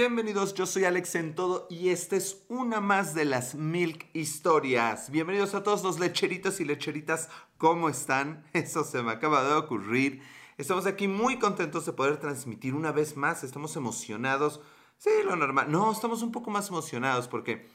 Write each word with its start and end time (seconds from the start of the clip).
bienvenidos. 0.00 0.54
Yo 0.54 0.64
soy 0.64 0.86
Alex 0.86 1.14
en 1.16 1.34
todo 1.34 1.66
y 1.68 1.90
esta 1.90 2.16
es 2.16 2.42
una 2.48 2.80
más 2.80 3.14
de 3.14 3.26
las 3.26 3.54
Milk 3.54 4.06
Historias. 4.14 5.10
Bienvenidos 5.10 5.54
a 5.54 5.62
todos 5.62 5.82
los 5.82 6.00
lecheritos 6.00 6.58
y 6.58 6.64
lecheritas. 6.64 7.28
¿Cómo 7.58 7.90
están? 7.90 8.46
Eso 8.54 8.82
se 8.82 9.02
me 9.02 9.12
acaba 9.12 9.44
de 9.44 9.52
ocurrir. 9.52 10.22
Estamos 10.56 10.86
aquí 10.86 11.06
muy 11.06 11.38
contentos 11.38 11.84
de 11.84 11.92
poder 11.92 12.16
transmitir 12.16 12.74
una 12.74 12.92
vez 12.92 13.14
más. 13.14 13.44
Estamos 13.44 13.76
emocionados. 13.76 14.62
Sí, 14.96 15.10
lo 15.22 15.36
normal. 15.36 15.70
No, 15.70 15.92
estamos 15.92 16.22
un 16.22 16.32
poco 16.32 16.50
más 16.50 16.70
emocionados 16.70 17.28
porque 17.28 17.68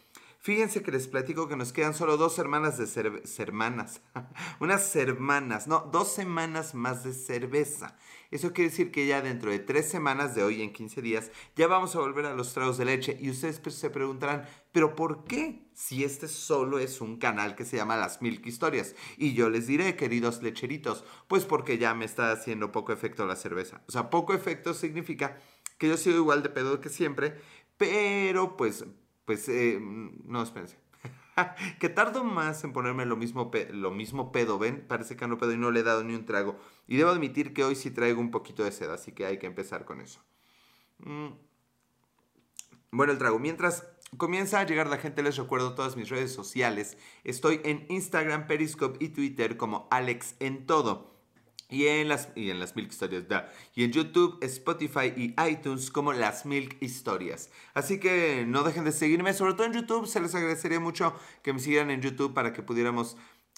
Fíjense 0.46 0.84
que 0.84 0.92
les 0.92 1.08
platico 1.08 1.48
que 1.48 1.56
nos 1.56 1.74
quedan 1.74 1.96
solo 1.96 2.18
dos 2.18 2.36
semanas 2.36 2.78
de 2.78 2.86
cerveza. 2.86 4.02
Unas 4.60 4.96
hermanas, 4.96 5.66
no, 5.66 5.90
dos 5.92 6.14
semanas 6.14 6.76
más 6.76 7.04
de 7.04 7.14
cerveza. 7.14 7.98
Eso 8.36 8.54
quiere 8.54 8.70
decir 8.70 8.92
que 8.92 9.08
ya 9.08 9.22
dentro 9.22 9.52
de 9.52 9.60
tres 9.60 9.88
semanas 9.90 10.36
de 10.36 10.44
hoy, 10.44 10.62
en 10.62 10.74
15 10.74 11.02
días, 11.02 11.32
ya 11.56 11.68
vamos 11.68 11.96
a 11.96 12.00
volver 12.00 12.26
a 12.26 12.34
los 12.34 12.54
tragos 12.54 12.78
de 12.78 12.86
leche. 12.86 13.18
Y 13.20 13.30
ustedes 13.30 13.60
pues, 13.60 13.76
se 13.76 13.90
preguntarán, 13.90 14.46
¿pero 14.72 14.96
por 14.96 15.24
qué? 15.24 15.68
Si 15.74 16.04
este 16.04 16.28
solo 16.28 16.80
es 16.80 17.02
un 17.02 17.18
canal 17.18 17.56
que 17.56 17.66
se 17.66 17.78
llama 17.78 17.98
Las 17.98 18.22
Milk 18.22 18.46
Historias. 18.46 18.96
Y 19.18 19.34
yo 19.34 19.50
les 19.50 19.68
diré, 19.68 19.96
queridos 19.96 20.42
lecheritos, 20.42 21.04
pues 21.28 21.46
porque 21.46 21.78
ya 21.78 21.94
me 21.94 22.06
está 22.06 22.32
haciendo 22.32 22.72
poco 22.72 22.94
efecto 22.94 23.26
la 23.26 23.36
cerveza. 23.36 23.82
O 23.88 23.92
sea, 23.92 24.10
poco 24.10 24.34
efecto 24.34 24.74
significa 24.74 25.38
que 25.78 25.88
yo 25.88 25.98
sigo 25.98 26.18
igual 26.18 26.44
de 26.44 26.50
pedo 26.50 26.82
que 26.82 26.90
siempre, 26.90 27.36
pero 27.78 28.58
pues 28.58 28.86
pues, 29.26 29.50
eh, 29.50 29.80
no, 29.80 30.44
espérense. 30.44 30.78
que 31.80 31.90
tardo 31.90 32.24
más 32.24 32.64
en 32.64 32.74
ponerme 32.74 33.06
lo 33.06 33.16
mismo, 33.16 33.52
lo 33.72 33.92
mismo 33.92 34.32
pedo, 34.32 34.58
¿ven? 34.58 34.86
Parece 34.88 35.16
que 35.16 35.28
no 35.28 35.38
pedo 35.38 35.54
y 35.54 35.58
no 35.58 35.72
le 35.72 35.82
he 35.82 35.84
dado 35.84 36.04
ni 36.04 36.16
un 36.16 36.26
trago. 36.26 36.58
Y 36.88 36.98
debo 36.98 37.10
admitir 37.10 37.54
que 37.54 37.64
hoy 37.64 37.76
sí 37.76 37.92
traigo 37.92 38.22
un 38.22 38.32
poquito 38.32 38.64
de 38.64 38.72
sed, 38.72 38.90
así 38.90 39.12
que 39.12 39.26
hay 39.26 39.38
que 39.38 39.48
empezar 39.48 39.86
con 39.86 40.02
eso. 40.02 40.22
Mm. 41.00 41.30
Bueno, 42.92 43.12
el 43.12 43.20
trago. 43.20 43.40
Mientras 43.40 43.88
comienza 44.18 44.60
a 44.60 44.66
llegar 44.66 44.88
la 44.88 44.98
gente, 44.98 45.24
les 45.24 45.38
recuerdo 45.38 45.76
todas 45.76 45.98
mis 45.98 46.10
redes 46.10 46.34
sociales. 46.34 46.98
Estoy 47.24 47.62
en 47.64 47.86
Instagram, 47.90 48.48
Periscope 48.48 49.04
y 49.04 49.10
Twitter 49.10 49.58
como 49.58 49.88
Alex 49.92 50.36
en 50.40 50.66
todo. 50.66 51.15
Y 51.70 51.88
en 51.88 52.10
las, 52.10 52.30
y 52.36 52.52
en 52.52 52.60
las 52.60 52.76
Milk 52.76 52.92
Historias, 52.92 53.28
da. 53.28 53.52
Y 53.74 53.84
en 53.84 53.92
YouTube, 53.92 54.38
Spotify 54.42 55.12
y 55.16 55.36
iTunes 55.50 55.90
como 55.90 56.14
las 56.14 56.46
Milk 56.46 56.78
Historias. 56.80 57.50
Así 57.74 58.00
que 58.00 58.46
no 58.48 58.64
dejen 58.64 58.86
de 58.86 58.92
seguirme, 58.92 59.34
sobre 59.34 59.54
todo 59.54 59.66
en 59.66 59.74
YouTube. 59.74 60.06
Se 60.06 60.20
les 60.20 60.36
agradecería 60.36 60.80
mucho 60.80 61.16
que 61.42 61.54
me 61.54 61.60
siguieran 61.60 61.90
en 61.90 62.02
YouTube 62.02 62.34
para 62.34 62.54
que 62.54 62.62
pudiéramos 62.62 63.18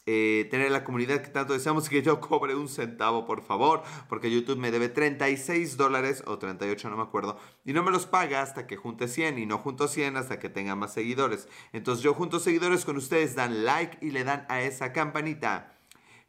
eh, 0.10 0.48
tener 0.50 0.72
la 0.72 0.86
comunidad 0.86 1.22
que 1.22 1.28
tanto 1.28 1.52
deseamos 1.52 1.90
que 1.90 2.02
yo 2.02 2.22
cobre 2.22 2.56
un 2.56 2.70
centavo, 2.70 3.26
por 3.26 3.44
favor. 3.44 3.84
Porque 4.08 4.32
YouTube 4.32 4.58
me 4.58 4.72
debe 4.72 4.88
36 4.88 5.76
dólares 5.76 6.24
o 6.26 6.38
38, 6.38 6.90
no 6.90 6.96
me 6.96 7.04
acuerdo. 7.04 7.38
Y 7.66 7.74
no 7.74 7.84
me 7.84 7.92
los 7.92 8.06
paga 8.06 8.42
hasta 8.42 8.68
que 8.68 8.78
junte 8.78 9.10
100. 9.10 9.38
Y 9.38 9.46
no 9.46 9.58
junto 9.58 9.90
100 9.90 10.16
hasta 10.16 10.40
que 10.40 10.48
tenga 10.48 10.76
más 10.76 10.94
seguidores. 10.94 11.50
Entonces 11.74 12.04
yo 12.04 12.14
junto 12.14 12.40
seguidores 12.40 12.86
con 12.86 12.96
ustedes, 12.96 13.36
dan 13.36 13.66
like 13.66 13.98
y 14.02 14.12
le 14.12 14.24
dan 14.24 14.46
a 14.48 14.62
esa 14.62 14.94
campanita. 14.94 15.77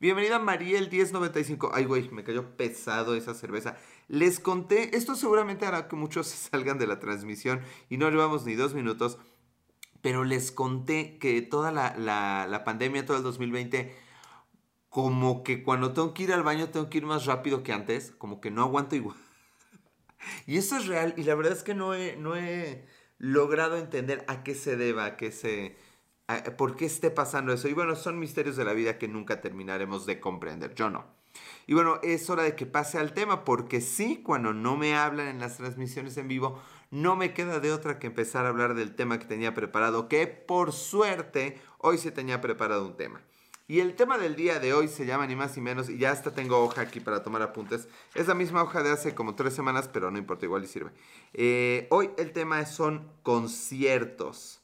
Bienvenida 0.01 0.39
Mariel 0.39 0.89
1095. 0.89 1.73
Ay, 1.75 1.85
güey, 1.85 2.09
me 2.11 2.23
cayó 2.23 2.57
pesado 2.57 3.17
esa 3.17 3.35
cerveza. 3.35 3.77
Les 4.07 4.39
conté, 4.39 4.97
esto 4.97 5.17
seguramente 5.17 5.67
hará 5.67 5.89
que 5.89 5.97
muchos 5.97 6.29
salgan 6.53 6.79
de 6.79 6.87
la 6.87 7.01
transmisión 7.01 7.63
y 7.89 7.97
no 7.97 8.09
llevamos 8.09 8.47
ni 8.47 8.55
dos 8.55 8.75
minutos, 8.75 9.19
pero 10.01 10.23
les 10.23 10.53
conté 10.53 11.19
que 11.19 11.43
toda 11.43 11.73
la, 11.73 11.97
la 11.97 12.65
pandemia, 12.65 13.05
todo 13.05 13.17
el 13.17 13.25
2020, 13.25 13.93
como 14.89 15.43
que 15.43 15.65
cuando 15.65 15.93
tengo 15.93 16.15
que 16.15 16.23
ir 16.23 16.33
al 16.33 16.45
baño 16.45 16.69
tengo 16.69 16.89
que 16.91 16.99
ir 16.99 17.07
más 17.07 17.27
rápido 17.27 17.65
que 17.65 17.73
antes, 17.73 18.13
como 18.13 18.41
que 18.41 18.53
no 18.53 18.63
aguanto 18.63 18.95
igual. 18.95 19.17
y 20.47 20.59
eso 20.59 20.77
es 20.77 20.87
real 20.87 21.13
y 21.17 21.25
la 21.25 21.35
verdad 21.35 21.55
es 21.55 21.65
que 21.65 21.75
no 21.75 21.95
he, 21.95 22.15
no 22.15 22.37
he 22.37 22.87
logrado 23.19 23.77
entender 23.77 24.25
a 24.29 24.45
qué 24.45 24.55
se 24.55 24.77
deba, 24.77 25.07
a 25.07 25.17
qué 25.17 25.33
se 25.33 25.77
por 26.57 26.77
qué 26.77 26.85
esté 26.85 27.11
pasando 27.11 27.53
eso. 27.53 27.69
Y 27.69 27.73
bueno, 27.73 27.97
son 27.97 28.19
misterios 28.19 28.57
de 28.57 28.65
la 28.65 28.75
vida 28.75 28.99
que 28.99 29.09
nunca 29.09 29.41
terminaremos 29.41 30.07
de 30.07 30.21
comprender. 30.21 30.75
Yo 30.75 30.91
no. 30.91 31.07
Y 31.67 31.75
bueno, 31.75 32.01
es 32.03 32.29
hora 32.31 32.43
de 32.43 32.57
que 32.57 32.67
pase 32.67 32.99
al 32.99 33.13
tema, 33.13 33.45
porque 33.45 33.81
sí, 33.81 34.23
cuando 34.23 34.53
no 34.53 34.77
me 34.77 34.97
hablan 34.97 35.29
en 35.29 35.41
las 35.41 35.59
transmisiones 35.59 36.17
en 36.17 36.29
vivo, 36.29 36.61
no 36.91 37.17
me 37.17 37.35
queda 37.35 37.61
de 37.61 37.73
otra 37.73 37.99
que 37.99 38.07
empezar 38.07 38.47
a 38.47 38.49
hablar 38.49 38.75
del 38.75 38.95
tema 38.95 39.19
que 39.19 39.27
tenía 39.27 39.55
preparado, 39.55 40.09
que 40.09 40.27
por 40.27 40.73
suerte 40.73 41.61
hoy 41.79 41.99
se 41.99 42.11
tenía 42.11 42.41
preparado 42.41 42.87
un 42.87 42.97
tema. 42.97 43.21
Y 43.71 43.81
el 43.81 43.97
tema 43.97 44.17
del 44.17 44.35
día 44.35 44.61
de 44.61 44.73
hoy 44.73 44.89
se 44.89 45.05
llama 45.05 45.27
ni 45.27 45.37
más 45.37 45.55
ni 45.55 45.63
menos, 45.63 45.91
y 45.91 45.99
ya 45.99 46.11
hasta 46.11 46.35
tengo 46.35 46.59
hoja 46.59 46.81
aquí 46.81 47.01
para 47.01 47.23
tomar 47.23 47.43
apuntes. 47.43 47.87
Es 48.15 48.27
la 48.27 48.35
misma 48.35 48.63
hoja 48.63 48.83
de 48.83 48.91
hace 48.91 49.15
como 49.15 49.35
tres 49.35 49.53
semanas, 49.53 49.91
pero 49.93 50.11
no 50.11 50.17
importa, 50.17 50.47
igual 50.47 50.65
y 50.65 50.69
sirve. 50.69 50.91
Eh, 51.35 51.87
hoy 51.91 52.11
el 52.17 52.33
tema 52.33 52.65
son 52.65 53.07
conciertos. 53.23 54.63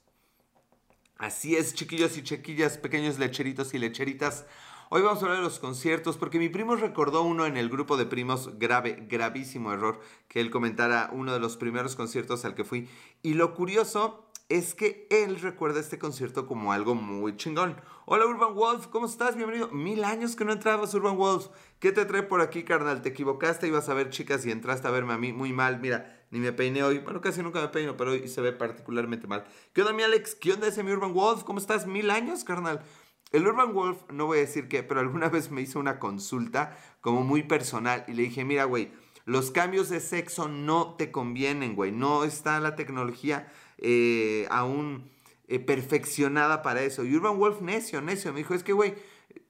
Así 1.19 1.55
es, 1.55 1.75
chiquillos 1.75 2.17
y 2.17 2.25
chiquillas, 2.25 2.77
pequeños 2.77 3.21
lecheritos 3.21 3.73
y 3.73 3.79
lecheritas. 3.79 4.47
Hoy 4.91 5.01
vamos 5.03 5.23
a 5.23 5.27
hablar 5.27 5.39
de 5.39 5.45
los 5.45 5.61
conciertos 5.61 6.17
porque 6.17 6.41
mi 6.41 6.49
primo 6.49 6.75
recordó 6.75 7.23
uno 7.23 7.47
en 7.47 7.57
el 7.57 7.71
grupo 7.71 7.97
de 7.97 8.05
primos, 8.05 8.59
grave, 8.59 9.07
gravísimo 9.09 9.73
error, 9.73 10.01
que 10.27 10.41
él 10.41 10.51
comentara 10.51 11.11
uno 11.13 11.33
de 11.33 11.39
los 11.39 11.57
primeros 11.57 11.95
conciertos 11.95 12.45
al 12.45 12.57
que 12.57 12.65
fui. 12.65 12.89
Y 13.23 13.35
lo 13.35 13.55
curioso 13.55 14.29
es 14.49 14.75
que 14.75 15.07
él 15.09 15.41
recuerda 15.41 15.79
este 15.79 16.01
concierto 16.01 16.49
como 16.49 16.73
algo 16.73 16.97
muy 16.97 17.37
chingón. 17.37 17.81
Hola 18.07 18.27
Urban 18.27 18.55
Wolf, 18.57 18.89
¿cómo 18.89 19.07
estás? 19.07 19.37
Bienvenido. 19.37 19.69
Mil 19.71 20.03
años 20.03 20.35
que 20.35 20.45
no 20.45 20.53
entrabas, 20.53 20.95
Urban 20.95 21.17
Wolf. 21.17 21.47
¿Qué 21.79 21.93
te 21.93 22.05
trae 22.05 22.25
por 22.25 22.41
aquí, 22.41 22.65
carnal? 22.65 23.03
Te 23.03 23.11
equivocaste, 23.11 23.69
ibas 23.69 23.89
a 23.89 23.95
ver 23.95 24.11
chicas 24.11 24.45
y 24.47 24.51
entraste 24.51 24.89
a 24.89 24.91
verme 24.91 25.15
a 25.15 25.19
mí 25.19 25.33
muy 25.33 25.53
mal. 25.53 25.79
Mira, 25.81 26.24
ni 26.35 26.41
me 26.41 26.53
peiné 26.53 26.83
hoy. 26.83 26.99
Bueno, 26.99 27.21
casi 27.21 27.45
nunca 27.45 27.61
me 27.61 27.69
peino, 27.69 27.97
pero 27.97 28.11
hoy 28.11 28.27
se 28.27 28.41
ve 28.41 28.51
particularmente 28.51 29.29
mal. 29.29 29.45
¿Qué 29.73 29.83
onda, 29.83 29.93
mi 29.93 30.03
Alex? 30.03 30.35
¿Qué 30.35 30.53
onda 30.53 30.67
ese 30.67 30.83
mi 30.83 30.91
Urban 30.91 31.15
Wolf? 31.15 31.45
¿Cómo 31.45 31.61
estás? 31.61 31.87
Mil 31.87 32.11
años, 32.11 32.43
carnal. 32.43 32.83
El 33.31 33.47
Urban 33.47 33.73
Wolf, 33.73 33.99
no 34.11 34.27
voy 34.27 34.39
a 34.39 34.41
decir 34.41 34.67
qué, 34.67 34.83
pero 34.83 34.99
alguna 34.99 35.29
vez 35.31 35.53
me 35.53 35.63
hizo 35.63 35.79
una 35.79 36.01
consulta 36.01 36.77
como 37.01 37.23
muy 37.23 37.45
personal 37.45 38.05
y 38.09 38.15
le 38.15 38.25
dije, 38.25 38.45
mira, 38.45 38.65
güey, 38.65 38.91
los 39.27 39.53
cambios 39.53 39.91
de 39.91 40.01
sexo 40.01 40.49
no 40.49 40.97
te 40.97 41.13
convienen, 41.13 41.77
güey. 41.77 41.93
No 41.93 42.25
está 42.25 42.59
la 42.59 42.75
tecnología 42.75 43.47
eh, 43.79 44.49
aún 44.51 45.09
eh, 45.47 45.61
perfeccionada 45.61 46.63
para 46.63 46.83
eso. 46.83 47.05
Y 47.05 47.15
Urban 47.15 47.39
Wolf, 47.39 47.61
necio, 47.61 48.01
necio, 48.01 48.33
me 48.33 48.41
dijo, 48.41 48.55
es 48.55 48.65
que, 48.65 48.73
güey, 48.73 48.95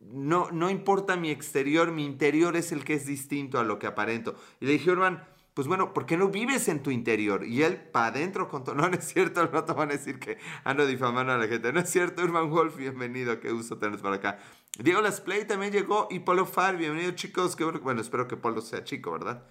no, 0.01 0.51
no 0.51 0.69
importa 0.69 1.17
mi 1.17 1.31
exterior, 1.31 1.93
mi 1.93 2.05
interior 2.05 2.59
es 2.59 2.73
el 2.73 2.85
que 2.85 2.93
es 2.93 3.07
distinto 3.07 3.59
a 3.59 3.65
lo 3.65 3.79
que 3.79 3.87
aparento. 3.87 4.35
Y 4.61 4.67
le 4.67 4.73
dije, 4.73 4.91
Urban, 4.91 5.25
pues 5.55 5.69
bueno, 5.69 5.95
¿por 5.95 6.05
qué 6.05 6.17
no 6.17 6.29
vives 6.29 6.67
en 6.69 6.83
tu 6.83 6.91
interior? 6.91 7.47
Y 7.47 7.63
él 7.63 7.77
para 7.77 8.09
adentro 8.09 8.49
con 8.49 8.65
todo. 8.65 8.75
No, 8.85 8.89
no 8.89 8.97
es 8.97 9.05
cierto, 9.05 9.49
no 9.53 9.65
te 9.65 9.73
van 9.73 9.91
a 9.91 9.93
decir 9.93 10.19
que 10.19 10.39
ando 10.65 10.85
difamando 10.85 11.33
a 11.33 11.39
la 11.39 11.47
gente. 11.47 11.73
No 11.73 11.81
es 11.81 11.89
cierto, 11.89 12.23
Urban 12.23 12.51
Wolf, 12.51 12.77
bienvenido, 12.77 13.39
qué 13.41 13.53
gusto 13.53 13.79
tenerte 13.79 14.03
por 14.03 14.13
acá. 14.13 14.39
Diego 14.79 15.01
Las 15.01 15.21
Play 15.21 15.47
también 15.47 15.73
llegó 15.73 16.09
y 16.11 16.19
Polo 16.19 16.45
Far, 16.45 16.77
bienvenido 16.77 17.13
chicos, 17.13 17.55
qué 17.55 17.63
bueno, 17.63 17.79
bueno, 17.81 18.01
espero 18.01 18.27
que 18.27 18.37
Polo 18.37 18.61
sea 18.61 18.83
chico, 18.83 19.13
¿verdad? 19.13 19.45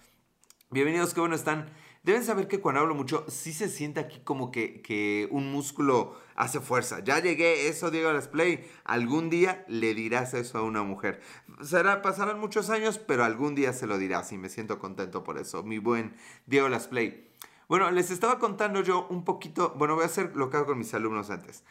Bienvenidos, 0.69 1.13
qué 1.13 1.21
bueno 1.21 1.35
están. 1.35 1.69
Deben 2.03 2.25
saber 2.25 2.49
que 2.49 2.59
cuando 2.59 2.81
hablo 2.81 2.95
mucho, 2.95 3.25
sí 3.29 3.53
se 3.53 3.69
siente 3.69 4.01
aquí 4.01 4.19
como 4.25 4.51
que, 4.51 4.81
que 4.81 5.29
un 5.31 5.53
músculo 5.53 6.19
hace 6.35 6.59
fuerza. 6.59 6.99
Ya 6.99 7.19
llegué, 7.19 7.69
eso 7.69 7.91
Diego 7.91 8.11
Las 8.11 8.27
Play. 8.27 8.69
Algún 8.83 9.29
día 9.29 9.63
le 9.69 9.93
dirás 9.93 10.33
eso 10.33 10.57
a 10.57 10.63
una 10.63 10.83
mujer. 10.83 11.21
Será, 11.61 12.01
pasarán 12.01 12.41
muchos 12.41 12.69
años, 12.69 12.99
pero 12.99 13.23
algún 13.23 13.55
día 13.55 13.71
se 13.71 13.87
lo 13.87 13.97
dirás 13.97 14.33
y 14.33 14.37
me 14.37 14.49
siento 14.49 14.79
contento 14.79 15.23
por 15.23 15.37
eso. 15.37 15.63
Mi 15.63 15.77
buen 15.77 16.13
Diego 16.45 16.67
Las 16.67 16.89
Play. 16.89 17.29
Bueno, 17.69 17.89
les 17.89 18.11
estaba 18.11 18.37
contando 18.37 18.81
yo 18.81 19.07
un 19.09 19.23
poquito, 19.23 19.73
bueno, 19.77 19.95
voy 19.95 20.03
a 20.03 20.07
hacer 20.07 20.35
lo 20.35 20.49
que 20.49 20.57
hago 20.57 20.65
con 20.65 20.77
mis 20.79 20.93
alumnos 20.93 21.29
antes. 21.29 21.63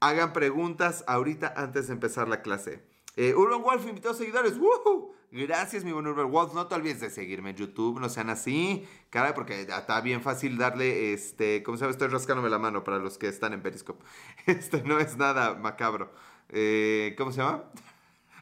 Hagan 0.00 0.34
preguntas 0.34 1.02
ahorita 1.06 1.54
antes 1.56 1.86
de 1.86 1.94
empezar 1.94 2.28
la 2.28 2.42
clase. 2.42 2.91
Eh, 3.16 3.34
Urban 3.34 3.62
Wolf 3.62 3.86
invitó 3.86 4.10
a 4.10 4.14
seguidores. 4.14 4.56
¡Woohoo! 4.58 5.14
Gracias, 5.30 5.84
mi 5.84 5.92
buen 5.92 6.06
Urban 6.06 6.30
Wolf. 6.30 6.54
No 6.54 6.66
te 6.66 6.74
olvides 6.74 7.00
de 7.00 7.10
seguirme 7.10 7.50
en 7.50 7.56
YouTube, 7.56 8.00
no 8.00 8.08
sean 8.08 8.30
así. 8.30 8.86
Caray, 9.10 9.32
porque 9.34 9.62
está 9.62 10.00
bien 10.00 10.22
fácil 10.22 10.58
darle, 10.58 11.12
este, 11.12 11.62
como 11.62 11.78
sabes, 11.78 11.94
estoy 11.94 12.08
rascándome 12.08 12.50
la 12.50 12.58
mano 12.58 12.84
para 12.84 12.98
los 12.98 13.18
que 13.18 13.28
están 13.28 13.52
en 13.52 13.62
Periscope. 13.62 14.04
Este 14.46 14.82
no 14.82 14.98
es 14.98 15.16
nada 15.16 15.54
macabro. 15.54 16.12
Eh, 16.48 17.14
¿Cómo 17.16 17.32
se 17.32 17.38
llama? 17.38 17.64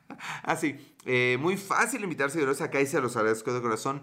ah, 0.42 0.56
sí. 0.56 0.94
Eh, 1.04 1.36
muy 1.40 1.56
fácil 1.56 2.02
invitar 2.02 2.30
seguidores 2.30 2.60
acá 2.60 2.80
y 2.80 2.86
se 2.86 3.00
los 3.00 3.16
agradezco 3.16 3.52
de 3.52 3.62
corazón. 3.62 4.02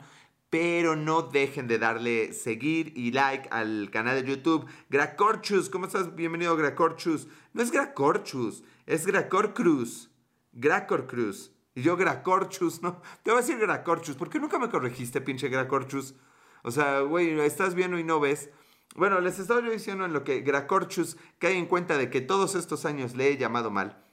Pero 0.49 0.95
no 0.95 1.23
dejen 1.23 1.67
de 1.67 1.77
darle 1.79 2.31
seguir 2.31 2.93
y 2.95 3.11
like 3.11 3.49
al 3.51 3.89
canal 3.91 4.21
de 4.21 4.29
YouTube. 4.29 4.65
Gracorchus, 4.89 5.69
¿cómo 5.69 5.87
estás? 5.87 6.15
Bienvenido, 6.15 6.55
Gracorchus. 6.55 7.27
No 7.51 7.61
es 7.61 7.71
Gracorchus, 7.71 8.63
es 8.85 9.05
Gracor 9.05 9.53
Cruz. 9.53 10.09
Gracor 10.51 11.07
Cruz. 11.07 11.51
Y 11.75 11.83
yo 11.83 11.95
Gracorchus, 11.95 12.81
¿no? 12.81 13.01
Te 13.23 13.29
voy 13.29 13.39
a 13.39 13.41
decir 13.41 13.59
Gracorchus. 13.59 14.15
¿Por 14.15 14.29
qué 14.29 14.39
nunca 14.39 14.57
me 14.57 14.69
corregiste, 14.69 15.21
pinche 15.21 15.47
Gracorchus? 15.47 16.15
O 16.63 16.71
sea, 16.71 17.01
güey, 17.01 17.39
estás 17.41 17.75
viendo 17.75 17.99
y 17.99 18.03
no 18.03 18.19
ves. 18.19 18.49
Bueno, 18.95 19.19
les 19.21 19.37
estaba 19.37 19.61
yo 19.61 19.69
diciendo 19.71 20.05
en 20.05 20.11
lo 20.11 20.23
que 20.23 20.41
Gracorchus 20.41 21.17
cae 21.37 21.55
en 21.55 21.67
cuenta 21.67 21.97
de 21.97 22.09
que 22.09 22.19
todos 22.19 22.55
estos 22.55 22.85
años 22.85 23.15
le 23.15 23.29
he 23.29 23.37
llamado 23.37 23.69
mal. 23.69 24.03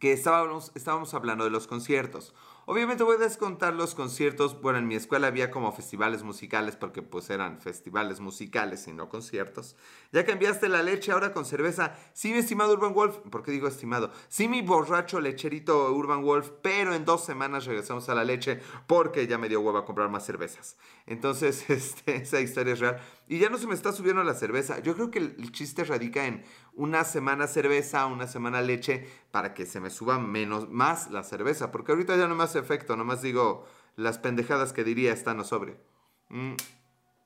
que 0.00 0.12
estábamos, 0.12 0.72
estábamos 0.74 1.14
hablando 1.14 1.44
de 1.44 1.50
los 1.50 1.68
conciertos. 1.68 2.34
Obviamente 2.70 3.02
voy 3.02 3.16
a 3.16 3.18
descontar 3.18 3.74
los 3.74 3.96
conciertos. 3.96 4.60
Bueno, 4.60 4.78
en 4.78 4.86
mi 4.86 4.94
escuela 4.94 5.26
había 5.26 5.50
como 5.50 5.72
festivales 5.72 6.22
musicales 6.22 6.76
porque 6.76 7.02
pues 7.02 7.28
eran 7.28 7.60
festivales 7.60 8.20
musicales 8.20 8.86
y 8.86 8.92
no 8.92 9.08
conciertos. 9.08 9.74
Ya 10.12 10.24
cambiaste 10.24 10.68
la 10.68 10.84
leche 10.84 11.10
ahora 11.10 11.32
con 11.32 11.44
cerveza. 11.44 11.96
Sí, 12.12 12.30
mi 12.30 12.38
estimado 12.38 12.72
Urban 12.72 12.94
Wolf. 12.94 13.16
¿Por 13.28 13.42
qué 13.42 13.50
digo 13.50 13.66
estimado? 13.66 14.12
Sí, 14.28 14.46
mi 14.46 14.62
borracho 14.62 15.18
lecherito 15.18 15.92
Urban 15.92 16.22
Wolf. 16.22 16.50
Pero 16.62 16.94
en 16.94 17.04
dos 17.04 17.24
semanas 17.24 17.64
regresamos 17.64 18.08
a 18.08 18.14
la 18.14 18.22
leche 18.22 18.60
porque 18.86 19.26
ya 19.26 19.36
me 19.36 19.48
dio 19.48 19.60
huevo 19.62 19.78
a 19.78 19.84
comprar 19.84 20.08
más 20.08 20.24
cervezas. 20.24 20.76
Entonces, 21.06 21.68
este, 21.70 22.22
esa 22.22 22.40
historia 22.40 22.74
es 22.74 22.78
real. 22.78 23.00
Y 23.30 23.38
ya 23.38 23.48
no 23.48 23.58
se 23.58 23.68
me 23.68 23.76
está 23.76 23.92
subiendo 23.92 24.24
la 24.24 24.34
cerveza. 24.34 24.80
Yo 24.80 24.96
creo 24.96 25.12
que 25.12 25.20
el 25.20 25.52
chiste 25.52 25.84
radica 25.84 26.26
en 26.26 26.42
una 26.72 27.04
semana 27.04 27.46
cerveza, 27.46 28.06
una 28.06 28.26
semana 28.26 28.60
leche, 28.60 29.08
para 29.30 29.54
que 29.54 29.66
se 29.66 29.78
me 29.78 29.88
suba 29.88 30.18
menos, 30.18 30.68
más 30.68 31.12
la 31.12 31.22
cerveza. 31.22 31.70
Porque 31.70 31.92
ahorita 31.92 32.16
ya 32.16 32.26
no 32.26 32.34
me 32.34 32.42
hace 32.42 32.58
efecto, 32.58 32.96
nomás 32.96 33.22
digo 33.22 33.68
las 33.94 34.18
pendejadas 34.18 34.72
que 34.72 34.82
diría 34.82 35.12
estando 35.12 35.44
sobre. 35.44 35.80
Mm. 36.28 36.54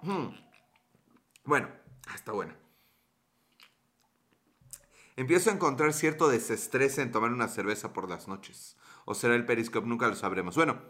Hmm. 0.02 0.34
Bueno, 1.46 1.70
ah, 2.06 2.14
está 2.14 2.32
bueno. 2.32 2.52
Empiezo 5.16 5.48
a 5.48 5.54
encontrar 5.54 5.94
cierto 5.94 6.28
desestrés 6.28 6.98
en 6.98 7.12
tomar 7.12 7.32
una 7.32 7.48
cerveza 7.48 7.94
por 7.94 8.10
las 8.10 8.28
noches. 8.28 8.76
O 9.06 9.14
será 9.14 9.36
el 9.36 9.46
Periscope, 9.46 9.88
nunca 9.88 10.08
lo 10.08 10.16
sabremos. 10.16 10.54
Bueno, 10.54 10.82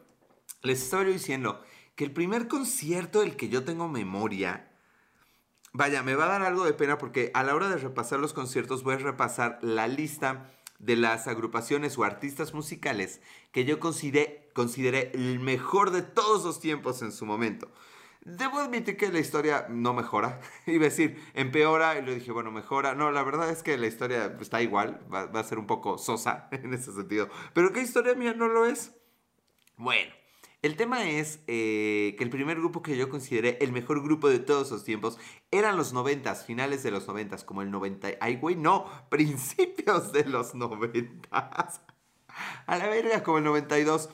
les 0.62 0.82
estaba 0.82 1.04
yo 1.04 1.12
diciendo 1.12 1.62
que 1.94 2.02
el 2.02 2.12
primer 2.12 2.48
concierto 2.48 3.20
del 3.20 3.36
que 3.36 3.48
yo 3.48 3.62
tengo 3.62 3.88
memoria 3.88 4.72
Vaya, 5.76 6.04
me 6.04 6.14
va 6.14 6.26
a 6.26 6.28
dar 6.28 6.42
algo 6.42 6.64
de 6.64 6.72
pena 6.72 6.98
porque 6.98 7.32
a 7.34 7.42
la 7.42 7.52
hora 7.52 7.68
de 7.68 7.78
repasar 7.78 8.20
los 8.20 8.32
conciertos 8.32 8.84
voy 8.84 8.94
a 8.94 8.98
repasar 8.98 9.58
la 9.60 9.88
lista 9.88 10.48
de 10.78 10.94
las 10.94 11.26
agrupaciones 11.26 11.98
o 11.98 12.04
artistas 12.04 12.54
musicales 12.54 13.20
que 13.50 13.64
yo 13.64 13.80
consideré, 13.80 15.10
el 15.14 15.40
mejor 15.40 15.90
de 15.90 16.02
todos 16.02 16.44
los 16.44 16.60
tiempos 16.60 17.02
en 17.02 17.10
su 17.10 17.26
momento. 17.26 17.72
Debo 18.20 18.60
admitir 18.60 18.96
que 18.96 19.10
la 19.10 19.18
historia 19.18 19.66
no 19.68 19.94
mejora. 19.94 20.40
Iba 20.66 20.86
a 20.86 20.90
decir, 20.90 21.20
empeora, 21.34 21.98
y 21.98 22.02
le 22.02 22.14
dije, 22.14 22.30
bueno, 22.30 22.52
mejora. 22.52 22.94
No, 22.94 23.10
la 23.10 23.24
verdad 23.24 23.50
es 23.50 23.64
que 23.64 23.76
la 23.76 23.88
historia 23.88 24.32
está 24.40 24.62
igual, 24.62 25.04
va 25.12 25.28
a 25.40 25.44
ser 25.44 25.58
un 25.58 25.66
poco 25.66 25.98
sosa 25.98 26.46
en 26.52 26.72
ese 26.72 26.92
sentido. 26.92 27.28
Pero 27.52 27.72
¿qué 27.72 27.82
historia 27.82 28.14
mía 28.14 28.32
no 28.32 28.46
lo 28.46 28.64
es? 28.64 28.94
Bueno, 29.76 30.14
el 30.64 30.76
tema 30.76 31.10
es 31.10 31.40
eh, 31.46 32.14
que 32.16 32.24
el 32.24 32.30
primer 32.30 32.56
grupo 32.56 32.80
que 32.80 32.96
yo 32.96 33.10
consideré 33.10 33.58
el 33.60 33.70
mejor 33.70 34.02
grupo 34.02 34.30
de 34.30 34.38
todos 34.38 34.70
los 34.70 34.82
tiempos 34.82 35.18
eran 35.50 35.76
los 35.76 35.92
noventas, 35.92 36.46
finales 36.46 36.82
de 36.82 36.90
los 36.90 37.06
noventas, 37.06 37.44
como 37.44 37.60
el 37.60 37.70
90... 37.70 38.08
Ay, 38.18 38.36
güey, 38.36 38.56
no, 38.56 38.86
principios 39.10 40.10
de 40.12 40.24
los 40.24 40.54
noventas. 40.54 41.82
A 42.66 42.78
la 42.78 42.88
verga, 42.88 43.22
como 43.22 43.38
el 43.38 43.44
92. 43.44 44.08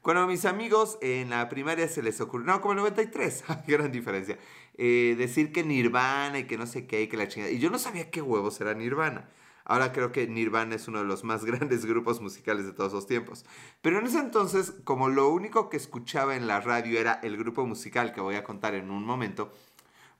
Cuando 0.00 0.22
a 0.22 0.26
mis 0.28 0.44
amigos 0.44 0.96
en 1.00 1.30
la 1.30 1.48
primaria 1.48 1.88
se 1.88 2.00
les 2.00 2.20
ocurrió, 2.20 2.46
no, 2.46 2.60
como 2.60 2.74
el 2.74 2.78
93, 2.78 3.42
gran 3.66 3.90
diferencia, 3.90 4.38
eh, 4.78 5.16
decir 5.18 5.50
que 5.50 5.64
Nirvana 5.64 6.38
y 6.38 6.44
que 6.44 6.56
no 6.56 6.68
sé 6.68 6.86
qué 6.86 7.02
y 7.02 7.08
que 7.08 7.16
la 7.16 7.26
chingada. 7.26 7.52
Y 7.52 7.58
yo 7.58 7.68
no 7.68 7.80
sabía 7.80 8.12
qué 8.12 8.22
huevos 8.22 8.60
era 8.60 8.74
Nirvana. 8.74 9.28
Ahora 9.68 9.92
creo 9.92 10.12
que 10.12 10.28
Nirvana 10.28 10.76
es 10.76 10.86
uno 10.86 11.00
de 11.00 11.04
los 11.04 11.24
más 11.24 11.44
grandes 11.44 11.84
grupos 11.84 12.20
musicales 12.20 12.66
de 12.66 12.72
todos 12.72 12.92
los 12.92 13.06
tiempos. 13.06 13.44
Pero 13.82 13.98
en 13.98 14.06
ese 14.06 14.20
entonces, 14.20 14.72
como 14.84 15.08
lo 15.08 15.28
único 15.28 15.68
que 15.68 15.76
escuchaba 15.76 16.36
en 16.36 16.46
la 16.46 16.60
radio 16.60 16.98
era 16.98 17.14
el 17.14 17.36
grupo 17.36 17.66
musical 17.66 18.12
que 18.12 18.20
voy 18.20 18.36
a 18.36 18.44
contar 18.44 18.74
en 18.74 18.90
un 18.90 19.04
momento, 19.04 19.52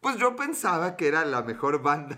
pues 0.01 0.19
yo 0.19 0.35
pensaba 0.35 0.97
que 0.97 1.07
era 1.07 1.25
la 1.25 1.43
mejor 1.43 1.81
banda. 1.83 2.17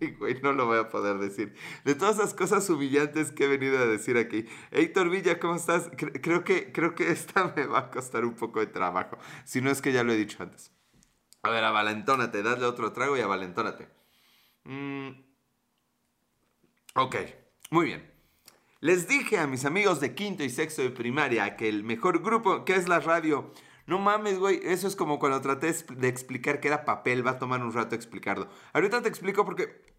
Ay, 0.00 0.12
güey, 0.12 0.40
no 0.40 0.52
lo 0.54 0.64
voy 0.64 0.78
a 0.78 0.88
poder 0.88 1.18
decir. 1.18 1.54
De 1.84 1.94
todas 1.94 2.16
esas 2.16 2.32
cosas 2.32 2.68
humillantes 2.70 3.32
que 3.32 3.44
he 3.44 3.48
venido 3.48 3.78
a 3.78 3.86
decir 3.86 4.16
aquí. 4.16 4.46
Héctor 4.70 5.10
Villa, 5.10 5.38
¿cómo 5.38 5.54
estás? 5.54 5.90
creo, 5.94 6.42
que, 6.42 6.72
creo 6.72 6.94
que 6.94 7.10
esta 7.10 7.52
me 7.56 7.66
va 7.66 7.80
a 7.80 7.90
costar 7.90 8.24
un 8.24 8.34
poco 8.34 8.60
de 8.60 8.66
trabajo. 8.66 9.18
Si 9.44 9.60
no 9.60 9.70
es 9.70 9.82
que 9.82 9.92
ya 9.92 10.04
lo 10.04 10.12
he 10.12 10.16
dicho 10.16 10.42
antes. 10.42 10.72
A 11.42 11.50
ver, 11.50 11.64
avalentónate, 11.64 12.42
dale 12.42 12.64
otro 12.64 12.92
trago 12.92 13.18
y 13.18 13.20
avalentónate. 13.20 13.88
Mmm... 14.64 15.31
Ok, 16.94 17.16
muy 17.70 17.86
bien. 17.86 18.12
Les 18.80 19.08
dije 19.08 19.38
a 19.38 19.46
mis 19.46 19.64
amigos 19.64 19.98
de 20.00 20.14
quinto 20.14 20.44
y 20.44 20.50
sexto 20.50 20.82
de 20.82 20.90
primaria 20.90 21.56
que 21.56 21.68
el 21.68 21.84
mejor 21.84 22.22
grupo, 22.22 22.66
que 22.66 22.74
es 22.74 22.86
la 22.86 23.00
radio, 23.00 23.50
no 23.86 23.98
mames, 23.98 24.38
güey, 24.38 24.60
eso 24.62 24.88
es 24.88 24.94
como 24.94 25.18
cuando 25.18 25.40
traté 25.40 25.72
de 25.72 26.08
explicar 26.08 26.60
que 26.60 26.68
era 26.68 26.84
papel, 26.84 27.26
va 27.26 27.32
a 27.32 27.38
tomar 27.38 27.62
un 27.62 27.72
rato 27.72 27.94
explicarlo. 27.94 28.48
Ahorita 28.74 29.00
te 29.00 29.08
explico 29.08 29.44
porque... 29.46 29.90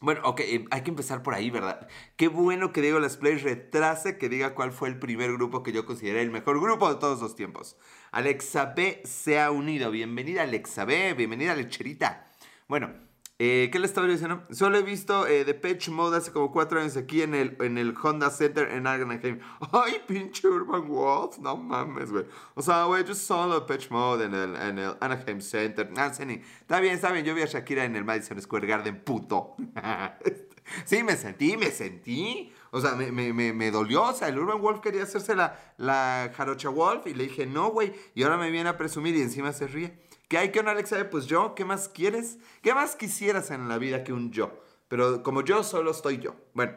Bueno, 0.00 0.20
ok, 0.24 0.40
eh, 0.40 0.64
hay 0.70 0.82
que 0.82 0.90
empezar 0.90 1.22
por 1.24 1.34
ahí, 1.34 1.50
¿verdad? 1.50 1.88
Qué 2.16 2.28
bueno 2.28 2.72
que 2.72 2.80
Diego 2.80 3.00
Las 3.00 3.16
Play 3.16 3.36
retrase 3.36 4.16
que 4.16 4.28
diga 4.28 4.54
cuál 4.54 4.72
fue 4.72 4.88
el 4.88 4.98
primer 4.98 5.32
grupo 5.32 5.64
que 5.64 5.72
yo 5.72 5.84
consideré 5.84 6.22
el 6.22 6.30
mejor 6.30 6.60
grupo 6.60 6.88
de 6.88 7.00
todos 7.00 7.20
los 7.20 7.34
tiempos. 7.34 7.76
Alexa 8.12 8.72
B 8.76 9.02
se 9.04 9.40
ha 9.40 9.50
unido. 9.50 9.90
Bienvenida 9.90 10.44
Alexa 10.44 10.84
B, 10.84 11.14
bienvenida 11.14 11.56
Lecherita. 11.56 12.30
Bueno, 12.68 13.07
eh, 13.40 13.68
¿Qué 13.70 13.78
le 13.78 13.86
estaba 13.86 14.08
diciendo? 14.08 14.42
Solo 14.50 14.78
he 14.78 14.82
visto 14.82 15.24
The 15.24 15.50
eh, 15.50 15.54
Pitch 15.54 15.90
Mode 15.90 16.16
hace 16.16 16.32
como 16.32 16.50
cuatro 16.50 16.80
años 16.80 16.96
aquí 16.96 17.22
en 17.22 17.36
el, 17.36 17.56
en 17.60 17.78
el 17.78 17.94
Honda 17.96 18.30
Center 18.30 18.68
en 18.68 18.84
Anaheim. 18.84 19.38
Ay, 19.72 20.02
pinche 20.08 20.48
Urban 20.48 20.88
Wolf, 20.88 21.38
no 21.38 21.56
mames, 21.56 22.10
güey. 22.10 22.24
O 22.54 22.62
sea, 22.62 22.84
güey, 22.86 23.04
yo 23.04 23.14
solo 23.14 23.64
Pitch 23.64 23.90
Mode 23.90 24.24
en 24.24 24.34
el, 24.34 24.56
en 24.56 24.78
el 24.80 24.96
Anaheim 25.00 25.40
Center. 25.40 25.88
Ah, 25.96 26.06
está 26.06 26.80
bien, 26.80 26.94
está 26.94 27.12
bien, 27.12 27.24
yo 27.24 27.32
vi 27.32 27.42
a 27.42 27.46
Shakira 27.46 27.84
en 27.84 27.94
el 27.94 28.04
Madison 28.04 28.42
Square 28.42 28.66
Garden, 28.66 29.04
puto. 29.04 29.54
sí, 30.84 31.04
me 31.04 31.16
sentí, 31.16 31.56
me 31.56 31.70
sentí. 31.70 32.52
O 32.72 32.80
sea, 32.80 32.96
me, 32.96 33.12
me, 33.12 33.52
me, 33.52 33.70
dolió. 33.70 34.02
O 34.02 34.12
sea, 34.14 34.26
el 34.28 34.38
Urban 34.38 34.60
Wolf 34.60 34.80
quería 34.80 35.04
hacerse 35.04 35.36
la, 35.36 35.56
la 35.76 36.32
Jarocha 36.36 36.70
Wolf 36.70 37.06
y 37.06 37.14
le 37.14 37.24
dije, 37.24 37.46
no, 37.46 37.70
güey. 37.70 37.92
Y 38.16 38.24
ahora 38.24 38.36
me 38.36 38.50
viene 38.50 38.68
a 38.68 38.76
presumir 38.76 39.14
y 39.14 39.22
encima 39.22 39.52
se 39.52 39.68
ríe. 39.68 40.07
¿Qué 40.28 40.36
hay 40.36 40.52
que 40.52 40.60
un 40.60 40.68
Alexa? 40.68 41.08
Pues 41.10 41.26
yo, 41.26 41.54
¿qué 41.54 41.64
más 41.64 41.88
quieres? 41.88 42.38
¿Qué 42.62 42.74
más 42.74 42.96
quisieras 42.96 43.50
en 43.50 43.68
la 43.68 43.78
vida 43.78 44.04
que 44.04 44.12
un 44.12 44.30
yo? 44.30 44.62
Pero 44.88 45.22
como 45.22 45.42
yo 45.42 45.64
solo 45.64 45.90
estoy 45.90 46.18
yo. 46.18 46.36
Bueno, 46.52 46.74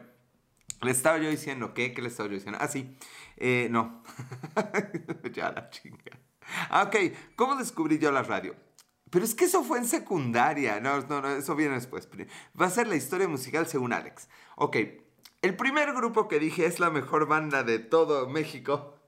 le 0.80 0.90
estaba 0.90 1.18
yo 1.18 1.28
diciendo, 1.28 1.74
¿qué? 1.74 1.92
¿Qué 1.92 2.00
le 2.00 2.08
estaba 2.08 2.28
yo 2.28 2.34
diciendo? 2.34 2.58
Ah, 2.60 2.68
sí. 2.68 2.96
Eh, 3.36 3.68
no. 3.70 4.02
ya 5.32 5.52
la 5.52 5.68
chinga. 5.70 6.18
Ah, 6.70 6.84
ok. 6.84 6.96
¿Cómo 7.36 7.56
descubrí 7.56 7.98
yo 7.98 8.10
la 8.10 8.22
radio? 8.22 8.56
Pero 9.10 9.24
es 9.26 9.34
que 9.34 9.44
eso 9.44 9.62
fue 9.62 9.78
en 9.78 9.84
secundaria. 9.84 10.80
No, 10.80 11.00
no, 11.02 11.20
no, 11.20 11.30
eso 11.30 11.54
viene 11.54 11.74
después. 11.74 12.08
Va 12.58 12.66
a 12.66 12.70
ser 12.70 12.86
la 12.86 12.96
historia 12.96 13.28
musical 13.28 13.66
según 13.66 13.92
Alex. 13.92 14.28
Ok. 14.56 14.76
El 15.42 15.56
primer 15.56 15.92
grupo 15.92 16.26
que 16.26 16.38
dije 16.38 16.64
es 16.64 16.80
la 16.80 16.88
mejor 16.88 17.26
banda 17.26 17.62
de 17.62 17.78
todo 17.78 18.28
México. 18.28 18.98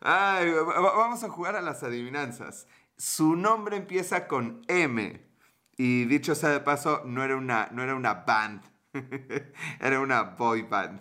Ay, 0.00 0.52
vamos 0.52 1.24
a 1.24 1.30
jugar 1.30 1.56
a 1.56 1.62
las 1.62 1.82
adivinanzas. 1.82 2.68
Su 2.96 3.36
nombre 3.36 3.76
empieza 3.76 4.26
con 4.28 4.62
M. 4.68 5.20
Y 5.76 6.04
dicho 6.04 6.34
sea 6.34 6.50
de 6.50 6.60
paso, 6.60 7.02
no 7.04 7.24
era 7.24 7.36
una, 7.36 7.68
no 7.72 7.82
era 7.82 7.94
una 7.94 8.14
band. 8.14 8.62
era 9.80 10.00
una 10.00 10.22
boy 10.22 10.62
band. 10.62 11.00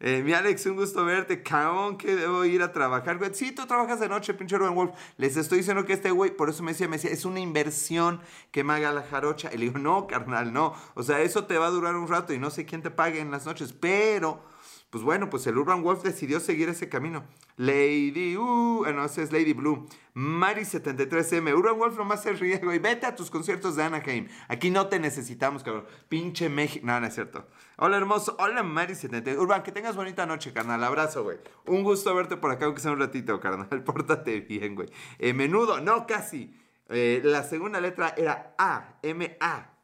Eh, 0.00 0.22
mi 0.22 0.32
Alex, 0.32 0.66
un 0.66 0.76
gusto 0.76 1.04
verte. 1.04 1.42
Caón, 1.42 1.98
que 1.98 2.14
debo 2.14 2.44
ir 2.44 2.62
a 2.62 2.72
trabajar. 2.72 3.18
Güey, 3.18 3.34
sí, 3.34 3.50
tú 3.52 3.66
trabajas 3.66 3.98
de 3.98 4.08
noche, 4.08 4.32
pinche 4.34 4.56
Ruben 4.56 4.74
Wolf. 4.74 4.92
Les 5.16 5.36
estoy 5.36 5.58
diciendo 5.58 5.84
que 5.84 5.92
este 5.92 6.12
güey, 6.12 6.30
por 6.30 6.48
eso 6.48 6.62
me 6.62 6.72
decía, 6.72 6.86
me 6.86 6.96
decía, 6.96 7.10
es 7.10 7.24
una 7.24 7.40
inversión 7.40 8.20
que 8.52 8.62
me 8.62 8.74
haga 8.74 8.92
la 8.92 9.02
jarocha. 9.02 9.50
Y 9.52 9.58
le 9.58 9.66
digo, 9.66 9.78
no, 9.78 10.06
carnal, 10.06 10.52
no. 10.52 10.74
O 10.94 11.02
sea, 11.02 11.20
eso 11.20 11.46
te 11.46 11.58
va 11.58 11.66
a 11.66 11.70
durar 11.70 11.96
un 11.96 12.06
rato 12.06 12.32
y 12.32 12.38
no 12.38 12.50
sé 12.50 12.64
quién 12.64 12.82
te 12.82 12.90
pague 12.92 13.18
en 13.20 13.32
las 13.32 13.44
noches. 13.44 13.72
Pero 13.72 14.44
pues 14.90 15.04
bueno, 15.04 15.28
pues 15.28 15.46
el 15.46 15.58
Urban 15.58 15.82
Wolf 15.82 16.02
decidió 16.02 16.40
seguir 16.40 16.70
ese 16.70 16.88
camino. 16.88 17.24
Lady, 17.56 18.36
uh, 18.36 18.86
no, 18.94 19.04
ese 19.04 19.22
es 19.22 19.32
Lady 19.32 19.52
Blue. 19.52 19.86
Mari73M, 20.14 21.54
Urban 21.54 21.78
Wolf 21.78 21.98
nomás 21.98 22.22
se 22.22 22.32
ríe, 22.32 22.58
güey. 22.58 22.78
Vete 22.78 23.04
a 23.04 23.14
tus 23.14 23.30
conciertos 23.30 23.76
de 23.76 23.82
Anaheim. 23.82 24.28
Aquí 24.48 24.70
no 24.70 24.86
te 24.86 24.98
necesitamos, 24.98 25.62
cabrón. 25.62 25.84
Pinche 26.08 26.48
México. 26.48 26.86
No, 26.86 26.98
no 27.00 27.06
es 27.06 27.14
cierto. 27.14 27.46
Hola, 27.76 27.98
hermoso. 27.98 28.34
Hola, 28.38 28.62
Mari73. 28.62 29.38
Urban, 29.38 29.62
que 29.62 29.72
tengas 29.72 29.94
bonita 29.94 30.24
noche, 30.24 30.54
carnal. 30.54 30.82
Abrazo, 30.82 31.22
güey. 31.22 31.38
Un 31.66 31.82
gusto 31.82 32.14
verte 32.14 32.38
por 32.38 32.50
acá, 32.50 32.64
aunque 32.64 32.80
sea 32.80 32.92
un 32.92 32.98
ratito, 32.98 33.38
carnal. 33.40 33.82
Pórtate 33.84 34.40
bien, 34.40 34.74
güey. 34.74 34.88
Eh, 35.18 35.34
menudo, 35.34 35.80
no, 35.82 36.06
casi. 36.06 36.54
Eh, 36.88 37.20
la 37.22 37.42
segunda 37.42 37.80
letra 37.80 38.14
era 38.16 38.54
A, 38.56 38.98
M-A. 39.02 39.77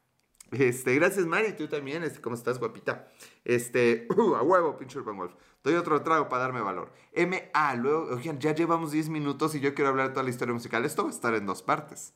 Este, 0.59 0.95
gracias, 0.95 1.27
Mari. 1.27 1.53
Tú 1.53 1.69
también, 1.69 2.03
este, 2.03 2.21
¿cómo 2.21 2.37
estás, 2.37 2.59
guapita? 2.59 3.09
Este, 3.45 4.07
uh, 4.17 4.37
a 4.37 4.43
huevo, 4.43 4.77
pinche 4.77 4.99
Urban 4.99 5.17
Wolf. 5.17 5.35
Doy 5.63 5.75
otro 5.75 6.03
trago 6.03 6.29
para 6.29 6.43
darme 6.43 6.61
valor. 6.61 6.93
MA, 7.17 7.75
luego, 7.75 8.15
oigan, 8.15 8.39
ya 8.39 8.55
llevamos 8.55 8.93
10 8.93 9.09
minutos 9.09 9.55
y 9.55 9.61
yo 9.61 9.75
quiero 9.75 9.91
hablar 9.91 10.09
de 10.09 10.15
toda 10.15 10.25
la 10.25 10.31
historia 10.31 10.55
musical. 10.55 10.85
Esto 10.85 11.05
va 11.05 11.09
a 11.09 11.13
estar 11.13 11.35
en 11.35 11.47
dos 11.47 11.63
partes. 11.63 12.15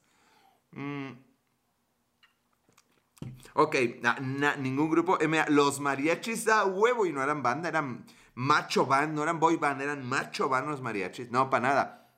Mm. 0.72 1.12
Ok, 3.54 3.74
ningún 4.58 4.90
grupo 4.90 5.18
MA. 5.26 5.46
Los 5.48 5.80
mariachis 5.80 6.46
a 6.48 6.64
huevo 6.66 7.06
y 7.06 7.12
no 7.12 7.22
eran 7.22 7.42
banda, 7.42 7.68
eran 7.68 8.04
macho 8.34 8.86
band, 8.86 9.14
no 9.14 9.22
eran 9.22 9.40
boy 9.40 9.56
band, 9.56 9.82
eran 9.82 10.06
macho 10.06 10.48
band 10.48 10.68
los 10.68 10.80
mariachis. 10.80 11.30
No, 11.30 11.50
para 11.50 11.68
nada. 11.68 12.12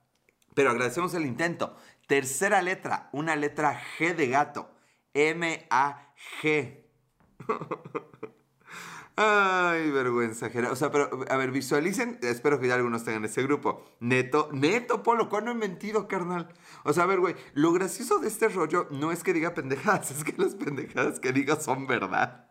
Pero 0.55 0.71
agradecemos 0.71 1.15
el 1.15 1.25
intento. 1.25 1.77
Tercera 2.07 2.61
letra, 2.61 3.09
una 3.13 3.37
letra 3.37 3.81
G 3.99 4.15
de 4.15 4.29
gato. 4.29 4.71
M-A-G. 5.15 6.10
Ay, 9.17 9.91
vergüenza, 9.91 10.51
O 10.71 10.77
sea, 10.77 10.91
pero, 10.91 11.11
a 11.29 11.37
ver, 11.37 11.51
visualicen, 11.51 12.19
espero 12.23 12.59
que 12.59 12.69
ya 12.69 12.77
algunos 12.77 13.05
tengan 13.05 13.25
ese 13.27 13.43
grupo. 13.43 13.85
Neto, 14.01 14.49
neto, 14.53 15.03
Polo, 15.03 15.29
¿cuándo 15.29 15.51
he 15.51 15.55
mentido, 15.55 16.09
carnal? 16.09 16.49
O 16.85 16.95
sea, 16.95 17.03
a 17.05 17.07
ver, 17.07 17.21
güey, 17.21 17.35
lo 17.53 17.73
gracioso 17.73 18.19
de 18.19 18.29
este 18.29 18.49
rollo 18.49 18.87
no 18.91 19.13
es 19.13 19.23
que 19.23 19.35
diga 19.35 19.53
pendejadas, 19.53 20.11
es 20.17 20.25
que 20.25 20.35
las 20.39 20.55
pendejadas 20.55 21.21
que 21.21 21.33
diga 21.33 21.61
son 21.61 21.87
verdad. 21.87 22.49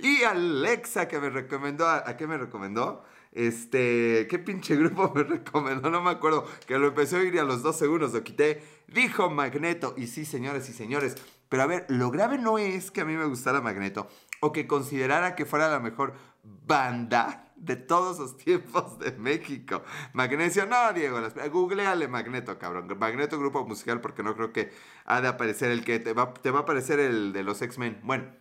Y 0.00 0.24
Alexa, 0.24 1.08
que 1.08 1.18
me 1.18 1.30
recomendó, 1.30 1.88
¿a, 1.88 2.16
qué 2.18 2.26
me 2.26 2.36
recomendó? 2.36 3.02
Este, 3.32 4.26
¿qué 4.28 4.38
pinche 4.38 4.76
grupo 4.76 5.12
me 5.14 5.22
recomendó? 5.24 5.88
No 5.90 6.02
me 6.02 6.10
acuerdo, 6.10 6.46
que 6.66 6.78
lo 6.78 6.88
empecé 6.88 7.16
a 7.16 7.20
oír 7.20 7.34
y 7.34 7.38
a 7.38 7.44
los 7.44 7.62
dos 7.62 7.78
segundos 7.78 8.12
lo 8.12 8.22
quité. 8.22 8.62
Dijo 8.88 9.30
Magneto, 9.30 9.94
y 9.96 10.06
sí, 10.06 10.26
señores 10.26 10.68
y 10.68 10.74
señores, 10.74 11.16
pero 11.50 11.64
a 11.64 11.66
ver, 11.66 11.84
lo 11.88 12.10
grave 12.10 12.38
no 12.38 12.58
es 12.58 12.90
que 12.90 13.02
a 13.02 13.04
mí 13.04 13.16
me 13.16 13.26
gustara 13.26 13.60
Magneto 13.60 14.08
o 14.40 14.52
que 14.52 14.66
considerara 14.66 15.34
que 15.34 15.44
fuera 15.44 15.68
la 15.68 15.80
mejor 15.80 16.14
banda 16.42 17.52
de 17.56 17.74
todos 17.74 18.20
los 18.20 18.36
tiempos 18.38 19.00
de 19.00 19.12
México. 19.12 19.82
Magnesio, 20.12 20.64
no, 20.66 20.92
Diego, 20.92 21.20
googleale 21.50 22.06
Magneto, 22.06 22.56
cabrón. 22.56 22.96
Magneto 22.98 23.38
grupo 23.38 23.66
musical 23.66 24.00
porque 24.00 24.22
no 24.22 24.34
creo 24.36 24.52
que 24.52 24.72
ha 25.04 25.20
de 25.20 25.26
aparecer 25.26 25.72
el 25.72 25.84
que 25.84 25.98
te 25.98 26.12
va, 26.12 26.32
te 26.32 26.52
va 26.52 26.60
a 26.60 26.62
aparecer 26.62 27.00
el 27.00 27.32
de 27.32 27.42
los 27.42 27.60
X-Men. 27.60 28.00
Bueno, 28.04 28.32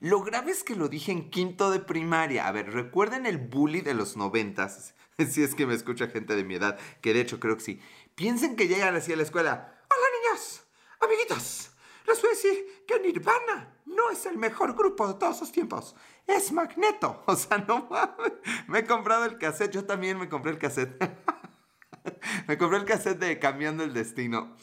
lo 0.00 0.22
grave 0.22 0.52
es 0.52 0.64
que 0.64 0.74
lo 0.74 0.88
dije 0.88 1.12
en 1.12 1.28
quinto 1.30 1.70
de 1.70 1.80
primaria. 1.80 2.48
A 2.48 2.52
ver, 2.52 2.72
recuerden 2.72 3.26
el 3.26 3.36
bully 3.36 3.82
de 3.82 3.94
los 3.94 4.16
noventas. 4.16 4.94
Si 5.18 5.42
es 5.42 5.54
que 5.54 5.66
me 5.66 5.72
escucha 5.72 6.08
gente 6.08 6.36
de 6.36 6.44
mi 6.44 6.56
edad, 6.56 6.78
que 7.00 7.14
de 7.14 7.22
hecho 7.22 7.40
creo 7.40 7.56
que 7.56 7.62
sí. 7.62 7.80
Piensen 8.16 8.54
que 8.54 8.68
llegan 8.68 8.94
así 8.94 9.14
a 9.14 9.16
la 9.16 9.22
escuela. 9.22 9.80
Hola 9.88 10.06
niños, 10.20 10.62
amiguitos. 11.00 11.75
Les 12.06 12.20
voy 12.20 12.30
a 12.30 12.34
decir 12.34 12.84
que 12.86 13.00
Nirvana 13.00 13.76
no 13.84 14.10
es 14.10 14.26
el 14.26 14.36
mejor 14.36 14.74
grupo 14.74 15.08
de 15.08 15.14
todos 15.14 15.40
los 15.40 15.52
tiempos. 15.52 15.94
Es 16.26 16.52
Magneto. 16.52 17.22
O 17.26 17.36
sea, 17.36 17.58
no 17.58 17.88
mames. 17.90 18.32
Me 18.68 18.80
he 18.80 18.84
comprado 18.84 19.24
el 19.24 19.38
cassette. 19.38 19.72
Yo 19.72 19.84
también 19.84 20.18
me 20.18 20.28
compré 20.28 20.52
el 20.52 20.58
cassette. 20.58 20.96
me 22.48 22.58
compré 22.58 22.78
el 22.78 22.84
cassette 22.84 23.18
de 23.18 23.38
Cambiando 23.38 23.84
el 23.84 23.92
Destino. 23.92 24.56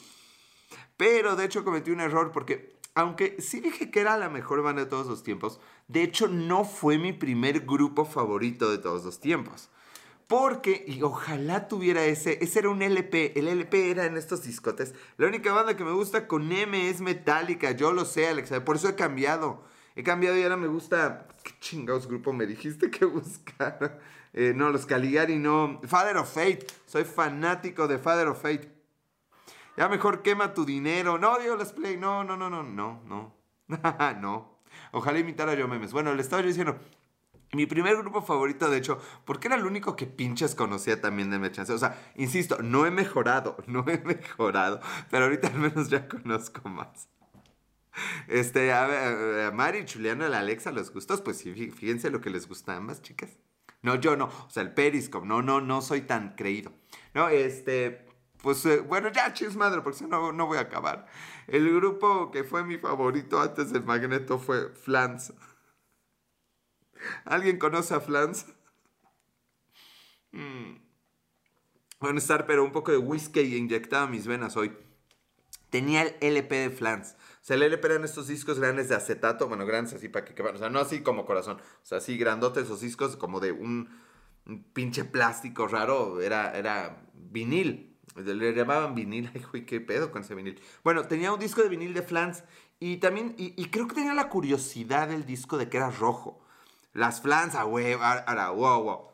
Pero 0.96 1.36
de 1.36 1.44
hecho 1.44 1.64
cometí 1.64 1.90
un 1.90 2.00
error 2.00 2.30
porque, 2.32 2.78
aunque 2.94 3.40
sí 3.40 3.60
dije 3.60 3.90
que 3.90 4.00
era 4.00 4.16
la 4.16 4.28
mejor 4.28 4.62
banda 4.62 4.84
de 4.84 4.90
todos 4.90 5.06
los 5.06 5.22
tiempos, 5.22 5.60
de 5.88 6.02
hecho 6.02 6.28
no 6.28 6.64
fue 6.64 6.98
mi 6.98 7.12
primer 7.12 7.60
grupo 7.60 8.04
favorito 8.04 8.70
de 8.70 8.78
todos 8.78 9.04
los 9.04 9.20
tiempos. 9.20 9.70
Porque, 10.26 10.84
y 10.86 11.02
ojalá 11.02 11.68
tuviera 11.68 12.04
ese, 12.04 12.42
ese 12.42 12.60
era 12.60 12.70
un 12.70 12.80
LP, 12.80 13.38
el 13.38 13.46
LP 13.46 13.90
era 13.90 14.06
en 14.06 14.16
estos 14.16 14.42
discotes. 14.42 14.94
La 15.18 15.26
única 15.26 15.52
banda 15.52 15.76
que 15.76 15.84
me 15.84 15.92
gusta 15.92 16.26
con 16.26 16.50
M 16.50 16.88
es 16.88 17.00
Metallica, 17.00 17.72
yo 17.72 17.92
lo 17.92 18.04
sé, 18.04 18.28
Alex, 18.28 18.50
por 18.64 18.76
eso 18.76 18.88
he 18.88 18.94
cambiado. 18.94 19.64
He 19.96 20.02
cambiado 20.02 20.36
y 20.36 20.42
ahora 20.42 20.56
me 20.56 20.66
gusta, 20.66 21.28
¿qué 21.42 21.52
chingados 21.60 22.08
grupo 22.08 22.32
me 22.32 22.46
dijiste 22.46 22.90
que 22.90 23.04
buscara? 23.04 24.00
Eh, 24.32 24.52
no, 24.54 24.70
los 24.70 24.86
Caligari, 24.86 25.38
no. 25.38 25.80
Father 25.86 26.16
of 26.16 26.32
Fate, 26.32 26.66
soy 26.86 27.04
fanático 27.04 27.86
de 27.86 27.98
Father 27.98 28.26
of 28.26 28.42
Fate. 28.42 28.72
Ya 29.76 29.88
mejor 29.88 30.22
quema 30.22 30.54
tu 30.54 30.64
dinero. 30.64 31.18
No, 31.18 31.38
Dios, 31.38 31.58
les 31.58 31.72
play, 31.72 31.96
no, 31.96 32.24
no, 32.24 32.36
no, 32.36 32.50
no, 32.50 32.62
no, 32.62 33.02
no. 33.06 33.34
no. 34.20 34.58
Ojalá 34.92 35.18
imitara 35.18 35.54
yo 35.54 35.68
memes. 35.68 35.92
Bueno, 35.92 36.14
le 36.14 36.22
estaba 36.22 36.42
yo 36.42 36.48
diciendo, 36.48 36.78
mi 37.54 37.66
primer 37.66 37.96
grupo 37.96 38.22
favorito, 38.22 38.70
de 38.70 38.78
hecho, 38.78 39.00
porque 39.24 39.48
era 39.48 39.56
el 39.56 39.64
único 39.64 39.96
que 39.96 40.06
pinches 40.06 40.54
conocía 40.54 41.00
también 41.00 41.30
de 41.30 41.38
Merchance. 41.38 41.72
O 41.72 41.78
sea, 41.78 42.12
insisto, 42.16 42.62
no 42.62 42.86
he 42.86 42.90
mejorado, 42.90 43.56
no 43.66 43.84
he 43.88 43.98
mejorado, 43.98 44.80
pero 45.10 45.24
ahorita 45.24 45.48
al 45.48 45.58
menos 45.58 45.88
ya 45.88 46.08
conozco 46.08 46.68
más. 46.68 47.08
Este, 48.26 48.72
a, 48.72 48.86
ver, 48.86 49.46
a 49.46 49.50
Mari, 49.52 49.84
Juliana, 49.90 50.28
la 50.28 50.40
Alexa, 50.40 50.72
los 50.72 50.92
gustos, 50.92 51.20
pues 51.20 51.42
fíjense 51.42 52.10
lo 52.10 52.20
que 52.20 52.30
les 52.30 52.48
gusta 52.48 52.72
a 52.72 52.76
ambas 52.76 53.02
chicas. 53.02 53.38
No, 53.82 53.96
yo 53.96 54.16
no, 54.16 54.24
o 54.24 54.50
sea, 54.50 54.62
el 54.62 54.72
Periscope, 54.72 55.26
no, 55.26 55.42
no, 55.42 55.60
no 55.60 55.82
soy 55.82 56.00
tan 56.00 56.34
creído. 56.36 56.72
No, 57.12 57.28
este, 57.28 58.06
pues 58.44 58.64
eh, 58.66 58.80
bueno, 58.80 59.10
ya 59.12 59.32
chis 59.32 59.56
madre, 59.56 59.82
porque 59.82 59.98
si 59.98 60.06
no, 60.06 60.32
no 60.32 60.46
voy 60.46 60.58
a 60.58 60.62
acabar. 60.62 61.06
El 61.46 61.72
grupo 61.74 62.30
que 62.30 62.44
fue 62.44 62.64
mi 62.64 62.78
favorito 62.78 63.40
antes 63.40 63.72
del 63.72 63.84
Magneto 63.84 64.38
fue 64.38 64.70
Flans. 64.70 65.32
¿Alguien 67.24 67.58
conoce 67.58 67.94
a 67.94 68.00
Flans? 68.00 68.46
Mm. 70.32 70.84
Bueno, 72.00 72.18
estar, 72.18 72.46
pero 72.46 72.64
un 72.64 72.72
poco 72.72 72.92
de 72.92 72.98
whisky 72.98 73.40
inyectado 73.40 74.04
a 74.04 74.08
mis 74.08 74.26
venas 74.26 74.56
hoy. 74.56 74.76
Tenía 75.70 76.02
el 76.02 76.14
LP 76.20 76.54
de 76.54 76.70
Flans. 76.70 77.16
O 77.18 77.46
sea, 77.46 77.56
el 77.56 77.62
LP 77.62 77.86
eran 77.86 78.04
estos 78.04 78.28
discos 78.28 78.58
grandes 78.58 78.88
de 78.88 78.94
acetato, 78.94 79.48
bueno, 79.48 79.64
grandes 79.66 79.94
así 79.94 80.08
para 80.08 80.24
que 80.24 80.34
quepan. 80.34 80.54
O 80.54 80.58
sea, 80.58 80.70
no 80.70 80.80
así 80.80 81.00
como 81.00 81.24
corazón. 81.24 81.56
O 81.56 81.86
sea, 81.86 81.98
así 81.98 82.18
grandotes 82.18 82.64
esos 82.64 82.80
discos 82.80 83.16
como 83.16 83.40
de 83.40 83.52
un, 83.52 83.88
pinche 84.72 85.04
plástico 85.04 85.66
raro. 85.66 86.20
Era, 86.20 86.56
era 86.56 87.08
vinil. 87.14 87.96
Le 88.16 88.52
llamaban 88.52 88.94
vinil. 88.94 89.30
Ay, 89.34 89.42
güey, 89.50 89.64
qué 89.64 89.80
pedo 89.80 90.10
con 90.10 90.22
ese 90.22 90.34
vinil. 90.34 90.60
Bueno, 90.82 91.06
tenía 91.06 91.32
un 91.32 91.40
disco 91.40 91.62
de 91.62 91.68
vinil 91.68 91.94
de 91.94 92.02
Flans. 92.02 92.44
Y 92.80 92.98
también, 92.98 93.34
y, 93.38 93.60
y 93.60 93.70
creo 93.70 93.88
que 93.88 93.94
tenía 93.94 94.14
la 94.14 94.28
curiosidad 94.28 95.08
del 95.08 95.24
disco 95.24 95.56
de 95.56 95.70
que 95.70 95.78
era 95.78 95.90
rojo. 95.90 96.43
Las 96.94 97.20
flans, 97.20 97.54
a 97.54 97.64
güey, 97.64 97.92
ahora, 97.92 98.50
wow, 98.50 98.82
wow. 98.82 99.08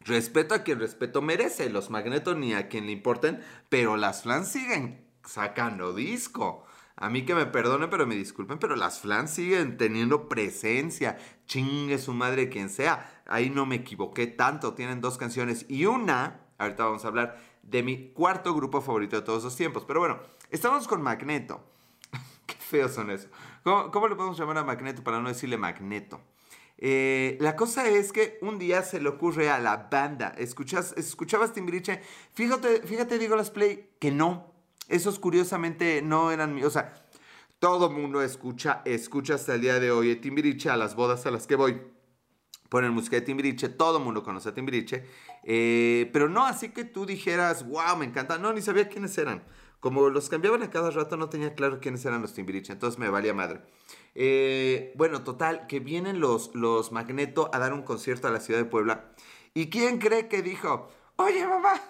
Respeto 0.00 0.54
a 0.54 0.62
quien 0.62 0.80
respeto 0.80 1.22
merece, 1.22 1.68
los 1.68 1.90
magnetos 1.90 2.36
ni 2.36 2.54
a 2.54 2.68
quien 2.68 2.86
le 2.86 2.92
importen, 2.92 3.42
pero 3.68 3.96
las 3.96 4.22
flans 4.22 4.48
siguen 4.48 5.06
sacando 5.24 5.92
disco. 5.92 6.64
A 6.96 7.10
mí 7.10 7.24
que 7.24 7.34
me 7.34 7.46
perdonen, 7.46 7.90
pero 7.90 8.06
me 8.06 8.14
disculpen, 8.14 8.58
pero 8.58 8.76
las 8.76 9.00
flans 9.00 9.32
siguen 9.32 9.76
teniendo 9.76 10.28
presencia. 10.28 11.18
Chingue 11.46 11.98
su 11.98 12.14
madre 12.14 12.48
quien 12.48 12.70
sea. 12.70 13.22
Ahí 13.26 13.50
no 13.50 13.66
me 13.66 13.76
equivoqué 13.76 14.28
tanto. 14.28 14.74
Tienen 14.74 15.00
dos 15.00 15.18
canciones 15.18 15.66
y 15.68 15.86
una, 15.86 16.46
ahorita 16.58 16.84
vamos 16.84 17.04
a 17.04 17.08
hablar 17.08 17.36
de 17.62 17.82
mi 17.82 18.12
cuarto 18.12 18.54
grupo 18.54 18.80
favorito 18.80 19.16
de 19.16 19.22
todos 19.22 19.42
los 19.42 19.56
tiempos. 19.56 19.84
Pero 19.84 20.00
bueno, 20.00 20.20
estamos 20.50 20.86
con 20.86 21.02
Magneto. 21.02 21.64
Qué 22.46 22.54
feos 22.54 22.92
son 22.92 23.10
eso. 23.10 23.28
¿Cómo, 23.64 23.90
¿Cómo, 23.90 24.06
le 24.06 24.14
podemos 24.14 24.38
llamar 24.38 24.58
a 24.58 24.64
Magneto 24.64 25.02
para 25.02 25.20
no 25.20 25.28
decirle 25.28 25.56
Magneto? 25.56 26.20
Eh, 26.78 27.38
la 27.40 27.56
cosa 27.56 27.88
es 27.88 28.12
que 28.12 28.38
un 28.42 28.58
día 28.58 28.82
se 28.82 29.00
le 29.00 29.08
ocurre 29.08 29.48
a 29.48 29.58
la 29.58 29.88
banda, 29.90 30.34
¿escuchas, 30.36 30.94
¿escuchabas 30.96 31.52
Timbiriche? 31.52 32.00
Fíjate, 32.32 32.82
fíjate, 32.82 33.18
digo 33.18 33.36
las 33.36 33.50
play, 33.50 33.90
que 33.98 34.10
no. 34.10 34.52
Esos 34.88 35.18
curiosamente 35.18 36.02
no 36.02 36.30
eran 36.30 36.54
míos. 36.54 36.68
O 36.68 36.70
sea, 36.70 36.94
todo 37.58 37.90
mundo 37.90 38.20
escucha, 38.22 38.82
escucha 38.84 39.34
hasta 39.34 39.54
el 39.54 39.62
día 39.62 39.80
de 39.80 39.90
hoy 39.90 40.16
Timbiriche 40.16 40.68
a 40.68 40.76
las 40.76 40.94
bodas 40.94 41.24
a 41.26 41.30
las 41.30 41.46
que 41.46 41.56
voy. 41.56 41.80
Ponen 42.68 42.92
música 42.92 43.16
de 43.16 43.22
Timbiriche, 43.22 43.68
todo 43.68 43.98
el 43.98 44.04
mundo 44.04 44.22
conoce 44.22 44.48
a 44.48 44.54
Timbiriche. 44.54 45.06
Eh, 45.44 46.10
pero 46.12 46.28
no 46.28 46.44
así 46.44 46.70
que 46.70 46.84
tú 46.84 47.06
dijeras, 47.06 47.66
wow, 47.66 47.96
me 47.96 48.04
encanta. 48.04 48.36
No, 48.36 48.52
ni 48.52 48.60
sabía 48.60 48.88
quiénes 48.88 49.16
eran. 49.16 49.44
Como 49.80 50.10
los 50.10 50.28
cambiaban 50.28 50.62
a 50.62 50.70
cada 50.70 50.90
rato, 50.90 51.16
no 51.16 51.28
tenía 51.28 51.54
claro 51.54 51.78
quiénes 51.80 52.04
eran 52.04 52.20
los 52.20 52.34
Timbiriche. 52.34 52.72
Entonces 52.72 52.98
me 52.98 53.08
valía 53.08 53.32
madre. 53.32 53.60
Eh, 54.14 54.92
bueno, 54.96 55.24
total, 55.24 55.66
que 55.66 55.80
vienen 55.80 56.20
los, 56.20 56.54
los 56.54 56.92
Magneto 56.92 57.50
a 57.52 57.58
dar 57.58 57.72
un 57.72 57.82
concierto 57.82 58.28
a 58.28 58.30
la 58.30 58.40
ciudad 58.40 58.60
de 58.60 58.66
Puebla. 58.66 59.12
¿Y 59.54 59.70
quién 59.70 59.98
cree 59.98 60.28
que 60.28 60.42
dijo, 60.42 60.90
oye 61.16 61.46
mamá, 61.46 61.80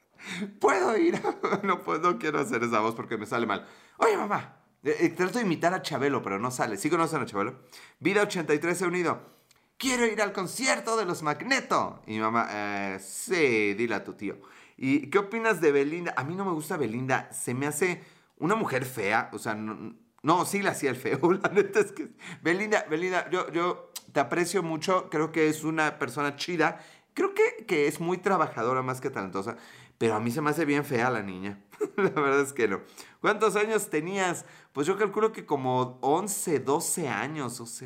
puedo 0.60 0.96
ir? 0.96 1.20
no, 1.62 1.82
pues, 1.82 2.00
no 2.00 2.18
quiero 2.18 2.40
hacer 2.40 2.62
esa 2.62 2.80
voz 2.80 2.94
porque 2.94 3.18
me 3.18 3.26
sale 3.26 3.46
mal. 3.46 3.66
Oye 3.98 4.16
mamá, 4.16 4.56
eh, 4.82 4.96
eh, 5.00 5.08
trato 5.10 5.38
de 5.38 5.44
imitar 5.44 5.74
a 5.74 5.82
Chabelo, 5.82 6.22
pero 6.22 6.38
no 6.38 6.50
sale. 6.50 6.78
¿Sí 6.78 6.88
conocen 6.88 7.22
a 7.22 7.26
Chabelo? 7.26 7.60
Vida 8.00 8.22
83 8.22 8.78
se 8.78 8.86
unido. 8.86 9.36
Quiero 9.78 10.06
ir 10.06 10.22
al 10.22 10.32
concierto 10.32 10.96
de 10.96 11.04
los 11.04 11.22
Magneto. 11.22 12.00
Y 12.06 12.18
mamá, 12.18 12.98
sí, 12.98 13.74
dile 13.74 13.94
a 13.94 14.04
tu 14.04 14.14
tío. 14.14 14.38
¿Y 14.78 15.10
qué 15.10 15.18
opinas 15.18 15.60
de 15.60 15.70
Belinda? 15.70 16.14
A 16.16 16.24
mí 16.24 16.34
no 16.34 16.46
me 16.46 16.52
gusta 16.52 16.78
Belinda. 16.78 17.30
Se 17.30 17.52
me 17.52 17.66
hace 17.66 18.02
una 18.38 18.54
mujer 18.54 18.86
fea. 18.86 19.28
O 19.34 19.38
sea, 19.38 19.54
no, 19.54 19.94
no, 20.22 20.44
sí 20.44 20.62
le 20.62 20.70
hacía 20.70 20.90
el 20.90 20.96
feo. 20.96 21.32
La 21.42 21.48
neta 21.50 21.80
es 21.80 21.92
que. 21.92 22.08
Belinda, 22.42 22.84
Belinda, 22.88 23.28
yo, 23.30 23.50
yo 23.52 23.90
te 24.12 24.20
aprecio 24.20 24.62
mucho. 24.62 25.08
Creo 25.10 25.32
que 25.32 25.48
es 25.48 25.64
una 25.64 25.98
persona 25.98 26.36
chida. 26.36 26.80
Creo 27.14 27.34
que, 27.34 27.64
que 27.66 27.86
es 27.86 28.00
muy 28.00 28.18
trabajadora 28.18 28.82
más 28.82 29.00
que 29.00 29.10
talentosa. 29.10 29.56
Pero 29.98 30.14
a 30.14 30.20
mí 30.20 30.30
se 30.30 30.42
me 30.42 30.50
hace 30.50 30.64
bien 30.64 30.84
fea 30.84 31.10
la 31.10 31.22
niña. 31.22 31.58
la 31.96 32.10
verdad 32.10 32.40
es 32.40 32.52
que 32.52 32.68
no. 32.68 32.80
¿Cuántos 33.20 33.56
años 33.56 33.88
tenías? 33.88 34.44
Pues 34.72 34.86
yo 34.86 34.98
calculo 34.98 35.32
que 35.32 35.46
como 35.46 35.98
11, 36.02 36.60
12 36.60 37.08
años. 37.08 37.82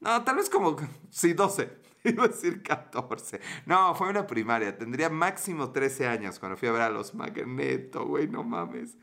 No, 0.00 0.24
tal 0.24 0.36
vez 0.36 0.50
como. 0.50 0.76
Sí, 1.10 1.32
12. 1.32 1.88
Iba 2.04 2.24
a 2.24 2.28
decir 2.28 2.62
14. 2.62 3.40
No, 3.66 3.94
fue 3.94 4.08
una 4.08 4.26
primaria. 4.26 4.76
Tendría 4.76 5.10
máximo 5.10 5.70
13 5.70 6.06
años 6.06 6.38
cuando 6.38 6.56
fui 6.56 6.68
a 6.68 6.72
ver 6.72 6.82
a 6.82 6.90
los 6.90 7.14
Magneto, 7.14 8.06
güey, 8.06 8.28
no 8.28 8.44
mames. 8.44 8.96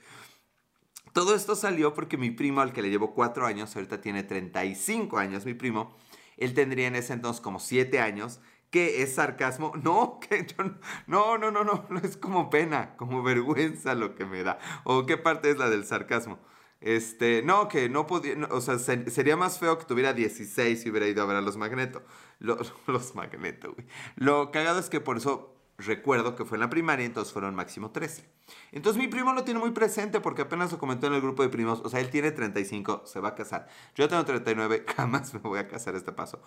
Todo 1.16 1.34
esto 1.34 1.56
salió 1.56 1.94
porque 1.94 2.18
mi 2.18 2.30
primo, 2.30 2.60
al 2.60 2.74
que 2.74 2.82
le 2.82 2.90
llevo 2.90 3.14
cuatro 3.14 3.46
años, 3.46 3.74
ahorita 3.74 4.02
tiene 4.02 4.24
35 4.24 5.18
años, 5.18 5.46
mi 5.46 5.54
primo, 5.54 5.96
él 6.36 6.54
tendría 6.54 6.88
en 6.88 6.96
ese 6.98 7.14
entonces 7.14 7.40
como 7.40 7.62
siete 7.62 8.02
años, 8.02 8.42
que 8.70 9.02
es 9.02 9.16
sarcasmo. 9.16 9.72
No, 9.82 10.20
que 10.20 10.46
yo 10.46 10.66
no, 11.08 11.38
no, 11.38 11.52
no, 11.52 11.64
no, 11.64 11.86
no, 11.90 12.00
es 12.00 12.18
como 12.18 12.50
pena, 12.50 12.98
como 12.98 13.24
vergüenza 13.24 13.96
lo 13.96 14.14
que 14.14 14.26
me 14.26 14.44
da. 14.44 14.60
¿O 14.84 15.06
qué 15.06 15.16
parte 15.16 15.50
es 15.52 15.58
la 15.58 15.70
del 15.70 15.86
sarcasmo? 15.86 16.38
Este, 16.82 17.42
no, 17.44 17.70
que 17.70 17.88
no 17.88 18.08
podía, 18.08 18.36
o 18.52 18.60
sea, 18.60 18.78
sería 18.78 19.38
más 19.38 19.58
feo 19.58 19.78
que 19.78 19.86
tuviera 19.86 20.12
16 20.12 20.86
y 20.86 20.90
hubiera 20.90 21.08
ido 21.08 21.24
a 21.24 21.28
ver 21.28 21.38
a 21.38 21.42
los 21.42 21.56
Magneto. 21.56 22.04
los 22.40 23.16
Magneto, 23.16 23.72
güey. 23.72 23.88
Lo 24.18 24.52
cagado 24.52 24.82
es 24.82 24.90
que 24.90 25.00
por 25.00 25.16
eso 25.16 25.55
recuerdo 25.78 26.36
que 26.36 26.46
fue 26.46 26.56
en 26.56 26.62
la 26.62 26.70
primaria, 26.70 27.06
entonces 27.06 27.34
fueron 27.34 27.56
máximo 27.56 27.92
13. 27.92 28.30
Entonces 28.72 29.02
mi 29.02 29.08
primo 29.08 29.34
lo 29.34 29.44
tiene 29.44 29.60
muy 29.60 29.72
presente 29.72 30.22
porque 30.22 30.44
apenas 30.44 30.72
lo 30.72 30.78
comentó 30.78 31.08
en 31.08 31.14
el 31.14 31.22
grupo 31.22 31.44
de 31.44 31.50
primos, 31.50 31.82
o 31.84 31.90
sea, 31.90 32.00
él 32.00 32.10
tiene 32.10 32.32
35, 32.32 33.04
se 33.06 33.20
va 33.20 33.30
a 33.30 33.36
casar. 33.36 33.68
Yo 33.96 34.08
tengo 34.08 34.24
39, 34.24 34.86
jamás 34.96 35.34
me 35.34 35.40
voy 35.42 35.60
a 35.60 35.68
casar 35.68 35.96
este 35.96 36.12
paso. 36.12 36.42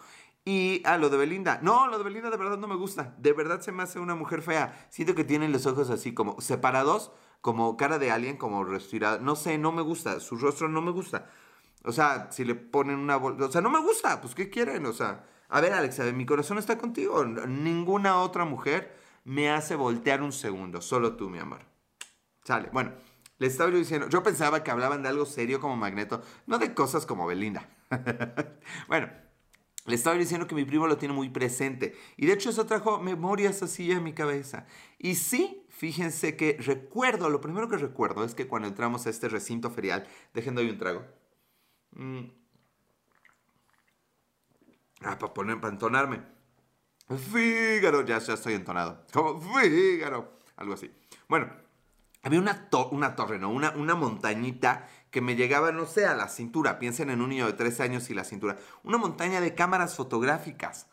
Y 0.44 0.82
a 0.87 0.97
lo 0.97 1.11
de 1.11 1.18
Belinda, 1.18 1.61
no, 1.62 1.88
lo 1.88 1.99
de 1.99 2.04
Belinda 2.04 2.30
de 2.30 2.37
verdad 2.37 2.58
no 2.58 2.68
me 2.68 2.76
gusta, 2.76 3.14
de 3.18 3.32
verdad 3.32 3.61
se 3.61 3.73
me 3.73 3.82
hace 3.82 3.99
una 3.99 4.14
mujer 4.14 4.42
fea. 4.42 4.87
Siento 4.90 5.14
que 5.14 5.25
tiene 5.25 5.49
los 5.49 5.66
ojos 5.66 5.90
así 5.90 6.14
como 6.14 6.40
separados, 6.40 7.12
como 7.40 7.76
cara 7.76 7.99
de 7.99 8.11
alguien, 8.11 8.37
como 8.37 8.64
respirada, 8.64 9.18
no 9.18 9.37
sé, 9.37 9.58
no 9.58 9.73
me 9.73 9.82
gusta, 9.82 10.20
su 10.20 10.37
rostro 10.37 10.68
no 10.68 10.80
me 10.80 10.90
gusta. 10.90 11.30
O 11.85 11.92
sea, 11.92 12.30
si 12.32 12.44
le 12.44 12.54
ponen 12.54 12.99
una 12.99 13.16
bolsa, 13.16 13.44
o 13.44 13.52
sea, 13.52 13.61
no 13.61 13.70
me 13.70 13.80
gusta, 13.80 14.20
pues 14.20 14.35
¿qué 14.35 14.50
quieren? 14.50 14.85
O 14.87 14.92
sea, 14.92 15.25
a 15.49 15.61
ver, 15.61 15.73
Alexa, 15.73 16.04
mi 16.12 16.26
corazón 16.26 16.58
está 16.58 16.76
contigo, 16.78 17.25
ninguna 17.25 18.20
otra 18.20 18.44
mujer 18.44 18.98
me 19.25 19.51
hace 19.51 19.75
voltear 19.75 20.23
un 20.23 20.33
segundo. 20.33 20.81
Solo 20.81 21.17
tú, 21.17 21.29
mi 21.29 21.39
amor. 21.39 21.61
Sale. 22.45 22.71
Bueno, 22.73 22.93
les 23.39 23.53
estaba 23.53 23.71
diciendo, 23.71 24.09
yo 24.09 24.23
pensaba 24.23 24.65
que 24.65 24.71
hablaban 24.71 25.03
de 25.03 25.09
algo 25.09 25.27
serio 25.27 25.61
como 25.61 25.77
Magneto, 25.77 26.23
no 26.47 26.59
de 26.59 26.75
cosas 26.75 27.07
como 27.07 27.27
Belinda. 27.27 27.69
bueno, 28.89 29.11
les 29.87 30.01
estaba 30.01 30.17
diciendo 30.17 30.47
que 30.47 30.55
mi 30.55 30.65
primo 30.65 30.87
lo 30.87 30.99
tiene 30.99 31.15
muy 31.15 31.31
presente. 31.31 31.97
Y 32.17 32.27
de 32.27 32.33
hecho 32.33 32.51
eso 32.51 32.67
trajo 32.67 33.01
memorias 33.01 33.63
así 33.63 33.91
en 33.93 34.03
mi 34.03 34.13
cabeza. 34.13 34.67
Y 34.99 35.15
sí, 35.15 35.65
fíjense 35.69 36.37
que 36.37 36.59
recuerdo, 36.61 37.31
lo 37.31 37.41
primero 37.41 37.69
que 37.69 37.77
recuerdo 37.77 38.25
es 38.25 38.35
que 38.35 38.49
cuando 38.49 38.69
entramos 38.69 39.07
a 39.07 39.11
este 39.11 39.29
recinto 39.29 39.71
ferial, 39.71 40.07
dejando 40.35 40.61
ahí 40.61 40.69
un 40.69 40.79
trago. 40.79 41.05
Mm, 41.93 42.25
ah, 45.03 45.19
para 45.19 45.33
poner, 45.33 45.61
para 45.61 45.73
entonarme. 45.73 46.38
Fígaro, 47.17 48.05
ya, 48.05 48.19
ya 48.19 48.35
estoy 48.35 48.55
entonado. 48.55 49.05
Como 49.12 49.41
Fígaro, 49.41 50.38
algo 50.57 50.75
así. 50.75 50.91
Bueno, 51.29 51.49
había 52.23 52.41
una, 52.41 52.69
torre, 52.69 53.38
¿no? 53.38 53.50
Una, 53.50 53.71
una 53.71 53.95
montañita 53.95 54.88
que 55.11 55.21
me 55.21 55.37
llegaba, 55.37 55.73
no 55.73 55.87
sé, 55.87 56.07
a 56.07 56.15
la 56.15 56.29
cintura. 56.29 56.79
Piensen 56.79 57.11
en 57.11 57.23
un 57.23 57.31
niño 57.31 57.47
de 57.47 57.55
13 57.55 57.85
años 57.85 58.11
y 58.11 58.15
la 58.15 58.25
cintura. 58.25 58.59
Una 58.83 58.99
montaña 58.99 59.41
de 59.41 59.55
cámaras 59.55 59.95
fotográficas. 59.95 60.87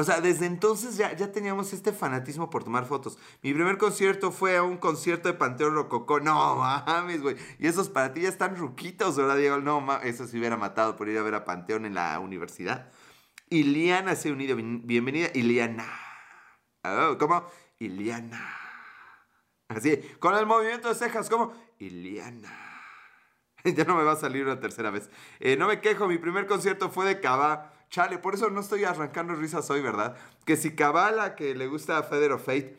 O 0.00 0.04
sea, 0.04 0.20
desde 0.20 0.46
entonces 0.46 0.96
ya, 0.96 1.12
ya 1.16 1.32
teníamos 1.32 1.72
este 1.72 1.92
fanatismo 1.92 2.50
por 2.50 2.62
tomar 2.62 2.86
fotos. 2.86 3.18
Mi 3.42 3.52
primer 3.52 3.78
concierto 3.78 4.30
fue 4.30 4.56
a 4.56 4.62
un 4.62 4.76
concierto 4.76 5.28
de 5.28 5.34
Panteón 5.34 5.74
Rococó. 5.74 6.20
No 6.20 6.56
mames, 6.56 7.20
güey. 7.20 7.36
Y 7.58 7.66
esos 7.66 7.88
para 7.88 8.12
ti 8.12 8.22
ya 8.22 8.28
están 8.28 8.56
ruquitos, 8.56 9.16
¿verdad, 9.16 9.36
Diego? 9.36 9.58
No 9.58 9.80
mames, 9.80 10.14
eso 10.14 10.28
se 10.28 10.38
hubiera 10.38 10.56
matado 10.56 10.94
por 10.94 11.08
ir 11.08 11.18
a 11.18 11.22
ver 11.22 11.34
a 11.34 11.44
Panteón 11.44 11.84
en 11.84 11.94
la 11.94 12.18
universidad. 12.20 12.92
Iliana 13.50 14.14
se 14.14 14.28
ha 14.28 14.32
unido. 14.32 14.56
Bienvenida, 14.56 15.28
Iliana. 15.34 15.86
Oh, 16.84 17.16
¿Cómo? 17.18 17.46
Iliana. 17.78 18.56
Así, 19.68 19.98
con 20.18 20.34
el 20.34 20.46
movimiento 20.46 20.88
de 20.88 20.94
cejas, 20.94 21.28
¿cómo? 21.28 21.52
Iliana. 21.78 22.68
ya 23.64 23.84
no 23.84 23.96
me 23.96 24.04
va 24.04 24.12
a 24.12 24.16
salir 24.16 24.44
una 24.44 24.60
tercera 24.60 24.90
vez. 24.90 25.10
Eh, 25.40 25.56
no 25.56 25.68
me 25.68 25.80
quejo, 25.80 26.08
mi 26.08 26.18
primer 26.18 26.46
concierto 26.46 26.90
fue 26.90 27.06
de 27.06 27.20
Cava. 27.20 27.72
Chale, 27.90 28.18
por 28.18 28.34
eso 28.34 28.50
no 28.50 28.60
estoy 28.60 28.84
arrancando 28.84 29.34
risas 29.34 29.68
hoy, 29.70 29.80
¿verdad? 29.80 30.16
Que 30.44 30.56
si 30.56 30.74
Cabala, 30.74 31.34
que 31.34 31.54
le 31.54 31.66
gusta 31.66 31.98
a 31.98 32.02
Feder 32.02 32.32
of 32.32 32.44
Fate, 32.44 32.76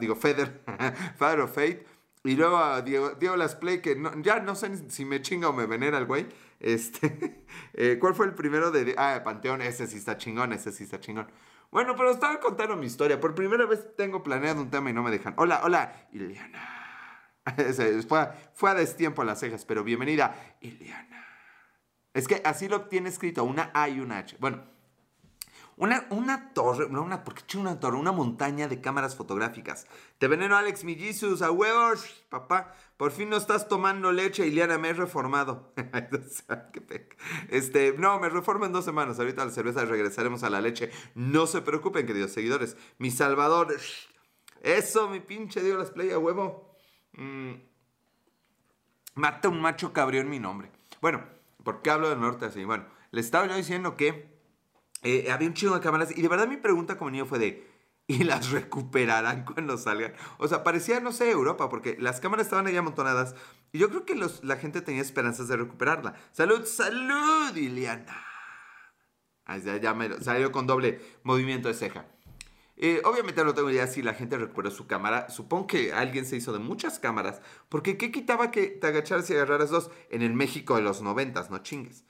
digo, 0.00 0.16
Feder, 0.16 0.62
Father 1.18 1.40
of 1.40 1.54
Fate, 1.54 1.84
y 2.24 2.36
luego 2.36 2.58
a 2.58 2.82
Diego, 2.82 3.36
Las 3.36 3.54
Play, 3.54 3.80
que 3.80 4.00
ya 4.22 4.40
no 4.40 4.54
sé 4.54 4.90
si 4.90 5.04
me 5.04 5.22
chinga 5.22 5.48
o 5.48 5.52
me 5.52 5.66
venera 5.66 5.98
el 5.98 6.06
güey. 6.06 6.26
Este, 6.60 7.44
eh, 7.74 7.98
¿Cuál 7.98 8.14
fue 8.14 8.26
el 8.26 8.34
primero 8.34 8.70
de... 8.70 8.94
Ah, 8.96 9.22
Panteón, 9.24 9.62
ese 9.62 9.86
sí 9.86 9.96
está 9.96 10.16
chingón, 10.16 10.52
ese 10.52 10.70
sí 10.70 10.84
está 10.84 11.00
chingón. 11.00 11.26
Bueno, 11.70 11.96
pero 11.96 12.10
estaba 12.10 12.38
contando 12.38 12.76
mi 12.76 12.86
historia. 12.86 13.18
Por 13.18 13.34
primera 13.34 13.66
vez 13.66 13.96
tengo 13.96 14.22
planeado 14.22 14.60
un 14.60 14.70
tema 14.70 14.90
y 14.90 14.92
no 14.92 15.02
me 15.02 15.10
dejan. 15.10 15.34
Hola, 15.36 15.62
hola, 15.64 16.08
Ileana. 16.12 17.34
fue, 18.08 18.28
fue 18.52 18.70
a 18.70 18.74
destiempo 18.74 19.22
a 19.22 19.24
las 19.24 19.40
cejas, 19.40 19.64
pero 19.64 19.82
bienvenida, 19.82 20.56
Ileana. 20.60 21.26
Es 22.12 22.26
que 22.28 22.42
así 22.44 22.68
lo 22.68 22.82
tiene 22.88 23.08
escrito, 23.08 23.44
una 23.44 23.70
A 23.72 23.88
y 23.88 24.00
una 24.00 24.18
H. 24.18 24.36
Bueno, 24.40 24.62
una, 25.80 26.06
una 26.10 26.52
torre, 26.52 26.84
una, 26.84 27.24
¿por 27.24 27.32
qué 27.34 27.56
una 27.56 27.80
torre? 27.80 27.96
Una 27.96 28.12
montaña 28.12 28.68
de 28.68 28.82
cámaras 28.82 29.16
fotográficas. 29.16 29.86
Te 30.18 30.28
veneno 30.28 30.54
Alex 30.54 30.84
Millisus, 30.84 31.40
a 31.40 31.50
huevos, 31.50 32.22
papá. 32.28 32.74
Por 32.98 33.12
fin 33.12 33.30
no 33.30 33.38
estás 33.38 33.66
tomando 33.66 34.12
leche, 34.12 34.46
Iliana, 34.46 34.76
me 34.76 34.90
he 34.90 34.92
reformado. 34.92 35.72
este, 37.48 37.94
no, 37.96 38.20
me 38.20 38.28
reformo 38.28 38.66
en 38.66 38.72
dos 38.72 38.84
semanas. 38.84 39.18
Ahorita 39.18 39.42
la 39.42 39.50
cerveza 39.50 39.86
regresaremos 39.86 40.42
a 40.42 40.50
la 40.50 40.60
leche. 40.60 40.90
No 41.14 41.46
se 41.46 41.62
preocupen, 41.62 42.06
queridos 42.06 42.32
seguidores. 42.32 42.76
Mi 42.98 43.10
salvador. 43.10 43.74
Eso, 44.60 45.08
mi 45.08 45.20
pinche 45.20 45.62
Dios 45.62 45.78
las 45.78 45.92
play 45.92 46.10
a 46.10 46.18
huevo. 46.18 46.76
Mm. 47.14 47.52
Mata 49.14 49.48
un 49.48 49.62
macho 49.62 49.94
cabrió 49.94 50.20
en 50.20 50.28
mi 50.28 50.40
nombre. 50.40 50.70
Bueno, 51.00 51.24
¿por 51.64 51.80
qué 51.80 51.88
hablo 51.88 52.10
del 52.10 52.20
norte 52.20 52.44
así? 52.44 52.64
Bueno, 52.64 52.84
le 53.12 53.22
estaba 53.22 53.46
yo 53.46 53.56
diciendo 53.56 53.96
que 53.96 54.39
eh, 55.02 55.30
había 55.30 55.48
un 55.48 55.54
chingo 55.54 55.74
de 55.74 55.80
cámaras 55.80 56.16
y 56.16 56.22
de 56.22 56.28
verdad 56.28 56.46
mi 56.46 56.56
pregunta 56.56 56.96
como 56.96 57.10
niño 57.10 57.26
fue 57.26 57.38
de, 57.38 57.66
¿y 58.06 58.24
las 58.24 58.50
recuperarán 58.50 59.44
cuando 59.44 59.78
salgan? 59.78 60.14
O 60.38 60.48
sea, 60.48 60.62
parecía, 60.64 61.00
no 61.00 61.12
sé, 61.12 61.30
Europa, 61.30 61.68
porque 61.68 61.96
las 61.98 62.20
cámaras 62.20 62.46
estaban 62.46 62.66
ahí 62.66 62.76
amontonadas 62.76 63.34
y 63.72 63.78
yo 63.78 63.88
creo 63.88 64.04
que 64.04 64.14
los, 64.14 64.44
la 64.44 64.56
gente 64.56 64.80
tenía 64.82 65.02
esperanzas 65.02 65.48
de 65.48 65.56
recuperarla. 65.56 66.14
¡Salud, 66.32 66.64
salud, 66.64 67.56
Iliana! 67.56 68.26
ya, 69.64 69.76
ya 69.78 69.94
me 69.94 70.20
salió 70.20 70.52
con 70.52 70.66
doble 70.66 71.00
movimiento 71.24 71.68
de 71.68 71.74
ceja. 71.74 72.06
Eh, 72.82 73.02
obviamente 73.04 73.44
no 73.44 73.52
tengo 73.52 73.70
idea 73.70 73.86
si 73.86 74.00
la 74.00 74.14
gente 74.14 74.38
recuperó 74.38 74.70
su 74.70 74.86
cámara. 74.86 75.28
Supongo 75.28 75.66
que 75.66 75.92
alguien 75.92 76.24
se 76.24 76.36
hizo 76.36 76.52
de 76.52 76.60
muchas 76.60 76.98
cámaras. 76.98 77.42
Porque 77.68 77.98
¿qué 77.98 78.10
quitaba 78.10 78.50
que 78.50 78.68
te 78.68 78.86
agacharas 78.86 79.28
y 79.28 79.34
agarraras 79.34 79.68
dos 79.70 79.90
en 80.08 80.22
el 80.22 80.32
México 80.32 80.76
de 80.76 80.82
los 80.82 81.02
noventas? 81.02 81.50
No 81.50 81.58
chingues. 81.58 82.04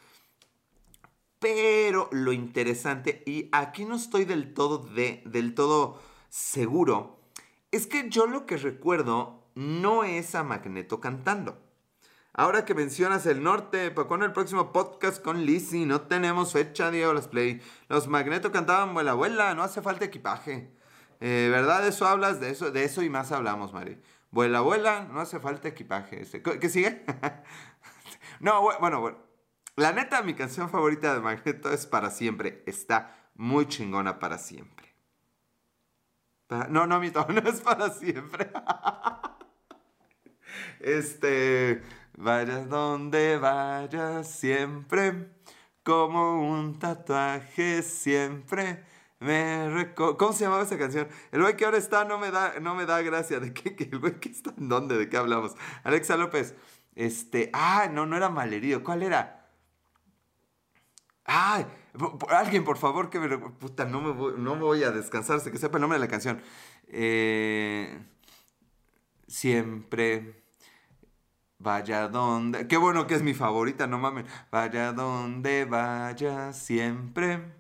Pero 1.40 2.11
lo 2.12 2.33
interesante, 2.33 3.22
y 3.26 3.48
aquí 3.50 3.87
no 3.87 3.96
estoy 3.96 4.26
del 4.26 4.53
todo, 4.53 4.79
de, 4.79 5.22
del 5.24 5.55
todo 5.55 5.98
seguro, 6.29 7.18
es 7.70 7.87
que 7.87 8.11
yo 8.11 8.26
lo 8.26 8.44
que 8.44 8.59
recuerdo 8.59 9.42
no 9.55 10.05
es 10.05 10.35
a 10.35 10.44
Magneto 10.44 11.00
cantando. 11.00 11.59
Ahora 12.35 12.66
que 12.66 12.74
mencionas 12.74 13.24
el 13.24 13.42
norte, 13.42 13.90
¿para 13.90 14.07
cuándo 14.07 14.26
el 14.26 14.33
próximo 14.33 14.70
podcast 14.70 15.22
con 15.22 15.44
Lizzie? 15.46 15.87
No 15.87 16.03
tenemos 16.03 16.53
fecha, 16.53 16.90
Diego 16.90 17.14
Las 17.14 17.29
Play. 17.29 17.61
Los 17.88 18.07
Magneto 18.07 18.53
cantaban 18.53 18.92
vuela, 18.92 19.12
abuela, 19.12 19.55
no 19.55 19.62
hace 19.62 19.81
falta 19.81 20.05
equipaje. 20.05 20.70
Eh, 21.20 21.48
¿Verdad? 21.50 21.87
Eso 21.88 22.07
hablas, 22.07 22.38
de 22.38 22.50
eso, 22.50 22.70
de 22.70 22.85
eso 22.85 23.03
y 23.03 23.09
más 23.09 23.33
hablamos, 23.33 23.72
Mari. 23.72 24.00
Vuela, 24.31 24.59
abuela, 24.59 25.09
no 25.11 25.20
hace 25.20 25.40
falta 25.40 25.68
equipaje. 25.68 26.20
Este, 26.20 26.42
¿Qué 26.42 26.68
sigue? 26.68 27.03
no, 28.40 28.62
bueno, 28.79 29.00
bueno. 29.00 29.30
La 29.77 29.93
neta, 29.93 30.23
mi 30.23 30.35
canción 30.35 30.69
favorita 30.69 31.15
de 31.15 31.21
Magneto 31.21 31.73
es 31.73 31.87
Para 31.87 32.11
Siempre. 32.11 32.63
Está 32.67 33.31
muy 33.35 33.67
chingona 33.67 34.19
para 34.19 34.39
siempre. 34.39 34.95
No, 36.69 36.87
no, 36.87 37.01
mi 37.01 37.11
no 37.11 37.49
es 37.49 37.61
para 37.61 37.91
siempre. 37.91 38.51
Este, 40.81 41.83
vayas 42.17 42.69
donde 42.69 43.39
vayas 43.39 44.31
siempre, 44.31 45.31
como 45.85 46.43
un 46.51 46.79
tatuaje 46.79 47.83
siempre. 47.83 48.85
Me 49.21 49.93
¿Cómo 49.95 50.33
se 50.33 50.45
llamaba 50.45 50.63
esa 50.63 50.79
canción? 50.79 51.09
El 51.31 51.43
güey 51.43 51.57
que 51.57 51.67
ahora 51.67 51.77
está 51.77 52.05
no 52.05 52.19
me 52.19 52.31
da, 52.31 52.59
no 52.61 52.75
me 52.75 52.87
da 52.87 53.01
gracia. 53.03 53.39
¿De 53.41 53.53
qué? 53.53 53.77
¿El 53.91 54.01
güey 54.01 54.19
que 54.19 54.31
está 54.31 54.53
en 54.57 54.69
dónde? 54.69 54.97
¿De 54.97 55.09
qué 55.09 55.19
hablamos? 55.19 55.55
Alexa 55.85 56.17
López. 56.17 56.55
Este, 56.95 57.51
ah, 57.53 57.89
no, 57.91 58.07
no 58.07 58.17
era 58.17 58.29
malherido. 58.31 58.83
¿Cuál 58.83 59.03
era? 59.03 59.39
¡Ay! 61.33 61.64
Alguien, 62.29 62.64
por 62.64 62.77
favor, 62.77 63.09
que 63.09 63.21
me... 63.21 63.38
Puta, 63.38 63.85
no 63.85 64.01
me 64.01 64.11
voy, 64.11 64.35
no 64.37 64.57
voy 64.57 64.83
a 64.83 64.90
descansar, 64.90 65.40
que 65.40 65.59
sepa 65.59 65.79
el 65.79 65.83
nombre 65.83 65.99
de 65.99 66.05
la 66.05 66.11
canción. 66.11 66.43
Eh, 66.88 68.05
siempre... 69.29 70.43
Vaya 71.59 72.09
donde... 72.09 72.66
Qué 72.66 72.77
bueno 72.79 73.07
que 73.07 73.14
es 73.14 73.23
mi 73.23 73.35
favorita, 73.35 73.87
no 73.87 73.99
mames. 73.99 74.25
Vaya 74.51 74.93
donde 74.93 75.66
vaya 75.66 76.53
siempre. 76.53 77.55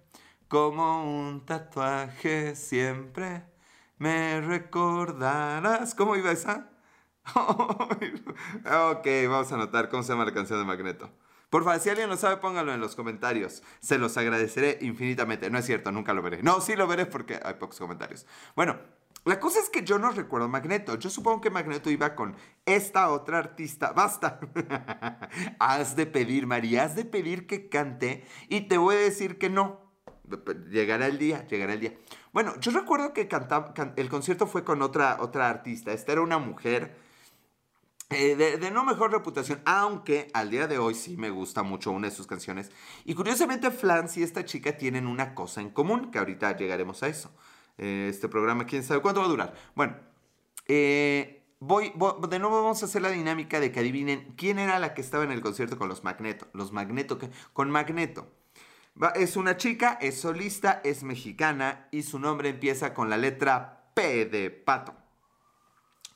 Como 0.48 1.04
un 1.04 1.46
tatuaje 1.46 2.56
siempre. 2.56 3.44
Me 3.98 4.40
recordarás. 4.40 5.94
¿Cómo 5.94 6.16
iba 6.16 6.32
esa? 6.32 6.70
ok, 7.36 9.06
vamos 9.28 9.52
a 9.52 9.54
anotar 9.54 9.90
cómo 9.90 10.02
se 10.02 10.12
llama 10.12 10.24
la 10.24 10.34
canción 10.34 10.58
de 10.58 10.64
Magneto. 10.64 11.10
Por 11.50 11.64
favor, 11.64 11.80
si 11.80 11.90
alguien 11.90 12.08
lo 12.08 12.16
sabe, 12.16 12.36
póngalo 12.36 12.72
en 12.72 12.80
los 12.80 12.94
comentarios. 12.94 13.62
Se 13.80 13.98
los 13.98 14.16
agradeceré 14.16 14.78
infinitamente. 14.80 15.50
No 15.50 15.58
es 15.58 15.66
cierto, 15.66 15.90
nunca 15.90 16.14
lo 16.14 16.22
veré. 16.22 16.42
No, 16.42 16.60
sí 16.60 16.76
lo 16.76 16.86
veré 16.86 17.06
porque 17.06 17.40
hay 17.42 17.54
pocos 17.54 17.78
comentarios. 17.78 18.24
Bueno, 18.54 18.78
la 19.24 19.38
cosa 19.38 19.58
es 19.58 19.68
que 19.68 19.82
yo 19.82 19.98
no 19.98 20.12
recuerdo 20.12 20.48
Magneto. 20.48 20.96
Yo 20.96 21.10
supongo 21.10 21.40
que 21.40 21.50
Magneto 21.50 21.90
iba 21.90 22.14
con 22.14 22.36
esta 22.64 23.10
otra 23.10 23.38
artista. 23.38 23.92
Basta. 23.92 24.40
has 25.58 25.96
de 25.96 26.06
pedir, 26.06 26.46
María, 26.46 26.84
has 26.84 26.94
de 26.94 27.04
pedir 27.04 27.48
que 27.48 27.68
cante 27.68 28.24
y 28.48 28.62
te 28.62 28.78
voy 28.78 28.94
a 28.94 28.98
decir 29.00 29.36
que 29.36 29.50
no. 29.50 29.90
Llegará 30.70 31.06
el 31.06 31.18
día, 31.18 31.46
llegará 31.48 31.72
el 31.72 31.80
día. 31.80 31.94
Bueno, 32.32 32.54
yo 32.60 32.70
recuerdo 32.70 33.12
que 33.12 33.26
cantaba, 33.26 33.74
el 33.96 34.08
concierto 34.08 34.46
fue 34.46 34.62
con 34.62 34.80
otra, 34.82 35.16
otra 35.20 35.50
artista. 35.50 35.92
Esta 35.92 36.12
era 36.12 36.20
una 36.20 36.38
mujer 36.38 36.96
eh, 38.12 38.34
de, 38.34 38.70
no 38.72 38.84
mejor 38.84 39.12
reputación, 39.12 39.62
aunque 39.64 40.30
al 40.34 40.50
día 40.50 40.66
de 40.66 40.78
hoy 40.78 40.96
sí 40.96 41.16
me 41.16 41.30
gusta 41.30 41.62
mucho 41.62 41.92
una 41.92 42.08
de 42.08 42.14
sus 42.14 42.26
canciones. 42.26 42.72
Y 43.04 43.14
curiosamente, 43.14 43.70
Flans 43.70 44.16
y 44.16 44.24
esta 44.24 44.44
chica 44.44 44.76
tienen 44.76 45.06
una 45.06 45.34
cosa 45.36 45.60
en 45.60 45.70
común, 45.70 46.10
que 46.10 46.18
ahorita 46.18 46.56
llegaremos 46.56 47.04
a 47.04 47.08
eso. 47.08 47.30
Eh, 47.78 48.08
este 48.10 48.28
programa, 48.28 48.66
quién 48.66 48.82
sabe 48.82 49.00
cuánto 49.00 49.20
va 49.20 49.26
a 49.26 49.30
durar. 49.30 49.54
Bueno, 49.76 49.96
eh, 50.66 51.44
voy, 51.60 51.92
de 52.28 52.38
nuevo 52.40 52.62
vamos 52.62 52.82
a 52.82 52.86
hacer 52.86 53.00
la 53.00 53.10
dinámica 53.10 53.60
de 53.60 53.70
que 53.70 53.78
adivinen 53.78 54.34
quién 54.36 54.58
era 54.58 54.80
la 54.80 54.92
que 54.92 55.02
estaba 55.02 55.22
en 55.22 55.30
el 55.30 55.40
concierto 55.40 55.78
con 55.78 55.88
los 55.88 56.02
Magneto. 56.02 56.48
Los 56.52 56.72
Magneto, 56.72 57.16
con 57.52 57.70
Magneto. 57.70 58.28
es 59.14 59.36
una 59.36 59.56
chica, 59.56 59.98
es 60.00 60.20
solista, 60.20 60.80
es 60.82 61.04
mexicana 61.04 61.86
y 61.92 62.02
su 62.02 62.18
nombre 62.18 62.48
empieza 62.48 62.92
con 62.92 63.08
la 63.08 63.16
letra 63.16 63.92
P 63.94 64.26
de 64.26 64.50
pato. 64.50 64.99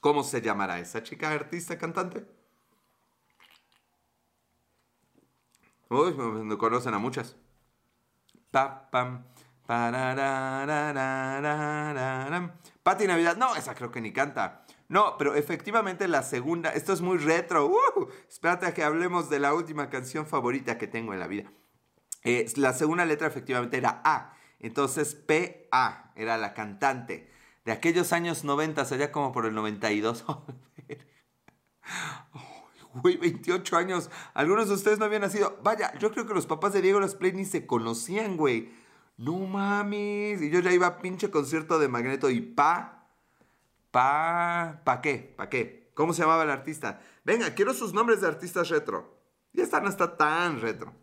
¿Cómo 0.05 0.23
se 0.23 0.43
llamará 0.43 0.79
esa 0.81 1.03
chica 1.03 1.31
artista 1.31 1.79
cantante? 1.79 2.27
Uy, 5.89 6.13
me 6.13 6.59
conocen 6.59 6.93
a 6.93 6.99
muchas. 6.99 7.39
Pa, 8.51 8.91
pam, 8.91 9.25
Pati 12.83 13.07
Navidad, 13.07 13.39
no, 13.39 13.57
esa 13.57 13.75
creo 13.75 13.91
que 13.91 14.03
ni 14.03 14.13
canta. 14.13 14.67
No, 14.91 15.17
pero 15.17 15.37
efectivamente 15.37 16.07
la 16.07 16.23
segunda, 16.23 16.69
esto 16.75 16.93
es 16.93 17.01
muy 17.01 17.17
retro. 17.17 17.69
Uh, 17.69 18.07
espérate 18.29 18.67
a 18.67 18.75
que 18.75 18.85
hablemos 18.85 19.31
de 19.31 19.39
la 19.39 19.55
última 19.55 19.89
canción 19.89 20.27
favorita 20.27 20.77
que 20.77 20.87
tengo 20.87 21.15
en 21.15 21.21
la 21.21 21.29
vida. 21.29 21.51
Eh, 22.25 22.45
la 22.57 22.75
segunda 22.75 23.07
letra 23.07 23.27
efectivamente 23.27 23.79
era 23.79 24.03
A. 24.05 24.37
Entonces 24.59 25.15
P-A 25.15 26.13
era 26.15 26.37
la 26.37 26.53
cantante 26.53 27.33
de 27.65 27.73
aquellos 27.73 28.13
años 28.13 28.45
90, 28.45 28.83
allá 28.83 29.13
como 29.13 29.33
por 29.33 29.47
el 29.47 29.55
92. 29.55 30.25
Güey, 32.95 33.17
28 33.17 33.77
años. 33.77 34.09
Algunos 34.35 34.69
de 34.69 34.75
ustedes 34.75 35.01
no 35.01 35.07
habían 35.07 35.23
nacido. 35.23 35.59
Vaya, 35.65 35.93
yo 35.99 36.13
creo 36.13 36.27
que 36.27 36.35
los 36.35 36.47
papás 36.47 36.73
de 36.73 36.81
Diego 36.81 37.01
Las 37.01 37.17
Play 37.17 37.33
ni 37.33 37.45
se 37.45 37.67
conocían, 37.67 38.37
güey. 38.37 38.73
No 39.17 39.37
mames. 39.39 40.41
Y 40.41 40.49
yo 40.49 40.61
ya 40.61 40.73
iba 40.73 40.87
a 40.87 40.99
pinche 40.99 41.29
concierto 41.29 41.81
de 41.81 41.89
Magneto 41.89 42.31
y 42.31 42.41
pa. 42.41 43.09
Pa. 43.91 44.81
¿Pa 44.85 45.01
qué? 45.01 45.35
¿Pa 45.37 45.49
qué? 45.49 45.91
¿Cómo 45.95 46.13
se 46.13 46.23
llamaba 46.23 46.45
el 46.45 46.51
artista? 46.51 47.01
Venga, 47.25 47.55
quiero 47.55 47.75
sus 47.75 47.93
nombres 47.95 48.21
de 48.21 48.29
artistas 48.29 48.69
retro. 48.69 49.19
Ya 49.53 49.65
esta 49.65 49.81
no 49.81 49.89
está 49.89 50.17
tan 50.17 50.61
retro. 50.61 50.95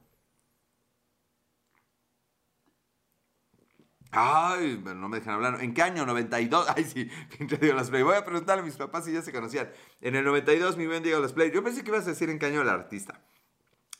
Ay, 4.11 4.81
pero 4.83 4.95
no 4.95 5.07
me 5.07 5.19
dejan 5.19 5.35
hablar. 5.35 5.61
¿En 5.61 5.73
qué 5.73 5.81
año? 5.81 6.05
92. 6.05 6.67
Ay, 6.75 6.83
sí, 6.83 7.09
pinche 7.37 7.57
Diego 7.57 7.77
Las 7.77 7.89
Play. 7.89 8.03
Voy 8.03 8.15
a 8.15 8.25
preguntarle 8.25 8.61
a 8.61 8.65
mis 8.65 8.75
papás 8.75 9.05
si 9.05 9.13
ya 9.13 9.21
se 9.21 9.31
conocían. 9.31 9.71
En 10.01 10.15
el 10.15 10.25
92, 10.25 10.77
mi 10.77 10.85
buen 10.85 11.01
Diego 11.03 11.19
Las 11.21 11.33
Play. 11.33 11.51
Yo 11.51 11.63
pensé 11.63 11.83
que 11.83 11.91
ibas 11.91 12.05
a 12.05 12.09
decir 12.09 12.29
en 12.29 12.37
qué 12.37 12.47
año 12.47 12.61
el 12.61 12.69
artista. 12.69 13.21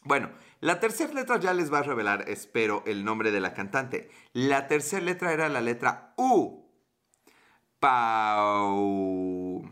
Bueno, 0.03 0.31
la 0.59 0.79
tercera 0.79 1.13
letra 1.13 1.39
ya 1.39 1.53
les 1.53 1.71
va 1.71 1.79
a 1.79 1.83
revelar, 1.83 2.25
espero, 2.27 2.83
el 2.87 3.05
nombre 3.05 3.31
de 3.31 3.39
la 3.39 3.53
cantante. 3.53 4.09
La 4.33 4.67
tercera 4.67 5.03
letra 5.03 5.31
era 5.31 5.47
la 5.47 5.61
letra 5.61 6.13
U. 6.17 6.65
Pau. 7.79 9.69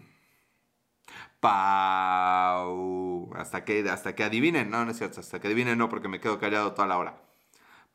Pau. 1.40 3.34
Hasta 3.36 3.66
que, 3.66 3.90
hasta 3.90 4.16
que 4.16 4.24
adivinen. 4.24 4.70
No, 4.70 4.86
no 4.86 4.92
es 4.92 4.98
cierto. 4.98 5.20
Hasta 5.20 5.40
que 5.40 5.48
adivinen, 5.48 5.78
no, 5.78 5.90
porque 5.90 6.08
me 6.08 6.20
quedo 6.20 6.40
callado 6.40 6.74
toda 6.74 6.88
la 6.88 6.98
hora. 6.98 7.29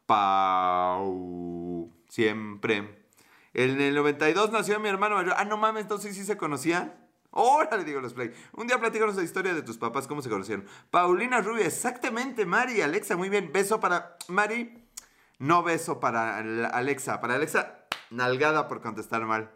Pau 0.06 1.90
siempre. 2.08 3.04
En 3.52 3.80
el 3.80 3.94
92 3.94 4.50
nació 4.52 4.80
mi 4.80 4.88
hermano 4.88 5.16
mayor. 5.16 5.34
Ah, 5.36 5.44
no 5.44 5.56
mames, 5.56 5.82
entonces 5.82 6.14
sí 6.14 6.24
se 6.24 6.36
conocían. 6.36 6.94
le 7.72 7.84
digo 7.84 8.00
los 8.00 8.14
play. 8.14 8.32
Un 8.52 8.66
día 8.66 8.78
platícanos 8.78 9.16
la 9.16 9.22
historia 9.22 9.54
de 9.54 9.62
tus 9.62 9.78
papás, 9.78 10.06
cómo 10.06 10.22
se 10.22 10.28
conocieron. 10.28 10.66
Paulina 10.90 11.40
Rubio, 11.40 11.64
exactamente, 11.64 12.46
Mari, 12.46 12.82
Alexa, 12.82 13.16
muy 13.16 13.28
bien. 13.28 13.52
Beso 13.52 13.80
para 13.80 14.16
Mari. 14.28 14.84
No 15.38 15.62
beso 15.62 16.00
para 16.00 16.38
Alexa. 16.38 17.20
Para 17.20 17.34
Alexa, 17.34 17.86
nalgada 18.10 18.68
por 18.68 18.80
contestar 18.80 19.24
mal. 19.24 19.50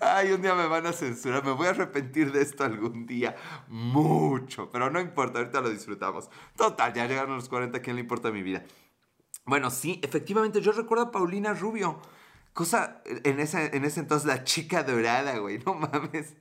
Ay, 0.00 0.32
un 0.32 0.42
día 0.42 0.54
me 0.54 0.66
van 0.66 0.86
a 0.86 0.92
censurar. 0.92 1.44
Me 1.44 1.52
voy 1.52 1.66
a 1.66 1.70
arrepentir 1.70 2.32
de 2.32 2.42
esto 2.42 2.64
algún 2.64 3.06
día. 3.06 3.36
Mucho. 3.68 4.70
Pero 4.70 4.90
no 4.90 5.00
importa, 5.00 5.38
ahorita 5.38 5.60
lo 5.60 5.70
disfrutamos. 5.70 6.30
Total, 6.56 6.92
ya 6.92 7.06
llegaron 7.06 7.36
los 7.36 7.48
40. 7.48 7.80
¿Quién 7.80 7.96
le 7.96 8.02
importa 8.02 8.30
mi 8.30 8.42
vida? 8.42 8.64
Bueno, 9.46 9.70
sí, 9.70 10.00
efectivamente, 10.02 10.60
yo 10.60 10.72
recuerdo 10.72 11.04
a 11.04 11.10
Paulina 11.10 11.54
Rubio. 11.54 12.00
Cosa, 12.52 13.02
en 13.04 13.40
ese, 13.40 13.76
en 13.76 13.84
ese 13.84 14.00
entonces, 14.00 14.26
la 14.26 14.44
chica 14.44 14.84
dorada, 14.84 15.38
güey, 15.38 15.58
no 15.66 15.74
mames. 15.74 16.34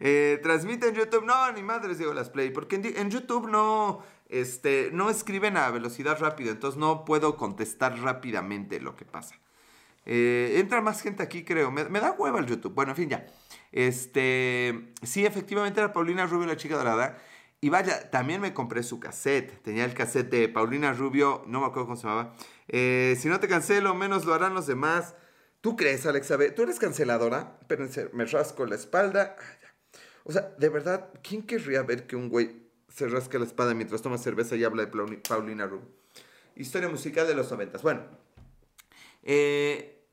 Eh, 0.00 0.38
transmite 0.42 0.88
en 0.88 0.94
YouTube, 0.94 1.24
no, 1.24 1.50
ni 1.52 1.62
madres 1.62 1.98
digo 1.98 2.14
las 2.14 2.30
play, 2.30 2.50
porque 2.50 2.76
en, 2.76 3.10
YouTube 3.10 3.48
no, 3.48 4.02
este, 4.28 4.90
no 4.92 5.10
escriben 5.10 5.56
a 5.56 5.70
velocidad 5.70 6.18
rápida, 6.20 6.52
entonces 6.52 6.78
no 6.78 7.04
puedo 7.04 7.36
contestar 7.36 7.98
rápidamente 7.98 8.80
lo 8.80 8.94
que 8.96 9.04
pasa. 9.04 9.34
Eh, 10.06 10.56
entra 10.58 10.80
más 10.80 11.02
gente 11.02 11.22
aquí, 11.22 11.44
creo. 11.44 11.70
Me, 11.70 11.84
da 11.84 12.12
hueva 12.12 12.38
el 12.38 12.46
YouTube. 12.46 12.74
Bueno, 12.74 12.92
en 12.92 12.96
fin, 12.96 13.08
ya. 13.08 13.26
Este, 13.72 14.92
sí, 15.02 15.24
efectivamente 15.24 15.80
era 15.80 15.92
Paulina 15.92 16.26
Rubio, 16.26 16.46
la 16.46 16.56
chica 16.56 16.76
dorada. 16.76 17.18
Y 17.60 17.70
vaya, 17.70 18.10
también 18.10 18.40
me 18.40 18.52
compré 18.52 18.82
su 18.82 19.00
cassette. 19.00 19.62
Tenía 19.62 19.84
el 19.84 19.94
cassette 19.94 20.30
de 20.30 20.48
Paulina 20.48 20.92
Rubio, 20.92 21.44
no 21.46 21.60
me 21.60 21.66
acuerdo 21.66 21.86
cómo 21.86 21.96
se 21.96 22.06
llamaba. 22.06 22.34
Eh, 22.68 23.16
si 23.18 23.28
no 23.28 23.40
te 23.40 23.48
cancelo, 23.48 23.94
menos 23.94 24.26
lo 24.26 24.34
harán 24.34 24.54
los 24.54 24.66
demás. 24.66 25.14
¿Tú 25.60 25.76
crees, 25.76 26.04
Alexa? 26.04 26.36
¿Tú 26.54 26.62
eres 26.62 26.78
canceladora? 26.78 27.56
Espérense, 27.62 28.10
me 28.12 28.26
rasco 28.26 28.66
la 28.66 28.74
espalda. 28.74 29.36
Ah, 29.38 29.70
o 30.24 30.32
sea, 30.32 30.54
de 30.58 30.68
verdad, 30.68 31.08
¿quién 31.22 31.42
querría 31.42 31.82
ver 31.82 32.06
que 32.06 32.16
un 32.16 32.28
güey 32.28 32.68
se 32.88 33.08
rasca 33.08 33.38
la 33.38 33.46
espalda 33.46 33.74
mientras 33.74 34.02
toma 34.02 34.18
cerveza 34.18 34.56
y 34.56 34.64
habla 34.64 34.84
de 34.84 35.16
Paulina 35.18 35.66
Rubio? 35.66 35.88
Historia 36.56 36.88
musical 36.88 37.26
de 37.26 37.34
los 37.34 37.50
noventas. 37.50 37.82
Bueno, 37.82 38.02
eh, 39.24 40.06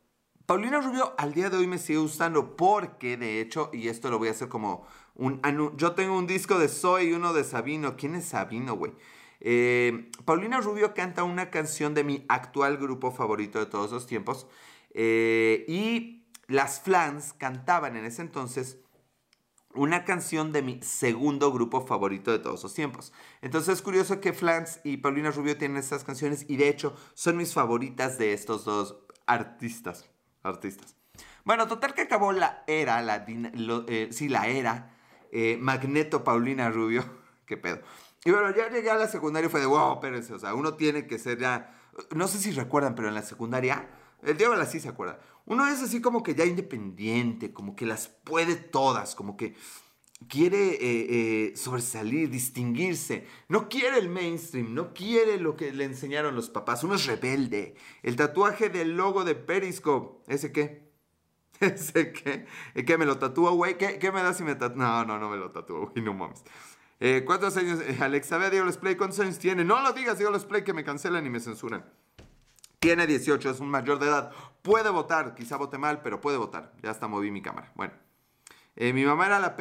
Paulina 0.45 0.81
Rubio 0.81 1.13
al 1.17 1.33
día 1.33 1.49
de 1.49 1.57
hoy 1.57 1.67
me 1.67 1.77
sigue 1.77 1.99
gustando 1.99 2.55
porque, 2.57 3.15
de 3.15 3.39
hecho, 3.39 3.69
y 3.71 3.87
esto 3.87 4.09
lo 4.09 4.17
voy 4.17 4.29
a 4.29 4.31
hacer 4.31 4.49
como 4.49 4.85
yo 5.77 5.91
tengo 5.93 6.17
un 6.17 6.27
disco 6.27 6.57
de 6.57 6.67
Zoe 6.67 7.05
y 7.05 7.13
uno 7.13 7.33
de 7.33 7.43
Sabino. 7.43 7.95
¿Quién 7.95 8.15
es 8.15 8.25
Sabino, 8.25 8.75
güey? 8.75 8.93
Eh, 9.39 10.09
Paulina 10.25 10.61
Rubio 10.61 10.93
canta 10.93 11.23
una 11.23 11.49
canción 11.49 11.93
de 11.93 12.03
mi 12.03 12.25
actual 12.27 12.77
grupo 12.77 13.11
favorito 13.11 13.59
de 13.59 13.65
todos 13.65 13.91
los 13.91 14.07
tiempos. 14.07 14.47
Eh, 14.93 15.65
y 15.67 16.25
las 16.47 16.81
Flans 16.81 17.33
cantaban 17.33 17.95
en 17.95 18.05
ese 18.05 18.21
entonces 18.21 18.77
una 19.75 20.05
canción 20.05 20.51
de 20.51 20.61
mi 20.61 20.81
segundo 20.81 21.51
grupo 21.51 21.85
favorito 21.85 22.31
de 22.31 22.39
todos 22.39 22.63
los 22.63 22.73
tiempos. 22.73 23.13
Entonces 23.41 23.75
es 23.75 23.81
curioso 23.81 24.19
que 24.19 24.33
Flans 24.33 24.79
y 24.83 24.97
Paulina 24.97 25.31
Rubio 25.31 25.57
tienen 25.57 25.77
estas 25.77 26.03
canciones 26.03 26.45
y 26.47 26.57
de 26.57 26.69
hecho 26.69 26.95
son 27.13 27.37
mis 27.37 27.53
favoritas 27.53 28.17
de 28.17 28.33
estos 28.33 28.65
dos 28.65 28.97
artistas. 29.25 30.09
artistas. 30.43 30.95
Bueno, 31.43 31.67
total 31.67 31.93
que 31.93 32.01
acabó 32.01 32.31
la 32.33 32.63
era, 32.67 33.01
la, 33.01 33.25
eh, 33.27 34.09
sí, 34.11 34.29
la 34.29 34.47
era 34.47 34.95
eh, 35.31 35.57
Magneto 35.59 36.23
Paulina 36.23 36.69
Rubio. 36.69 37.03
¿Qué 37.45 37.57
pedo? 37.57 37.81
Y 38.23 38.31
bueno, 38.31 38.55
ya 38.55 38.69
llegué 38.69 38.91
a 38.91 38.95
la 38.95 39.07
secundaria 39.07 39.47
y 39.47 39.49
fue 39.49 39.59
de, 39.59 39.65
wow, 39.65 39.93
espérense, 39.93 40.33
o 40.33 40.39
sea, 40.39 40.53
uno 40.53 40.75
tiene 40.75 41.07
que 41.07 41.17
ser 41.17 41.39
ya... 41.39 41.75
No 42.15 42.27
sé 42.27 42.37
si 42.37 42.51
recuerdan, 42.51 42.95
pero 42.95 43.07
en 43.07 43.15
la 43.15 43.23
secundaria, 43.23 43.89
el 44.23 44.37
Diego 44.37 44.53
sí 44.65 44.79
se 44.79 44.89
acuerda. 44.89 45.19
Uno 45.45 45.67
es 45.67 45.81
así 45.81 46.01
como 46.01 46.23
que 46.23 46.35
ya 46.35 46.45
independiente, 46.45 47.51
como 47.53 47.75
que 47.75 47.85
las 47.85 48.07
puede 48.07 48.55
todas, 48.55 49.15
como 49.15 49.35
que 49.37 49.55
quiere 50.27 50.73
eh, 50.73 50.79
eh, 50.81 51.53
sobresalir, 51.55 52.29
distinguirse. 52.29 53.27
No 53.49 53.69
quiere 53.69 53.97
el 53.97 54.09
mainstream, 54.09 54.73
no 54.73 54.93
quiere 54.93 55.37
lo 55.39 55.55
que 55.55 55.73
le 55.73 55.85
enseñaron 55.85 56.35
los 56.35 56.49
papás. 56.49 56.83
Uno 56.83 56.95
es 56.95 57.05
rebelde. 57.05 57.75
El 58.03 58.15
tatuaje 58.15 58.69
del 58.69 58.95
logo 58.95 59.23
de 59.23 59.35
Periscope, 59.35 60.31
¿ese 60.31 60.51
qué? 60.51 60.91
¿Ese 61.59 62.11
qué? 62.11 62.45
¿Qué 62.85 62.97
me 62.97 63.05
lo 63.05 63.17
tatúo, 63.17 63.51
güey? 63.53 63.77
¿Qué, 63.77 64.11
me 64.11 64.23
da 64.23 64.33
si 64.33 64.43
me 64.43 64.55
tatúo? 64.55 64.77
No, 64.77 65.05
no, 65.05 65.19
no 65.19 65.29
me 65.29 65.37
lo 65.37 65.51
tatúo, 65.51 65.87
güey, 65.87 66.03
no 66.03 66.13
mames. 66.13 66.43
Eh, 66.99 67.23
¿Cuántos 67.25 67.57
años? 67.57 67.79
Eh, 67.87 67.97
Alexa, 67.99 68.37
ve 68.37 68.49
Diego 68.49 68.71
Play, 68.79 68.95
¿cuántos 68.95 69.19
años 69.19 69.39
tiene? 69.39 69.65
No 69.65 69.81
lo 69.81 69.91
digas, 69.91 70.17
Diego 70.17 70.37
Play, 70.47 70.63
que 70.63 70.73
me 70.73 70.83
cancelan 70.83 71.25
y 71.25 71.29
me 71.29 71.39
censuran. 71.39 71.83
Tiene 72.81 73.05
18, 73.05 73.51
es 73.51 73.59
un 73.59 73.69
mayor 73.69 73.99
de 73.99 74.07
edad. 74.07 74.31
Puede 74.63 74.89
votar, 74.89 75.35
quizá 75.35 75.55
vote 75.55 75.77
mal, 75.77 76.01
pero 76.01 76.19
puede 76.19 76.37
votar. 76.37 76.73
Ya 76.81 76.89
hasta 76.89 77.07
moví 77.07 77.29
mi 77.29 77.43
cámara. 77.43 77.71
Bueno. 77.75 77.93
Eh, 78.75 78.91
mi 78.91 79.05
mamá 79.05 79.27
era 79.27 79.39
la, 79.39 79.55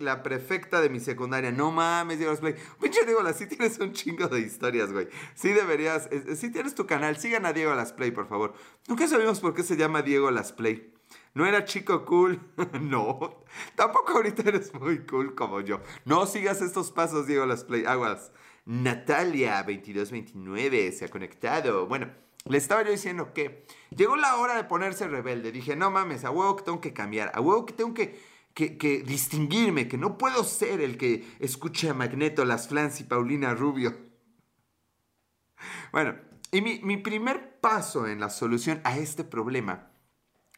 la 0.00 0.22
prefecta 0.24 0.80
de 0.80 0.90
mi 0.90 0.98
secundaria. 0.98 1.52
No 1.52 1.70
mames, 1.70 2.18
Diego 2.18 2.34
Play. 2.34 2.56
Pinche 2.80 3.04
Diego, 3.04 3.20
sí 3.32 3.46
tienes 3.46 3.78
un 3.78 3.92
chingo 3.92 4.26
de 4.26 4.40
historias, 4.40 4.90
güey. 4.90 5.06
Sí 5.36 5.50
deberías, 5.50 6.08
sí 6.34 6.50
tienes 6.50 6.74
tu 6.74 6.84
canal. 6.84 7.16
Sigan 7.16 7.46
a 7.46 7.52
Diego 7.52 7.72
Las 7.76 7.92
Play, 7.92 8.10
por 8.10 8.26
favor. 8.26 8.54
Nunca 8.88 9.06
sabemos 9.06 9.38
por 9.38 9.54
qué 9.54 9.62
se 9.62 9.76
llama 9.76 10.02
Diego 10.02 10.32
Las 10.32 10.52
Play. 10.52 10.92
No 11.32 11.46
era 11.46 11.64
chico 11.64 12.04
cool. 12.04 12.40
no. 12.80 13.44
Tampoco 13.76 14.14
ahorita 14.14 14.48
eres 14.48 14.74
muy 14.74 15.06
cool 15.06 15.36
como 15.36 15.60
yo. 15.60 15.80
No 16.04 16.26
sigas 16.26 16.60
estos 16.60 16.90
pasos, 16.90 17.28
Diego 17.28 17.46
Las 17.46 17.62
Play 17.62 17.84
Aguas. 17.86 18.32
Natalia 18.64 19.58
2229 19.58 20.90
se 20.90 21.04
ha 21.04 21.08
conectado. 21.08 21.86
Bueno, 21.86 22.10
le 22.46 22.58
estaba 22.58 22.82
yo 22.82 22.90
diciendo 22.90 23.32
que 23.32 23.66
llegó 23.90 24.16
la 24.16 24.36
hora 24.36 24.56
de 24.56 24.64
ponerse 24.64 25.08
rebelde. 25.08 25.50
Dije, 25.50 25.76
no 25.76 25.90
mames, 25.90 26.24
a 26.24 26.30
huevo 26.30 26.56
que 26.56 26.64
tengo 26.64 26.80
que 26.80 26.92
cambiar. 26.92 27.32
A 27.34 27.40
huevo 27.40 27.64
que 27.64 27.72
tengo 27.72 27.94
que, 27.94 28.20
que, 28.54 29.02
distinguirme. 29.06 29.88
Que 29.88 29.96
no 29.96 30.18
puedo 30.18 30.44
ser 30.44 30.80
el 30.80 30.98
que 30.98 31.26
escuche 31.40 31.88
a 31.88 31.94
Magneto, 31.94 32.44
Las 32.44 32.68
Flans 32.68 33.00
y 33.00 33.04
Paulina 33.04 33.54
Rubio. 33.54 33.96
Bueno, 35.90 36.16
y 36.50 36.60
mi, 36.60 36.80
mi 36.80 36.98
primer 36.98 37.60
paso 37.60 38.06
en 38.06 38.20
la 38.20 38.28
solución 38.28 38.80
a 38.84 38.98
este 38.98 39.24
problema 39.24 39.90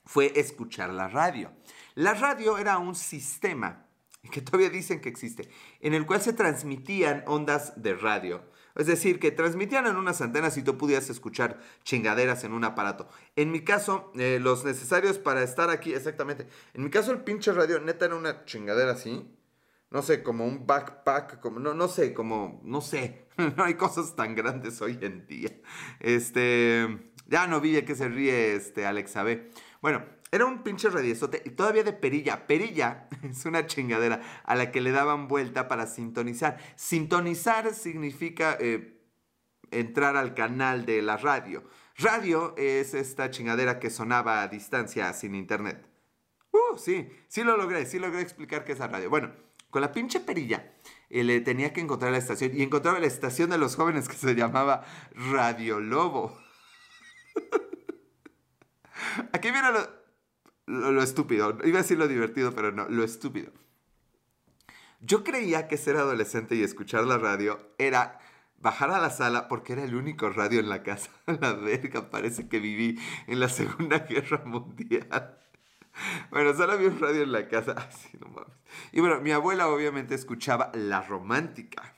fue 0.04 0.32
escuchar 0.34 0.90
la 0.90 1.06
radio. 1.06 1.52
La 1.94 2.14
radio 2.14 2.58
era 2.58 2.78
un 2.78 2.96
sistema 2.96 3.86
que 4.32 4.40
todavía 4.40 4.70
dicen 4.70 5.00
que 5.00 5.08
existe, 5.08 5.48
en 5.80 5.94
el 5.94 6.04
cual 6.04 6.20
se 6.20 6.32
transmitían 6.32 7.22
ondas 7.26 7.80
de 7.80 7.94
radio. 7.94 8.55
Es 8.76 8.86
decir, 8.86 9.18
que 9.18 9.30
transmitían 9.30 9.86
en 9.86 9.96
unas 9.96 10.20
antenas 10.20 10.56
y 10.56 10.62
tú 10.62 10.76
pudieras 10.76 11.08
escuchar 11.10 11.60
chingaderas 11.82 12.44
en 12.44 12.52
un 12.52 12.64
aparato. 12.64 13.08
En 13.34 13.50
mi 13.50 13.64
caso, 13.64 14.12
eh, 14.16 14.38
los 14.40 14.64
necesarios 14.64 15.18
para 15.18 15.42
estar 15.42 15.70
aquí, 15.70 15.94
exactamente. 15.94 16.46
En 16.74 16.84
mi 16.84 16.90
caso, 16.90 17.12
el 17.12 17.22
pinche 17.22 17.52
radio 17.52 17.80
neta 17.80 18.04
era 18.04 18.16
una 18.16 18.44
chingadera 18.44 18.92
así. 18.92 19.32
No 19.90 20.02
sé, 20.02 20.22
como 20.22 20.44
un 20.44 20.66
backpack, 20.66 21.40
como, 21.40 21.58
no, 21.60 21.72
no 21.72 21.88
sé, 21.88 22.12
como, 22.12 22.60
no 22.64 22.80
sé. 22.80 23.28
no 23.56 23.64
hay 23.64 23.74
cosas 23.74 24.14
tan 24.14 24.34
grandes 24.34 24.82
hoy 24.82 24.98
en 25.00 25.26
día. 25.26 25.50
Este, 26.00 27.12
ya 27.26 27.46
no 27.46 27.60
vi 27.60 27.80
qué 27.82 27.94
se 27.94 28.08
ríe 28.08 28.54
este 28.54 28.84
Alexa 28.84 29.22
B. 29.22 29.50
Bueno, 29.86 30.04
era 30.32 30.46
un 30.46 30.64
pinche 30.64 30.90
radiozote 30.90 31.42
y 31.44 31.50
todavía 31.50 31.84
de 31.84 31.92
perilla. 31.92 32.48
Perilla 32.48 33.08
es 33.22 33.46
una 33.46 33.66
chingadera 33.66 34.20
a 34.42 34.56
la 34.56 34.72
que 34.72 34.80
le 34.80 34.90
daban 34.90 35.28
vuelta 35.28 35.68
para 35.68 35.86
sintonizar. 35.86 36.58
Sintonizar 36.74 37.72
significa 37.72 38.58
eh, 38.58 39.00
entrar 39.70 40.16
al 40.16 40.34
canal 40.34 40.86
de 40.86 41.02
la 41.02 41.16
radio. 41.16 41.62
Radio 41.98 42.52
es 42.56 42.94
esta 42.94 43.30
chingadera 43.30 43.78
que 43.78 43.90
sonaba 43.90 44.42
a 44.42 44.48
distancia 44.48 45.12
sin 45.12 45.36
internet. 45.36 45.86
Uh, 46.50 46.76
sí, 46.76 47.08
sí 47.28 47.44
lo 47.44 47.56
logré, 47.56 47.86
sí 47.86 48.00
logré 48.00 48.22
explicar 48.22 48.64
qué 48.64 48.72
es 48.72 48.80
la 48.80 48.88
radio. 48.88 49.08
Bueno, 49.08 49.34
con 49.70 49.82
la 49.82 49.92
pinche 49.92 50.18
perilla 50.18 50.74
eh, 51.10 51.22
le 51.22 51.40
tenía 51.42 51.72
que 51.72 51.80
encontrar 51.80 52.10
la 52.10 52.18
estación 52.18 52.50
y 52.56 52.62
encontraba 52.64 52.98
la 52.98 53.06
estación 53.06 53.50
de 53.50 53.58
los 53.58 53.76
jóvenes 53.76 54.08
que 54.08 54.16
se 54.16 54.34
llamaba 54.34 54.82
Radio 55.14 55.78
Lobo. 55.78 56.36
Aquí 59.32 59.50
viene 59.50 59.72
lo 59.72 60.06
lo, 60.66 61.02
estúpido. 61.02 61.56
Iba 61.64 61.78
a 61.78 61.82
decir 61.82 61.98
lo 61.98 62.08
divertido, 62.08 62.52
pero 62.54 62.72
no, 62.72 62.88
lo 62.88 63.04
estúpido. 63.04 63.52
Yo 65.00 65.24
creía 65.24 65.68
que 65.68 65.76
ser 65.76 65.96
adolescente 65.96 66.56
y 66.56 66.62
escuchar 66.62 67.04
la 67.04 67.18
radio 67.18 67.58
era 67.78 68.18
bajar 68.58 68.90
a 68.90 69.00
la 69.00 69.10
sala 69.10 69.48
porque 69.48 69.74
era 69.74 69.84
el 69.84 69.94
único 69.94 70.30
radio 70.30 70.60
en 70.60 70.68
la 70.68 70.82
casa. 70.82 71.10
La 71.26 71.52
verga, 71.52 72.10
parece 72.10 72.48
que 72.48 72.58
viví 72.58 72.98
en 73.26 73.40
la 73.40 73.48
Segunda 73.48 73.98
Guerra 74.10 74.42
Mundial. 74.44 75.38
Bueno, 76.30 76.54
solo 76.54 76.72
había 76.72 76.88
un 76.88 77.00
radio 77.00 77.22
en 77.22 77.32
la 77.32 77.48
casa. 77.48 77.74
Ay, 77.76 78.20
mames. 78.20 78.52
Y 78.92 79.00
bueno, 79.00 79.20
mi 79.20 79.30
abuela 79.32 79.68
obviamente 79.68 80.14
escuchaba 80.14 80.70
La 80.74 81.02
Romántica. 81.02 81.94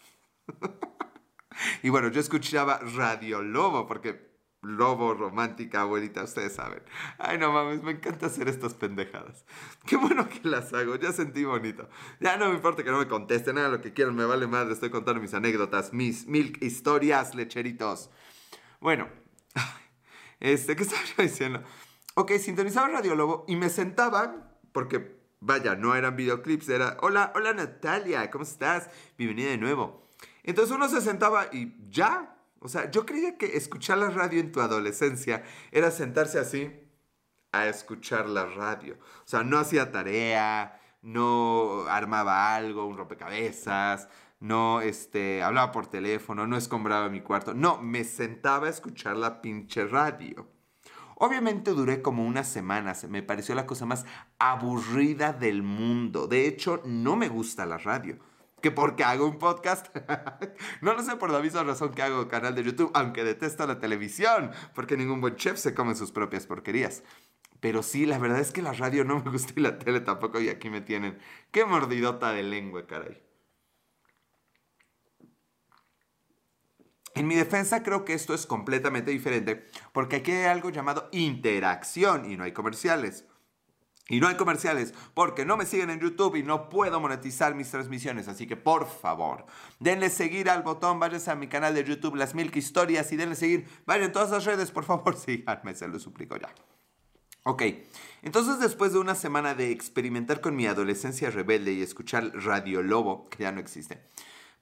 Y 1.83 1.89
bueno, 1.89 2.09
yo 2.09 2.21
escuchaba 2.21 2.79
Radio 2.95 3.43
Lobo 3.43 3.87
porque 3.87 4.28
lobo 4.69 5.15
romántica, 5.15 5.83
abuelita, 5.83 6.23
ustedes 6.23 6.55
saben. 6.55 6.83
Ay, 7.19 7.39
no 7.39 7.53
mames, 7.53 7.83
me 7.83 7.93
encanta 7.93 8.27
hacer 8.27 8.49
estas 8.49 8.75
pendejadas. 8.75 9.45
Qué 9.87 9.97
bueno 9.97 10.29
que 10.29 10.47
las 10.49 10.73
hago, 10.73 10.97
ya 10.97 11.13
sentí 11.13 11.45
bonito. 11.45 11.89
Ya 12.21 12.37
no 12.37 12.49
me 12.49 12.55
importa 12.55 12.85
que 12.85 12.91
no 12.91 12.99
me 12.99 13.09
contesten, 13.09 13.57
nada 13.57 13.69
lo 13.69 13.81
que 13.81 13.93
quieran, 13.93 14.15
me 14.15 14.25
vale 14.25 14.47
más, 14.47 14.69
estoy 14.69 14.91
contando 14.91 15.21
mis 15.21 15.35
anécdotas, 15.35 15.93
mis 15.93 16.27
mil 16.27 16.57
historias, 16.61 17.35
lecheritos. 17.35 18.11
Bueno, 18.81 19.09
este, 20.41 20.77
¿qué 20.77 20.83
estaba 20.83 21.03
diciendo? 21.19 21.63
Ok, 22.15 22.33
sintonizaba 22.33 22.89
Radio 22.89 23.15
Lobo 23.15 23.45
y 23.49 23.57
me 23.57 23.71
sentaba, 23.71 24.53
porque, 24.73 25.19
vaya, 25.41 25.75
no 25.77 25.95
eran 25.95 26.17
videoclips, 26.17 26.69
era, 26.69 26.97
hola, 27.01 27.33
hola 27.35 27.53
Natalia, 27.55 28.31
¿cómo 28.31 28.45
estás? 28.45 28.91
Bienvenida 29.17 29.51
de 29.51 29.59
nuevo. 29.59 30.09
Entonces 30.43 30.75
uno 30.75 30.89
se 30.89 31.01
sentaba 31.01 31.49
y 31.53 31.75
ya, 31.91 32.38
o 32.61 32.69
sea, 32.69 32.91
yo 32.91 33.07
creía 33.07 33.39
que 33.39 33.57
escuchar 33.57 33.99
la 33.99 34.11
radio 34.11 34.41
en 34.41 34.53
tu 34.53 34.61
adolescencia 34.61 35.45
era 35.71 35.91
sentarse 35.91 36.39
así 36.39 36.73
a 37.53 37.67
escuchar 37.69 38.29
la 38.29 38.47
radio. 38.47 38.99
O 39.25 39.27
sea, 39.27 39.45
no 39.45 39.59
hacía 39.59 39.93
tarea, 39.93 40.81
no 41.03 41.87
armaba 41.89 42.55
algo, 42.55 42.87
un 42.87 42.97
rompecabezas, 42.97 44.09
no 44.41 44.81
este, 44.81 45.43
hablaba 45.43 45.73
por 45.73 45.87
teléfono, 45.87 46.47
no 46.47 46.57
escombraba 46.57 47.09
mi 47.09 47.21
cuarto. 47.21 47.55
No, 47.55 47.81
me 47.81 48.05
sentaba 48.05 48.67
a 48.67 48.71
escuchar 48.71 49.17
la 49.17 49.41
pinche 49.41 49.87
radio. 49.87 50.49
Obviamente 51.17 51.73
duré 51.73 52.01
como 52.03 52.25
unas 52.25 52.49
semanas, 52.49 53.05
me 53.09 53.25
pareció 53.25 53.55
la 53.55 53.67
cosa 53.67 53.87
más 53.87 54.07
aburrida 54.39 55.33
del 55.33 55.63
mundo. 55.63 56.29
De 56.29 56.47
hecho, 56.47 56.81
no 56.85 57.17
me 57.17 57.29
gusta 57.29 57.67
la 57.67 57.79
radio 57.79 58.19
que 58.61 58.71
porque 58.71 59.05
hago 59.05 59.27
un 59.27 59.39
podcast. 59.39 59.89
no 60.81 60.95
lo 60.95 61.03
sé 61.03 61.17
por 61.17 61.31
la 61.31 61.41
misma 61.41 61.63
razón 61.63 61.93
que 61.93 62.03
hago 62.03 62.29
canal 62.29 62.55
de 62.55 62.65
YouTube, 62.65 62.91
aunque 62.95 63.25
detesto 63.25 63.67
la 63.67 63.79
televisión, 63.79 64.51
porque 64.75 64.97
ningún 64.97 65.21
buen 65.21 65.37
chef 65.37 65.59
se 65.59 65.75
come 65.75 65.95
sus 65.95 66.13
propias 66.13 66.47
porquerías. 66.47 67.03
Pero 67.61 67.83
sí, 67.83 68.07
la 68.07 68.19
verdad 68.19 68.41
es 68.41 68.53
que 68.53 68.63
la 68.63 68.73
radio 68.73 69.05
no 69.05 69.23
me 69.23 69.31
gusta 69.31 69.53
y 69.57 69.61
la 69.61 69.79
tele 69.79 70.01
tampoco, 70.01 70.41
y 70.41 70.49
aquí 70.49 70.71
me 70.71 70.81
tienen. 70.81 71.19
Qué 71.51 71.65
mordidota 71.65 72.33
de 72.33 72.43
lengua, 72.43 72.87
caray. 72.87 73.23
En 77.15 77.27
mi 77.27 77.35
defensa 77.35 77.83
creo 77.83 78.05
que 78.05 78.13
esto 78.13 78.33
es 78.33 78.47
completamente 78.47 79.11
diferente, 79.11 79.67
porque 79.93 80.17
aquí 80.17 80.31
hay 80.31 80.45
algo 80.45 80.71
llamado 80.71 81.09
interacción 81.11 82.31
y 82.31 82.37
no 82.37 82.45
hay 82.45 82.53
comerciales. 82.53 83.28
Y 84.11 84.21
no 84.21 84.27
hay 84.27 84.37
comerciales 84.37 84.95
porque 85.13 85.45
no 85.45 85.59
me 85.59 85.67
siguen 85.67 85.91
en 85.91 86.01
YouTube 86.01 86.37
y 86.37 86.43
no 86.43 86.71
puedo 86.71 86.99
monetizar 86.99 87.55
mis 87.55 87.71
transmisiones. 87.71 88.27
Así 88.27 88.47
que 88.47 88.57
por 88.57 88.89
favor, 88.89 89.45
denle 89.79 90.09
seguir 90.09 90.49
al 90.49 90.63
botón, 90.63 90.99
váyanse 90.99 91.31
a 91.31 91.35
mi 91.35 91.47
canal 91.47 91.75
de 91.75 91.85
YouTube, 91.85 92.17
Las 92.17 92.35
Milk 92.35 92.57
Historias, 92.57 93.13
y 93.13 93.17
denle 93.17 93.37
seguir. 93.37 93.69
Vayan 93.85 94.07
en 94.07 94.13
todas 94.13 94.31
las 94.31 94.47
redes, 94.47 94.71
por 94.71 94.85
favor, 94.85 95.15
síganme, 95.19 95.75
se 95.75 95.87
lo 95.89 95.99
suplico 95.99 96.37
ya. 96.39 96.49
Ok, 97.45 97.63
entonces 98.23 98.59
después 98.61 98.93
de 98.93 98.99
una 98.99 99.15
semana 99.15 99.55
de 99.55 99.71
experimentar 99.71 100.41
con 100.41 100.57
mi 100.57 100.67
adolescencia 100.67 101.31
rebelde 101.31 101.73
y 101.73 101.83
escuchar 101.83 102.33
Radio 102.35 102.83
Lobo, 102.83 103.29
que 103.31 103.45
ya 103.45 103.53
no 103.53 103.61
existe, 103.61 104.03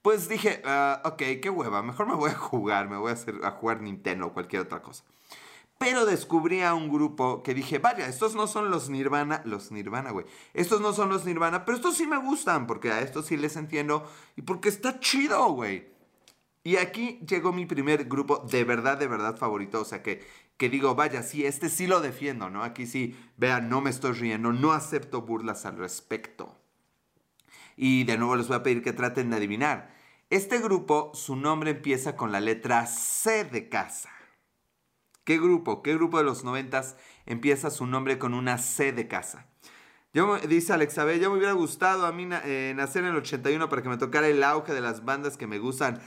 pues 0.03 0.29
dije, 0.29 0.63
ah, 0.65 1.03
ok, 1.05 1.23
qué 1.43 1.51
hueva, 1.51 1.83
mejor 1.83 2.07
me 2.07 2.15
voy 2.15 2.31
a 2.31 2.35
jugar, 2.35 2.89
me 2.89 2.97
voy 2.97 3.11
a, 3.11 3.15
hacer, 3.15 3.41
a 3.43 3.51
jugar 3.53 3.81
Nintendo 3.81 4.27
o 4.27 4.33
cualquier 4.33 4.63
otra 4.63 4.83
cosa. 4.83 5.03
Pero 5.79 6.07
descubrí 6.07 6.63
a 6.63 6.75
un 6.75 6.91
grupo 6.91 7.43
que 7.43 7.53
dije, 7.53 7.79
vaya, 7.79 8.09
estos 8.09 8.35
no 8.35 8.47
son 8.47 8.71
los 8.71 8.89
Nirvana, 8.89 9.43
los 9.45 9.71
Nirvana, 9.73 10.11
güey. 10.11 10.25
Estos 10.55 10.81
no 10.81 10.95
son 10.95 11.11
los 11.11 11.27
Nirvana, 11.27 11.65
pero 11.65 11.77
estos 11.77 11.97
sí 11.97 12.07
me 12.07 12.17
gustan, 12.17 12.67
porque 12.67 12.91
a 12.91 13.03
estos 13.03 13.27
sí 13.27 13.37
les 13.37 13.57
entiendo 13.57 14.11
y 14.37 14.43
porque 14.43 14.71
está 14.71 15.01
chido, 15.01 15.47
güey. 15.53 15.89
Y 16.65 16.79
aquí 16.79 17.21
llegó 17.29 17.53
mi 17.53 17.67
primer 17.67 18.07
grupo 18.07 18.39
de 18.39 18.65
verdad, 18.65 18.99
de 18.99 19.07
verdad 19.07 19.37
favorito, 19.37 19.83
o 19.83 19.85
sea 19.85 20.03
que, 20.03 20.27
que 20.57 20.69
digo, 20.69 20.95
vaya, 20.95 21.23
sí, 21.23 21.45
este 21.47 21.69
sí 21.69 21.87
lo 21.87 22.01
defiendo, 22.01 22.51
¿no? 22.51 22.65
Aquí 22.65 22.87
sí, 22.87 23.17
vean, 23.37 23.69
no 23.69 23.81
me 23.81 23.91
estoy 23.91 24.13
riendo, 24.13 24.53
no 24.53 24.73
acepto 24.73 25.23
burlas 25.23 25.67
al 25.67 25.77
respecto. 25.77 26.59
Y 27.77 28.05
de 28.05 28.17
nuevo 28.17 28.35
les 28.35 28.49
voy 28.49 28.57
a 28.57 28.63
pedir 28.63 28.83
que 28.83 28.95
traten 28.95 29.31
de 29.31 29.37
adivinar. 29.37 29.95
Este 30.31 30.59
grupo, 30.59 31.13
su 31.15 31.37
nombre 31.37 31.71
empieza 31.71 32.17
con 32.17 32.33
la 32.33 32.41
letra 32.41 32.87
C 32.87 33.45
de 33.45 33.69
casa. 33.69 34.16
¿Qué 35.27 35.39
grupo? 35.39 35.83
¿Qué 35.83 35.93
grupo 35.93 36.19
de 36.19 36.25
los 36.25 36.45
noventas 36.45 36.97
empieza 37.27 37.71
su 37.71 37.85
nombre 37.85 38.17
con 38.17 38.33
una 38.33 38.59
C 38.59 38.93
de 38.93 39.09
casa? 39.09 39.49
Yo, 40.15 40.39
dice 40.39 40.73
Alexabel, 40.73 41.19
ya 41.19 41.29
me 41.29 41.35
hubiera 41.35 41.53
gustado 41.53 42.07
a 42.07 42.13
mí 42.13 42.29
eh, 42.45 42.73
nacer 42.77 43.03
en 43.03 43.11
el 43.11 43.17
81 43.17 43.69
para 43.69 43.83
que 43.83 43.89
me 43.89 43.97
tocara 43.97 44.29
el 44.29 44.45
auge 44.45 44.73
de 44.73 44.81
las 44.81 45.05
bandas 45.05 45.37
que 45.37 45.49
me 45.49 45.59
gustan. 45.59 46.01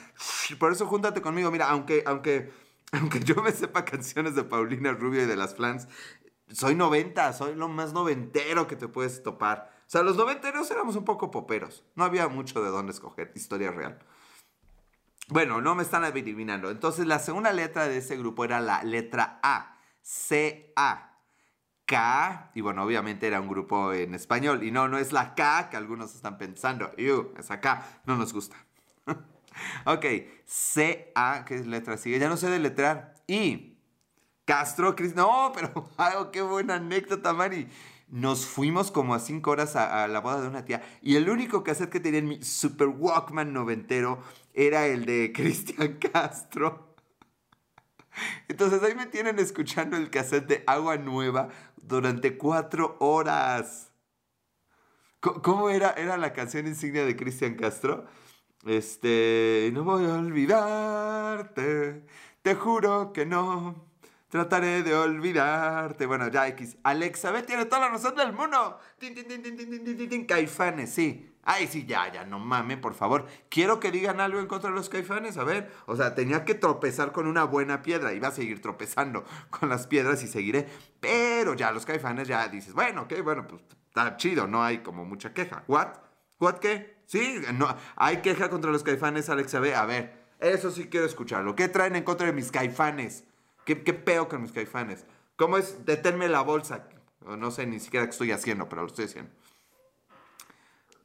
Por 0.57 0.71
eso 0.71 0.87
júntate 0.87 1.21
conmigo. 1.21 1.51
Mira, 1.51 1.69
aunque, 1.69 2.01
aunque, 2.05 2.53
aunque 2.93 3.19
yo 3.19 3.35
me 3.43 3.51
sepa 3.51 3.83
canciones 3.83 4.35
de 4.35 4.45
Paulina 4.45 4.93
Rubio 4.93 5.23
y 5.23 5.25
de 5.25 5.35
las 5.35 5.53
Flans, 5.53 5.89
soy 6.49 6.75
90, 6.75 7.33
soy 7.33 7.55
lo 7.55 7.67
más 7.67 7.91
noventero 7.91 8.67
que 8.67 8.77
te 8.77 8.87
puedes 8.87 9.21
topar. 9.21 9.69
O 9.85 9.89
sea, 9.89 10.01
los 10.01 10.15
noventeros 10.15 10.71
éramos 10.71 10.95
un 10.95 11.03
poco 11.03 11.29
poperos. 11.29 11.83
No 11.95 12.05
había 12.05 12.29
mucho 12.29 12.63
de 12.63 12.69
dónde 12.69 12.93
escoger, 12.93 13.33
historia 13.35 13.71
real. 13.71 13.99
Bueno, 15.29 15.61
no 15.61 15.75
me 15.75 15.83
están 15.83 16.03
adivinando. 16.03 16.69
Entonces 16.69 17.05
la 17.05 17.19
segunda 17.19 17.53
letra 17.53 17.87
de 17.87 17.97
ese 17.97 18.17
grupo 18.17 18.43
era 18.43 18.59
la 18.59 18.83
letra 18.83 19.39
A. 19.41 19.77
C-A. 20.01 21.09
K, 21.89 22.51
y 22.53 22.61
bueno, 22.61 22.83
obviamente 22.83 23.25
era 23.25 23.41
un 23.41 23.47
grupo 23.47 23.93
en 23.93 24.13
español, 24.13 24.63
y 24.63 24.69
no, 24.69 24.87
no 24.87 24.99
es 24.99 25.11
la 25.11 25.33
K 25.33 25.69
que 25.71 25.77
algunos 25.77 26.13
están 26.13 26.37
pensando, 26.37 26.91
Ew, 26.97 27.33
esa 27.35 27.59
K, 27.59 27.83
no 28.05 28.15
nos 28.15 28.31
gusta. 28.31 28.55
ok, 29.85 30.05
C-A, 30.45 31.45
¿qué 31.45 31.57
letra 31.65 31.97
sigue? 31.97 32.19
Ya 32.19 32.29
no 32.29 32.37
sé 32.37 32.47
deletrear. 32.47 33.15
I, 33.25 33.75
Castro, 34.45 34.95
Cris, 34.95 35.15
no, 35.15 35.51
pero, 35.55 35.71
oh, 35.97 36.29
qué 36.31 36.43
buena 36.43 36.75
anécdota, 36.75 37.33
Mari. 37.33 37.67
nos 38.07 38.45
fuimos 38.45 38.91
como 38.91 39.15
a 39.15 39.19
cinco 39.19 39.49
horas 39.49 39.75
a, 39.75 40.07
la 40.07 40.19
boda 40.19 40.41
de 40.41 40.47
una 40.47 40.65
tía 40.65 40.83
y 41.01 41.15
el 41.15 41.27
único 41.27 41.63
cassette 41.63 41.89
que 41.89 41.99
tenía 41.99 42.19
en 42.19 42.27
mi 42.27 42.43
Super 42.43 42.87
Walkman 42.87 43.51
noventero 43.51 44.21
era 44.53 44.87
el 44.87 45.05
de 45.05 45.31
Cristian 45.35 45.97
Castro. 45.97 46.95
Entonces 48.47 48.83
ahí 48.83 48.95
me 48.95 49.05
tienen 49.05 49.39
escuchando 49.39 49.95
el 49.95 50.09
cassette 50.09 50.47
de 50.47 50.63
Agua 50.67 50.97
Nueva 50.97 51.49
durante 51.77 52.37
cuatro 52.37 52.97
horas. 52.99 53.91
¿Cómo 55.19 55.69
era, 55.69 55.91
era 55.91 56.17
la 56.17 56.33
canción 56.33 56.67
insignia 56.67 57.05
de 57.05 57.15
Cristian 57.15 57.55
Castro? 57.55 58.05
Este, 58.65 59.69
no 59.73 59.83
voy 59.83 60.05
a 60.05 60.13
olvidarte, 60.13 62.03
te 62.41 62.55
juro 62.55 63.13
que 63.13 63.25
no. 63.25 63.89
Trataré 64.29 64.83
de 64.83 64.93
olvidarte. 64.93 66.05
Bueno, 66.05 66.27
ya 66.27 66.47
X. 66.49 66.77
Alexa, 66.83 67.31
ve, 67.31 67.41
tiene 67.41 67.65
toda 67.65 67.81
la 67.81 67.89
razón 67.89 68.15
del 68.15 68.31
mundo. 68.31 68.79
Caifanes, 70.27 70.91
sí. 70.91 71.31
Ay, 71.51 71.65
sí, 71.65 71.83
ya, 71.87 72.13
ya, 72.13 72.25
no 72.25 72.37
mames, 72.37 72.77
por 72.77 72.93
favor. 72.93 73.25
Quiero 73.49 73.79
que 73.79 73.89
digan 73.89 74.19
algo 74.19 74.39
en 74.39 74.45
contra 74.45 74.69
de 74.69 74.75
los 74.75 74.87
caifanes. 74.87 75.35
A 75.37 75.43
ver, 75.43 75.71
o 75.87 75.95
sea, 75.95 76.13
tenía 76.13 76.45
que 76.45 76.53
tropezar 76.53 77.11
con 77.11 77.25
una 77.25 77.43
buena 77.43 77.81
piedra. 77.81 78.13
Iba 78.13 78.27
a 78.27 78.31
seguir 78.31 78.61
tropezando 78.61 79.25
con 79.49 79.67
las 79.67 79.87
piedras 79.87 80.21
y 80.21 80.27
seguiré. 80.27 80.67
Pero 80.99 81.55
ya 81.55 81.71
los 81.71 81.87
caifanes 81.87 82.27
ya 82.27 82.47
dices, 82.49 82.75
bueno, 82.75 83.01
ok, 83.01 83.23
bueno, 83.23 83.47
pues 83.47 83.63
está 83.87 84.15
chido, 84.17 84.45
no 84.45 84.63
hay 84.63 84.83
como 84.83 85.05
mucha 85.05 85.33
queja. 85.33 85.63
¿What? 85.67 85.87
¿What 86.39 86.59
qué? 86.59 86.99
Sí, 87.07 87.41
no, 87.55 87.75
hay 87.95 88.17
queja 88.17 88.51
contra 88.51 88.69
los 88.69 88.83
caifanes, 88.83 89.27
Alexa, 89.27 89.59
ve. 89.59 89.73
A 89.73 89.87
ver, 89.87 90.27
eso 90.39 90.69
sí 90.69 90.87
quiero 90.87 91.07
escucharlo. 91.07 91.55
¿Qué 91.55 91.67
traen 91.67 91.95
en 91.95 92.03
contra 92.03 92.27
de 92.27 92.33
mis 92.33 92.51
caifanes? 92.51 93.23
¿Qué, 93.65 93.83
qué 93.83 93.95
peo 93.95 94.29
con 94.29 94.43
mis 94.43 94.51
caifanes? 94.51 95.03
¿Cómo 95.35 95.57
es 95.57 95.83
detenerme 95.83 96.29
la 96.29 96.41
bolsa? 96.41 96.87
No 97.25 97.49
sé 97.49 97.65
ni 97.65 97.79
siquiera 97.79 98.05
qué 98.05 98.11
estoy 98.11 98.31
haciendo, 98.31 98.69
pero 98.69 98.83
lo 98.83 98.87
estoy 98.87 99.05
haciendo. 99.05 99.31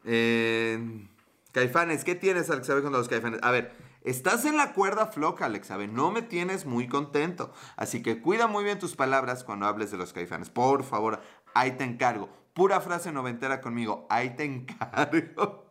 Eh, 0.05 1.09
caifanes, 1.53 2.05
¿qué 2.05 2.15
tienes, 2.15 2.51
Alexabe, 2.51 2.83
con 2.83 2.93
los 2.93 3.09
caifanes? 3.09 3.41
A 3.43 3.51
ver, 3.51 3.73
estás 4.03 4.45
en 4.45 4.57
la 4.57 4.73
cuerda 4.73 5.07
floja, 5.07 5.47
Alexabe. 5.47 5.89
No 5.89 6.11
me 6.11 6.23
tienes 6.23 6.67
muy 6.67 6.89
contento. 6.89 7.53
Así 7.77 8.03
que 8.03 8.21
cuida 8.21 8.47
muy 8.47 8.65
bien 8.65 8.79
tus 8.79 8.97
palabras 8.97 9.45
cuando 9.45 9.67
hables 9.67 9.91
de 9.91 9.97
los 9.97 10.13
caifanes. 10.13 10.51
Por 10.51 10.85
favor, 10.85 11.21
ahí 11.55 11.73
te 11.73 11.85
encargo. 11.85 12.29
Pura 12.53 12.81
frase 12.81 13.13
noventera 13.13 13.61
conmigo. 13.61 14.07
Ahí 14.11 14.37
te 14.37 14.45
encargo. 14.45 15.65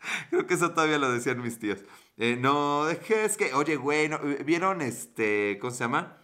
Creo 0.30 0.46
que 0.46 0.54
eso 0.54 0.70
todavía 0.72 0.98
lo 0.98 1.10
decían 1.10 1.42
mis 1.42 1.58
tíos. 1.58 1.80
Eh, 2.16 2.36
no 2.38 2.84
dejes 2.84 3.36
que. 3.36 3.54
Oye, 3.54 3.76
güey, 3.76 4.10
¿vieron 4.44 4.80
este. 4.82 5.58
¿Cómo 5.60 5.72
se 5.72 5.80
llama? 5.80 6.18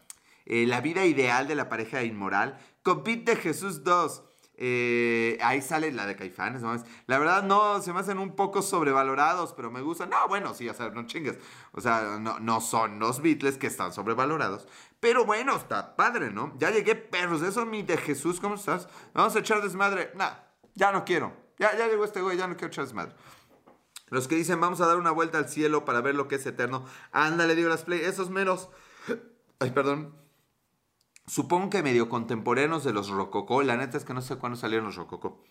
Eh, 0.46 0.66
la 0.66 0.80
vida 0.80 1.06
ideal 1.06 1.48
de 1.48 1.54
la 1.54 1.68
pareja 1.68 2.02
inmoral. 2.02 2.58
Compit 2.82 3.26
de 3.26 3.36
Jesús 3.36 3.84
2. 3.84 4.22
Eh, 4.56 5.36
ahí 5.42 5.60
sale 5.60 5.90
la 5.90 6.06
de 6.06 6.14
Caifanes, 6.14 6.62
¿no? 6.62 6.74
La 7.06 7.18
verdad 7.18 7.42
no, 7.42 7.82
se 7.82 7.92
me 7.92 8.00
hacen 8.00 8.18
un 8.18 8.36
poco 8.36 8.62
sobrevalorados, 8.62 9.52
pero 9.52 9.70
me 9.70 9.80
gustan. 9.80 10.10
No, 10.10 10.28
bueno, 10.28 10.54
sí, 10.54 10.68
o 10.68 10.74
sea, 10.74 10.90
no 10.90 11.06
chingues. 11.06 11.38
O 11.72 11.80
sea, 11.80 12.18
no, 12.20 12.38
no 12.38 12.60
son 12.60 12.98
los 12.98 13.20
Beatles 13.20 13.58
que 13.58 13.66
están 13.66 13.92
sobrevalorados. 13.92 14.68
Pero 15.00 15.24
bueno, 15.24 15.56
está 15.56 15.96
padre, 15.96 16.30
¿no? 16.30 16.54
Ya 16.58 16.70
llegué, 16.70 16.94
perros. 16.94 17.42
Eso 17.42 17.66
mi 17.66 17.82
de 17.82 17.96
Jesús, 17.96 18.40
¿cómo 18.40 18.54
estás? 18.54 18.88
Vamos 19.12 19.34
a 19.36 19.40
echar 19.40 19.60
desmadre. 19.60 20.12
Nah, 20.14 20.32
ya 20.74 20.92
no 20.92 21.04
quiero. 21.04 21.32
Ya, 21.58 21.76
ya 21.76 21.88
llegó 21.88 22.04
este 22.04 22.20
güey, 22.20 22.36
ya 22.36 22.46
no 22.46 22.54
quiero 22.54 22.68
echar 22.68 22.84
desmadre. 22.84 23.14
Los 24.10 24.28
que 24.28 24.36
dicen, 24.36 24.60
vamos 24.60 24.80
a 24.80 24.86
dar 24.86 24.96
una 24.96 25.10
vuelta 25.10 25.38
al 25.38 25.48
cielo 25.48 25.84
para 25.84 26.00
ver 26.00 26.14
lo 26.14 26.28
que 26.28 26.36
es 26.36 26.46
eterno. 26.46 26.84
Ándale, 27.10 27.54
digo 27.56 27.68
las 27.68 27.82
play. 27.82 28.00
Esos 28.00 28.30
menos. 28.30 28.68
Ay, 29.58 29.70
perdón. 29.72 30.23
Supongo 31.26 31.70
que 31.70 31.82
medio 31.82 32.08
contemporáneos 32.08 32.84
de 32.84 32.92
los 32.92 33.08
Rococó. 33.08 33.62
La 33.62 33.76
neta 33.76 33.96
es 33.96 34.04
que 34.04 34.14
no 34.14 34.20
sé 34.20 34.36
cuándo 34.36 34.56
salieron 34.56 34.86
los 34.86 34.96
Rococó. 34.96 35.42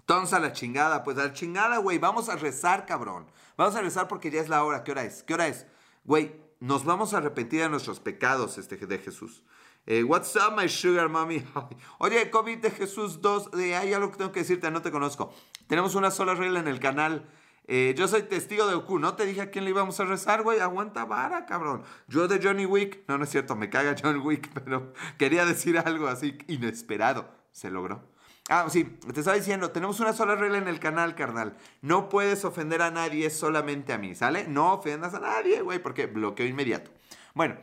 Entonces 0.00 0.34
a 0.34 0.40
la 0.40 0.52
chingada, 0.52 1.04
pues 1.04 1.16
a 1.18 1.24
la 1.24 1.32
chingada, 1.32 1.78
güey. 1.78 1.98
Vamos 1.98 2.28
a 2.28 2.36
rezar, 2.36 2.84
cabrón. 2.84 3.26
Vamos 3.56 3.74
a 3.76 3.80
rezar 3.80 4.08
porque 4.08 4.30
ya 4.30 4.40
es 4.40 4.48
la 4.48 4.64
hora. 4.64 4.84
¿Qué 4.84 4.92
hora 4.92 5.04
es? 5.04 5.22
¿Qué 5.22 5.34
hora 5.34 5.46
es? 5.46 5.66
Güey, 6.04 6.36
nos 6.60 6.84
vamos 6.84 7.14
a 7.14 7.18
arrepentir 7.18 7.60
de 7.60 7.68
nuestros 7.68 8.00
pecados 8.00 8.58
este, 8.58 8.76
de 8.76 8.98
Jesús. 8.98 9.44
Eh, 9.86 10.02
what's 10.02 10.34
up, 10.36 10.54
my 10.56 10.68
sugar 10.68 11.08
mommy? 11.08 11.44
Oye, 11.98 12.30
COVID 12.30 12.58
de 12.58 12.70
Jesús 12.70 13.20
2. 13.20 13.52
De, 13.52 13.76
hay 13.76 13.92
algo 13.92 14.10
que 14.10 14.18
tengo 14.18 14.32
que 14.32 14.40
decirte, 14.40 14.70
no 14.70 14.82
te 14.82 14.90
conozco. 14.90 15.32
Tenemos 15.68 15.94
una 15.94 16.10
sola 16.10 16.34
regla 16.34 16.60
en 16.60 16.68
el 16.68 16.80
canal. 16.80 17.26
Eh, 17.66 17.94
yo 17.96 18.08
soy 18.08 18.22
testigo 18.22 18.66
de 18.66 18.74
Oku. 18.74 18.98
No 18.98 19.14
te 19.14 19.26
dije 19.26 19.40
a 19.40 19.50
quién 19.50 19.64
le 19.64 19.70
íbamos 19.70 19.98
a 20.00 20.04
rezar, 20.04 20.42
güey. 20.42 20.60
Aguanta 20.60 21.04
vara, 21.04 21.46
cabrón. 21.46 21.82
Yo 22.08 22.28
de 22.28 22.40
Johnny 22.42 22.66
Wick. 22.66 23.04
No, 23.08 23.18
no 23.18 23.24
es 23.24 23.30
cierto, 23.30 23.56
me 23.56 23.70
caga 23.70 23.96
John 24.00 24.20
Wick, 24.20 24.50
pero 24.64 24.92
quería 25.18 25.44
decir 25.44 25.78
algo 25.78 26.08
así 26.08 26.38
inesperado. 26.46 27.28
Se 27.52 27.70
logró. 27.70 28.14
Ah, 28.50 28.66
sí, 28.68 28.84
te 28.84 29.20
estaba 29.20 29.38
diciendo, 29.38 29.70
tenemos 29.70 30.00
una 30.00 30.12
sola 30.12 30.34
regla 30.34 30.58
en 30.58 30.68
el 30.68 30.78
canal, 30.78 31.14
carnal. 31.14 31.56
No 31.80 32.10
puedes 32.10 32.44
ofender 32.44 32.82
a 32.82 32.90
nadie, 32.90 33.30
solamente 33.30 33.94
a 33.94 33.98
mí, 33.98 34.14
¿sale? 34.14 34.46
No 34.46 34.74
ofendas 34.74 35.14
a 35.14 35.20
nadie, 35.20 35.62
güey, 35.62 35.78
porque 35.78 36.06
bloqueo 36.06 36.46
inmediato. 36.46 36.90
Bueno, 37.32 37.56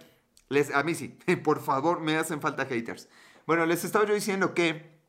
les, 0.49 0.73
a 0.73 0.81
mí 0.81 0.95
sí, 0.95 1.09
por 1.43 1.61
favor, 1.61 1.99
me 1.99 2.17
hacen 2.17 2.41
falta 2.41 2.65
haters. 2.65 3.09
Bueno, 3.45 3.67
les 3.67 3.83
estaba 3.83 4.05
yo 4.05 4.15
diciendo 4.15 4.55
que 4.55 5.00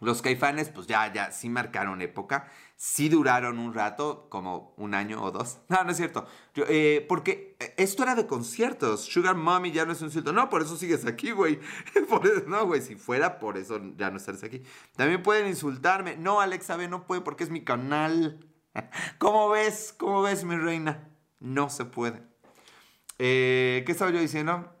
los 0.00 0.22
caifanes, 0.22 0.70
pues 0.70 0.86
ya, 0.86 1.12
ya, 1.12 1.30
sí 1.30 1.50
marcaron 1.50 2.00
época, 2.00 2.50
sí 2.76 3.10
duraron 3.10 3.58
un 3.58 3.74
rato, 3.74 4.28
como 4.30 4.74
un 4.78 4.94
año 4.94 5.22
o 5.22 5.30
dos. 5.30 5.58
No, 5.68 5.84
no 5.84 5.90
es 5.90 5.98
cierto. 5.98 6.26
Eh, 6.56 7.04
porque 7.08 7.56
esto 7.76 8.02
era 8.02 8.14
de 8.14 8.26
conciertos. 8.26 9.04
Sugar 9.04 9.36
Mommy 9.36 9.70
ya 9.70 9.84
no 9.84 9.92
es 9.92 10.00
un 10.02 10.10
cierto. 10.10 10.32
No, 10.32 10.48
por 10.48 10.62
eso 10.62 10.76
sigues 10.76 11.06
aquí, 11.06 11.30
güey. 11.30 11.60
no, 12.46 12.66
güey, 12.66 12.80
si 12.80 12.96
fuera 12.96 13.38
por 13.38 13.58
eso 13.58 13.80
ya 13.96 14.10
no 14.10 14.16
estarías 14.16 14.42
aquí. 14.42 14.62
También 14.96 15.22
pueden 15.22 15.46
insultarme. 15.46 16.16
No, 16.16 16.40
Alexa 16.40 16.76
B 16.76 16.88
no 16.88 17.06
puede 17.06 17.20
porque 17.20 17.44
es 17.44 17.50
mi 17.50 17.62
canal. 17.62 18.46
¿Cómo 19.18 19.50
ves? 19.50 19.94
¿Cómo 19.96 20.22
ves, 20.22 20.44
mi 20.44 20.56
reina? 20.56 21.10
No 21.38 21.68
se 21.68 21.84
puede. 21.84 22.22
Eh, 23.18 23.82
¿Qué 23.84 23.92
estaba 23.92 24.10
yo 24.10 24.18
diciendo? 24.18 24.79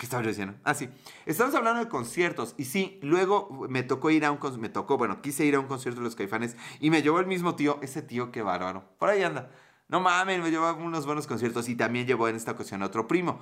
¿Qué 0.00 0.06
estaba 0.06 0.22
yo 0.22 0.30
diciendo? 0.30 0.54
Ah, 0.64 0.72
sí. 0.72 0.88
Estamos 1.26 1.54
hablando 1.54 1.84
de 1.84 1.90
conciertos. 1.90 2.54
Y 2.56 2.64
sí, 2.64 2.98
luego 3.02 3.66
me 3.68 3.82
tocó 3.82 4.08
ir 4.08 4.24
a 4.24 4.30
un 4.30 4.38
concierto. 4.38 4.62
Me 4.62 4.70
tocó, 4.70 4.96
bueno, 4.96 5.20
quise 5.20 5.44
ir 5.44 5.56
a 5.56 5.60
un 5.60 5.66
concierto 5.66 6.00
de 6.00 6.04
los 6.04 6.16
caifanes. 6.16 6.56
Y 6.80 6.88
me 6.88 7.02
llevó 7.02 7.20
el 7.20 7.26
mismo 7.26 7.54
tío. 7.54 7.78
Ese 7.82 8.00
tío, 8.00 8.32
qué 8.32 8.40
bárbaro. 8.40 8.82
Por 8.98 9.10
ahí 9.10 9.22
anda. 9.22 9.50
No 9.88 10.00
mames, 10.00 10.40
me 10.40 10.50
llevó 10.50 10.72
unos 10.72 11.04
buenos 11.04 11.26
conciertos. 11.26 11.68
Y 11.68 11.74
también 11.74 12.06
llevó 12.06 12.28
en 12.28 12.36
esta 12.36 12.52
ocasión 12.52 12.82
a 12.82 12.86
otro 12.86 13.06
primo. 13.06 13.40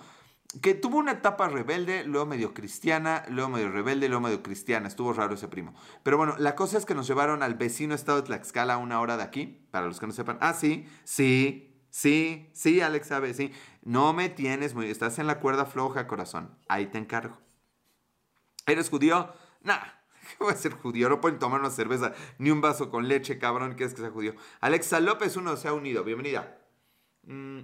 Que 0.60 0.74
tuvo 0.74 0.98
una 0.98 1.12
etapa 1.12 1.46
rebelde, 1.46 2.02
luego 2.02 2.26
medio 2.26 2.52
cristiana, 2.54 3.22
luego 3.28 3.50
medio 3.50 3.70
rebelde, 3.70 4.08
luego 4.08 4.22
medio 4.22 4.42
cristiana. 4.42 4.88
Estuvo 4.88 5.12
raro 5.12 5.34
ese 5.34 5.46
primo. 5.46 5.74
Pero 6.02 6.16
bueno, 6.16 6.34
la 6.38 6.56
cosa 6.56 6.76
es 6.76 6.84
que 6.84 6.96
nos 6.96 7.06
llevaron 7.06 7.44
al 7.44 7.54
vecino 7.54 7.94
estado 7.94 8.20
de 8.20 8.26
Tlaxcala 8.26 8.74
a 8.74 8.78
una 8.78 9.00
hora 9.00 9.16
de 9.16 9.22
aquí. 9.22 9.64
Para 9.70 9.86
los 9.86 10.00
que 10.00 10.08
no 10.08 10.12
sepan. 10.12 10.38
Ah, 10.40 10.54
sí, 10.54 10.88
sí, 11.04 11.67
Sí, 11.98 12.48
sí, 12.52 12.80
Alex 12.80 13.08
sabe, 13.08 13.34
sí. 13.34 13.52
No 13.82 14.12
me 14.12 14.28
tienes 14.28 14.72
muy... 14.72 14.88
Estás 14.88 15.18
en 15.18 15.26
la 15.26 15.40
cuerda 15.40 15.66
floja, 15.66 16.06
corazón. 16.06 16.56
Ahí 16.68 16.86
te 16.86 16.96
encargo. 16.96 17.36
¿Eres 18.66 18.88
judío? 18.88 19.34
Nah, 19.62 19.80
¿qué 20.28 20.36
voy 20.38 20.52
a 20.52 20.56
ser 20.56 20.74
judío? 20.74 21.08
No 21.08 21.20
pueden 21.20 21.40
tomar 21.40 21.58
una 21.58 21.70
cerveza 21.70 22.14
ni 22.38 22.52
un 22.52 22.60
vaso 22.60 22.88
con 22.88 23.08
leche, 23.08 23.40
cabrón. 23.40 23.74
¿Qué 23.74 23.82
es 23.82 23.94
que 23.94 24.02
sea 24.02 24.12
judío? 24.12 24.36
Alexa 24.60 25.00
López, 25.00 25.36
uno 25.36 25.56
se 25.56 25.66
ha 25.66 25.72
unido. 25.72 26.04
Bienvenida. 26.04 26.60
Mm. 27.24 27.62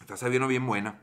Estás 0.00 0.20
sabiendo 0.20 0.48
bien 0.48 0.66
buena. 0.66 1.00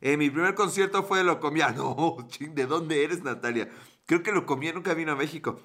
Eh, 0.00 0.16
mi 0.16 0.28
primer 0.28 0.56
concierto 0.56 1.04
fue 1.04 1.18
de 1.18 1.24
Lo 1.24 1.38
Comía. 1.38 1.70
No, 1.70 2.16
ching, 2.26 2.56
¿de 2.56 2.66
dónde 2.66 3.04
eres, 3.04 3.22
Natalia? 3.22 3.70
Creo 4.06 4.24
que 4.24 4.32
Lo 4.32 4.44
Comía 4.44 4.72
nunca 4.72 4.92
vino 4.92 5.12
a 5.12 5.14
México. 5.14 5.60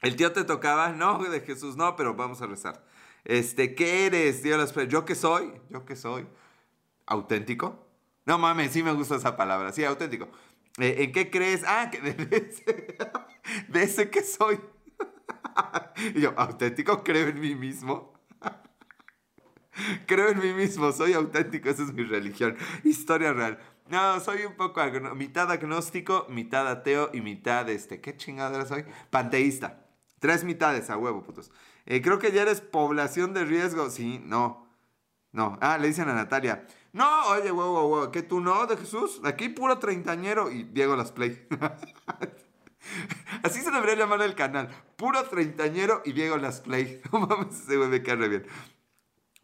El 0.00 0.14
tío 0.14 0.32
te 0.32 0.44
tocaba, 0.44 0.90
no, 0.90 1.18
de 1.24 1.40
Jesús, 1.40 1.76
no, 1.76 1.96
pero 1.96 2.14
vamos 2.14 2.40
a 2.40 2.46
rezar. 2.46 2.84
Este, 3.26 3.74
¿qué 3.74 4.06
eres? 4.06 4.42
Dios 4.42 4.72
¿Yo 4.88 5.04
qué 5.04 5.16
soy? 5.16 5.52
¿Yo 5.68 5.84
qué 5.84 5.96
soy? 5.96 6.26
¿Auténtico? 7.06 7.84
No 8.24 8.38
mames, 8.38 8.72
sí 8.72 8.84
me 8.84 8.92
gusta 8.92 9.16
esa 9.16 9.36
palabra. 9.36 9.72
Sí, 9.72 9.84
auténtico. 9.84 10.28
Eh, 10.78 10.96
¿En 11.00 11.12
qué 11.12 11.28
crees? 11.28 11.64
Ah, 11.66 11.90
que 11.90 12.00
de 12.00 12.52
ese, 13.82 14.10
que 14.10 14.22
soy. 14.22 14.60
y 16.14 16.20
yo, 16.20 16.34
¿auténtico? 16.36 17.02
Creo 17.02 17.26
en 17.28 17.40
mí 17.40 17.56
mismo. 17.56 18.14
creo 20.06 20.28
en 20.28 20.38
mí 20.38 20.52
mismo, 20.52 20.92
soy 20.92 21.12
auténtico, 21.14 21.68
esa 21.68 21.82
es 21.82 21.92
mi 21.92 22.04
religión. 22.04 22.56
Historia 22.84 23.32
real. 23.32 23.58
No, 23.88 24.20
soy 24.20 24.44
un 24.44 24.54
poco 24.54 24.80
mitad 25.16 25.50
agnóstico, 25.50 26.26
mitad 26.28 26.68
ateo 26.68 27.10
y 27.12 27.20
mitad, 27.22 27.68
este, 27.70 28.00
¿qué 28.00 28.16
chingadera 28.16 28.66
soy? 28.66 28.84
Panteísta. 29.10 29.84
Tres 30.20 30.44
mitades 30.44 30.90
a 30.90 30.96
huevo, 30.96 31.22
putos. 31.22 31.50
Eh, 31.86 32.02
creo 32.02 32.18
que 32.18 32.32
ya 32.32 32.42
eres 32.42 32.60
población 32.60 33.32
de 33.32 33.44
riesgo. 33.44 33.90
Sí, 33.90 34.20
no. 34.24 34.68
No. 35.32 35.58
Ah, 35.60 35.78
le 35.78 35.88
dicen 35.88 36.08
a 36.08 36.14
Natalia. 36.14 36.66
No, 36.92 37.26
oye, 37.28 37.50
wow, 37.50 37.72
wow, 37.72 37.88
wow. 37.88 38.10
¿Que 38.10 38.22
tú 38.22 38.40
no, 38.40 38.66
de 38.66 38.76
Jesús? 38.76 39.20
Aquí 39.24 39.48
puro 39.48 39.78
treintañero. 39.78 40.50
Y 40.50 40.64
Diego 40.64 40.96
Las 40.96 41.12
Play. 41.12 41.46
Así 43.42 43.60
se 43.60 43.70
debería 43.70 43.96
llamar 43.96 44.22
el 44.22 44.34
canal. 44.34 44.68
Puro 44.96 45.22
treintañero 45.24 46.02
y 46.04 46.12
Diego 46.12 46.36
Las 46.36 46.60
Play. 46.60 47.00
No 47.12 47.20
mames, 47.20 47.60
ese 47.60 47.76
güey 47.76 47.88
me 47.88 48.02
cae 48.02 48.16
re 48.16 48.28
bien. 48.28 48.46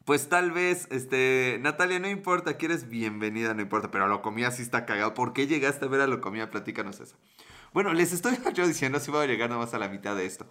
Pues 0.04 0.28
tal 0.28 0.50
vez, 0.50 0.88
este, 0.90 1.58
Natalia, 1.60 2.00
no 2.00 2.08
importa, 2.08 2.58
que 2.58 2.66
eres 2.66 2.88
bienvenida, 2.88 3.54
no 3.54 3.62
importa, 3.62 3.92
pero 3.92 4.08
lo 4.08 4.20
comía 4.20 4.50
sí 4.50 4.62
está 4.62 4.84
cagado. 4.84 5.14
¿Por 5.14 5.32
qué 5.32 5.46
llegaste 5.46 5.84
a 5.84 5.88
ver 5.88 6.00
a 6.00 6.08
lo 6.08 6.20
comía? 6.20 6.50
Platícanos 6.50 6.98
eso. 6.98 7.16
Bueno, 7.72 7.92
les 7.92 8.12
estoy 8.12 8.36
yo 8.54 8.66
diciendo 8.66 8.98
si 8.98 9.10
voy 9.10 9.24
a 9.24 9.26
llegar 9.26 9.50
nomás 9.50 9.74
a 9.74 9.78
la 9.78 9.88
mitad 9.88 10.16
de 10.16 10.26
esto. 10.26 10.46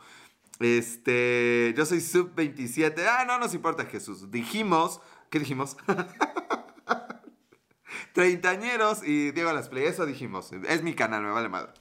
Este, 0.61 1.73
yo 1.75 1.85
soy 1.85 2.01
sub 2.01 2.33
27. 2.35 3.07
Ah, 3.07 3.25
no 3.25 3.39
nos 3.39 3.53
importa, 3.53 3.85
Jesús. 3.85 4.31
Dijimos, 4.31 5.01
¿qué 5.29 5.39
dijimos? 5.39 5.77
Treintañeros 8.13 9.03
y 9.03 9.31
Diego 9.31 9.51
Las 9.53 9.69
Play, 9.69 9.85
eso 9.85 10.05
dijimos. 10.05 10.51
Es 10.67 10.83
mi 10.83 10.93
canal, 10.93 11.23
me 11.23 11.31
vale 11.31 11.49
madre. 11.49 11.71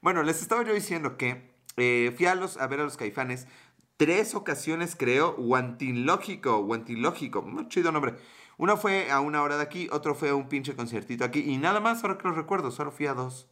Bueno, 0.00 0.22
les 0.22 0.42
estaba 0.42 0.64
yo 0.64 0.74
diciendo 0.74 1.16
que 1.16 1.54
eh, 1.76 2.12
fui 2.16 2.26
a, 2.26 2.34
los, 2.34 2.56
ver 2.56 2.80
a 2.80 2.84
los 2.84 2.96
caifanes 2.96 3.46
tres 3.96 4.34
ocasiones, 4.34 4.96
creo, 4.96 5.34
Guantilógico, 5.36 6.62
Guantilógico, 6.64 7.42
muy 7.42 7.68
chido 7.68 7.92
nombre. 7.92 8.16
Uno 8.58 8.76
fue 8.76 9.10
a 9.10 9.20
una 9.20 9.42
hora 9.42 9.56
de 9.56 9.62
aquí, 9.62 9.88
otro 9.92 10.14
fue 10.14 10.30
a 10.30 10.34
un 10.34 10.48
pinche 10.48 10.74
conciertito 10.74 11.24
aquí 11.24 11.40
y 11.40 11.58
nada 11.58 11.80
más, 11.80 12.02
ahora 12.02 12.18
que 12.18 12.26
lo 12.26 12.34
recuerdo, 12.34 12.70
solo 12.70 12.90
fui 12.90 13.06
a 13.06 13.14
dos. 13.14 13.48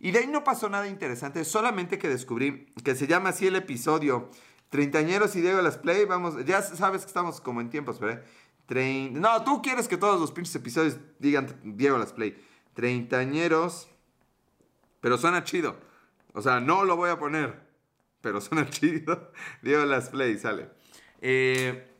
Y 0.00 0.10
de 0.10 0.20
ahí 0.20 0.26
no 0.26 0.44
pasó 0.44 0.68
nada 0.68 0.88
interesante, 0.88 1.44
solamente 1.44 1.98
que 1.98 2.08
descubrí 2.08 2.66
que 2.84 2.94
se 2.94 3.06
llama 3.06 3.30
así 3.30 3.46
el 3.46 3.56
episodio. 3.56 4.30
Treintañeros 4.70 5.36
y 5.36 5.40
Diego 5.40 5.62
Las 5.62 5.78
Play, 5.78 6.04
vamos, 6.04 6.44
ya 6.44 6.60
sabes 6.60 7.02
que 7.02 7.08
estamos 7.08 7.40
como 7.40 7.60
en 7.60 7.70
tiempos, 7.70 8.00
¿verdad? 8.00 8.24
No, 8.68 9.44
tú 9.44 9.62
quieres 9.62 9.86
que 9.86 9.96
todos 9.96 10.20
los 10.20 10.32
pinches 10.32 10.54
episodios 10.56 10.98
digan 11.18 11.60
Diego 11.62 11.98
Las 11.98 12.12
Play. 12.12 12.36
Treintañeros, 12.74 13.88
pero 15.00 15.18
suena 15.18 15.44
chido. 15.44 15.76
O 16.32 16.42
sea, 16.42 16.60
no 16.60 16.84
lo 16.84 16.96
voy 16.96 17.10
a 17.10 17.18
poner, 17.18 17.62
pero 18.20 18.40
suena 18.40 18.68
chido. 18.70 19.32
Diego 19.62 19.84
Las 19.84 20.08
Play, 20.10 20.36
sale. 20.38 20.68
Eh, 21.20 21.92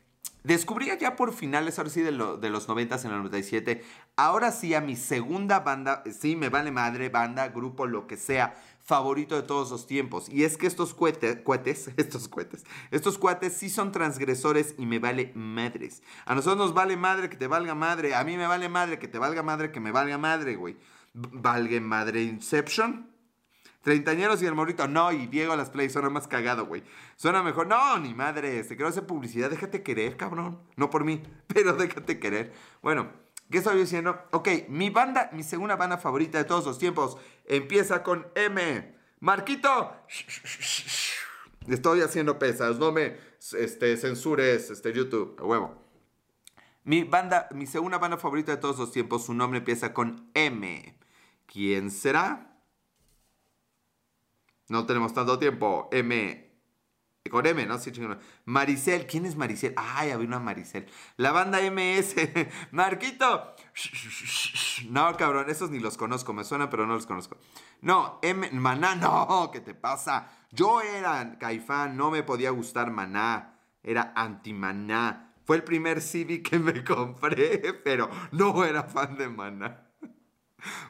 Descubrí 0.47 0.89
ya 1.01 1.17
por 1.17 1.33
finales, 1.33 1.77
ahora 1.77 1.91
sí, 1.91 2.03
de, 2.03 2.13
de 2.13 2.51
los 2.51 2.69
90 2.69 2.95
en 2.95 3.11
el 3.11 3.17
97, 3.17 3.85
ahora 4.17 4.51
sí 4.51 4.75
a 4.75 4.81
mi 4.81 4.97
segunda 4.97 5.61
banda, 5.61 6.03
sí, 6.11 6.37
me 6.37 6.49
vale 6.49 6.71
madre, 6.73 7.09
banda, 7.11 7.49
grupo, 7.49 7.87
lo 7.87 8.07
que 8.07 8.17
sea, 8.17 8.57
favorito 8.83 9.35
de 9.35 9.43
todos 9.43 9.71
los 9.71 9.87
tiempos. 9.87 10.29
Y 10.29 10.45
es 10.45 10.57
que 10.57 10.67
estos 10.67 10.95
cohetes, 10.95 11.41
cohetes, 11.43 11.91
estos 11.97 12.29
cohetes, 12.29 12.65
estos 12.91 13.19
cuates 13.19 13.53
sí 13.53 13.69
son 13.69 13.93
transgresores 13.93 14.75
y 14.79 14.87
me 14.87 14.99
vale 14.99 15.33
madres. 15.35 16.03
A 16.25 16.35
nosotros 16.35 16.59
nos 16.59 16.75
vale 16.75 16.97
madre 16.97 17.29
que 17.29 17.37
te 17.37 17.47
valga 17.47 17.75
madre, 17.75 18.15
a 18.15 18.25
mí 18.25 18.37
me 18.37 18.47
vale 18.47 18.69
madre 18.69 18.99
que 18.99 19.09
te 19.09 19.19
valga 19.19 19.43
madre 19.43 19.71
que 19.71 19.81
me 19.81 19.93
valga 19.93 20.19
madre, 20.19 20.57
güey. 20.57 20.77
Valgue 21.13 21.81
madre 21.81 22.23
Inception. 22.23 23.11
Treintañeros 23.83 24.43
y 24.43 24.47
el 24.47 24.55
morrito, 24.57 24.89
no, 24.89 25.13
y 25.13 25.29
Diego 25.29 25.55
las 25.55 25.71
play, 25.71 25.89
suena 25.89 26.11
más 26.11 26.27
cagado, 26.27 26.67
güey. 26.67 26.83
Suena 27.15 27.45
mejor, 27.45 27.69
no, 27.69 27.99
ni 28.01 28.15
madre, 28.15 28.65
te 28.65 28.75
quiero 28.75 28.89
hacer 28.89 29.07
publicidad, 29.07 29.49
déjate 29.49 29.85
querer, 29.85 30.17
cabrón. 30.17 30.59
No 30.75 30.91
por 30.91 31.05
mí, 31.05 31.23
pero 31.47 31.75
déjate 31.75 32.19
querer. 32.19 32.53
Bueno, 32.83 33.11
¿qué 33.51 33.59
estoy 33.59 33.79
diciendo? 33.79 34.19
Ok, 34.33 34.49
mi 34.69 34.91
banda, 34.91 35.31
mi 35.33 35.43
segunda 35.43 35.77
banda 35.77 35.99
favorita 35.99 36.39
de 36.39 36.45
todos 36.45 36.67
los 36.67 36.79
tiempos, 36.79 37.17
empieza 37.45 38.03
con 38.03 38.27
M. 38.35 38.95
Marquito, 39.21 39.97
estoy 41.69 42.01
haciendo 42.03 42.39
pesas, 42.39 42.79
no 42.79 42.93
me 42.93 43.17
este, 43.59 43.97
censures 43.97 44.71
este, 44.71 44.93
YouTube, 44.93 45.41
huevo. 45.41 45.83
Mi 46.85 47.03
banda, 47.03 47.49
mi 47.53 47.67
segunda 47.67 47.99
banda 47.99 48.17
favorita 48.17 48.53
de 48.53 48.59
todos 48.59 48.79
los 48.79 48.93
tiempos, 48.93 49.25
su 49.25 49.35
nombre 49.35 49.59
empieza 49.59 49.93
con 49.93 50.31
M. 50.35 50.97
¿Quién 51.47 51.91
será? 51.91 52.57
No 54.69 54.87
tenemos 54.87 55.13
tanto 55.13 55.39
tiempo. 55.39 55.89
M. 55.93 56.46
Con 57.31 57.47
M, 57.47 57.67
¿no? 57.67 57.79
Sí, 57.79 57.93
Maricel. 58.45 59.07
¿Quién 59.07 59.27
es 59.27 59.37
Maricel? 59.37 59.75
Ay, 59.77 60.11
había 60.11 60.27
una 60.27 60.39
Maricel. 60.39 60.87
La 61.17 61.33
banda 61.33 61.59
MS. 61.61 62.15
Marquito. 62.73 63.55
No, 64.89 65.17
cabrón, 65.17 65.51
esos 65.51 65.71
ni 65.71 65.79
los 65.79 65.97
conozco. 65.97 66.33
Me 66.33 66.45
suena, 66.45 66.71
pero 66.71 66.87
no 66.87 66.95
los 66.95 67.07
conozco. 67.07 67.39
No, 67.81 68.19
M. 68.23 68.51
Maná, 68.53 68.95
no. 68.95 69.51
¿Qué 69.53 69.61
te 69.61 69.75
pasa? 69.75 70.29
Yo 70.51 70.81
era 70.81 71.39
caifán. 71.39 71.97
No 71.97 72.11
me 72.11 72.23
podía 72.23 72.51
gustar 72.51 72.91
Maná. 72.91 73.59
Era 73.83 74.13
anti-Maná. 74.17 75.35
Fue 75.45 75.57
el 75.57 75.65
primer 75.65 76.03
CD 76.03 76.43
que 76.43 76.59
me 76.59 76.83
compré, 76.85 77.73
pero 77.85 78.11
no 78.33 78.65
era 78.65 78.83
fan 78.83 79.17
de 79.17 79.29
Maná. 79.29 79.87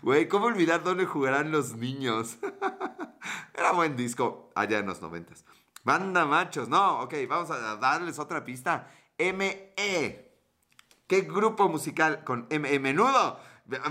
Güey, 0.03 0.28
¿cómo 0.28 0.47
olvidar 0.47 0.82
dónde 0.82 1.05
jugarán 1.05 1.51
los 1.51 1.76
niños? 1.76 2.39
Era 3.55 3.72
buen 3.72 3.97
disco 3.97 4.51
allá 4.55 4.78
en 4.78 4.87
los 4.87 5.03
noventas. 5.03 5.45
Banda 5.87 6.26
machos, 6.26 6.68
no, 6.68 7.03
ok, 7.03 7.14
vamos 7.28 7.49
a 7.49 7.76
darles 7.76 8.18
otra 8.18 8.43
pista. 8.45 8.91
M.E. 9.16 10.37
¿Qué 11.07 11.20
grupo 11.20 11.68
musical 11.68 12.24
con 12.24 12.49
M.E. 12.51 12.80
Menudo? 12.80 13.39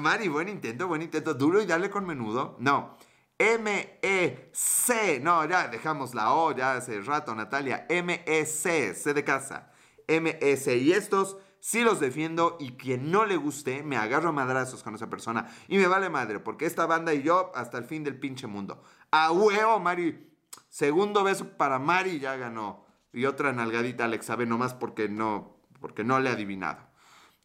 Mari, 0.01 0.27
buen 0.27 0.49
intento, 0.49 0.89
buen 0.89 1.01
intento. 1.01 1.33
Duro 1.33 1.61
y 1.61 1.65
dale 1.65 1.89
con 1.89 2.05
menudo. 2.05 2.57
No. 2.59 2.97
M.E.C. 3.39 5.21
No, 5.21 5.45
ya 5.45 5.69
dejamos 5.69 6.13
la 6.13 6.33
O 6.33 6.53
ya 6.53 6.73
hace 6.73 6.99
rato, 6.99 7.33
Natalia. 7.33 7.85
M.E.C. 7.87 8.93
C 8.93 9.13
de 9.13 9.23
casa. 9.23 9.71
M.E.C. 10.05 10.75
Y 10.75 10.91
estos 10.91 11.37
sí 11.61 11.81
los 11.81 12.01
defiendo 12.01 12.57
y 12.59 12.73
quien 12.73 13.09
no 13.09 13.25
le 13.25 13.37
guste, 13.37 13.83
me 13.83 13.95
agarro 13.95 14.27
a 14.27 14.33
madrazos 14.33 14.83
con 14.83 14.95
esa 14.95 15.09
persona. 15.09 15.49
Y 15.69 15.77
me 15.77 15.87
vale 15.87 16.09
madre, 16.09 16.41
porque 16.41 16.65
esta 16.65 16.87
banda 16.87 17.13
y 17.13 17.23
yo 17.23 17.53
hasta 17.55 17.77
el 17.77 17.85
fin 17.85 18.03
del 18.03 18.19
pinche 18.19 18.47
mundo. 18.47 18.83
A 19.11 19.31
huevo, 19.31 19.79
Mari. 19.79 20.34
Segundo 20.75 21.23
beso 21.23 21.55
para 21.55 21.79
Mari, 21.79 22.19
ya 22.19 22.35
ganó. 22.35 22.85
Y 23.13 23.27
otra 23.27 23.53
nalgadita 23.53 24.03
Alex 24.03 24.29
Abe, 24.29 24.45
nomás 24.45 24.73
porque 24.73 25.07
no, 25.07 25.55
porque 25.79 26.03
no 26.03 26.19
le 26.19 26.29
he 26.29 26.33
adivinado. 26.33 26.85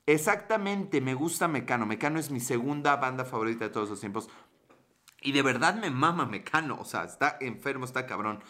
Exactamente, 0.05 1.01
me 1.01 1.15
gusta 1.15 1.47
Mecano. 1.47 1.87
Mecano 1.87 2.19
es 2.19 2.33
mi 2.33 2.41
segunda 2.41 2.97
banda 2.97 3.25
favorita 3.25 3.67
de 3.67 3.71
todos 3.71 3.89
los 3.89 4.01
tiempos. 4.01 4.29
Y 5.21 5.31
de 5.31 5.43
verdad 5.43 5.77
me 5.77 5.91
mama 5.91 6.27
Mecano. 6.27 6.77
O 6.81 6.85
sea, 6.85 7.05
está 7.05 7.37
enfermo, 7.41 7.85
está 7.85 8.05
cabrón. 8.05 8.43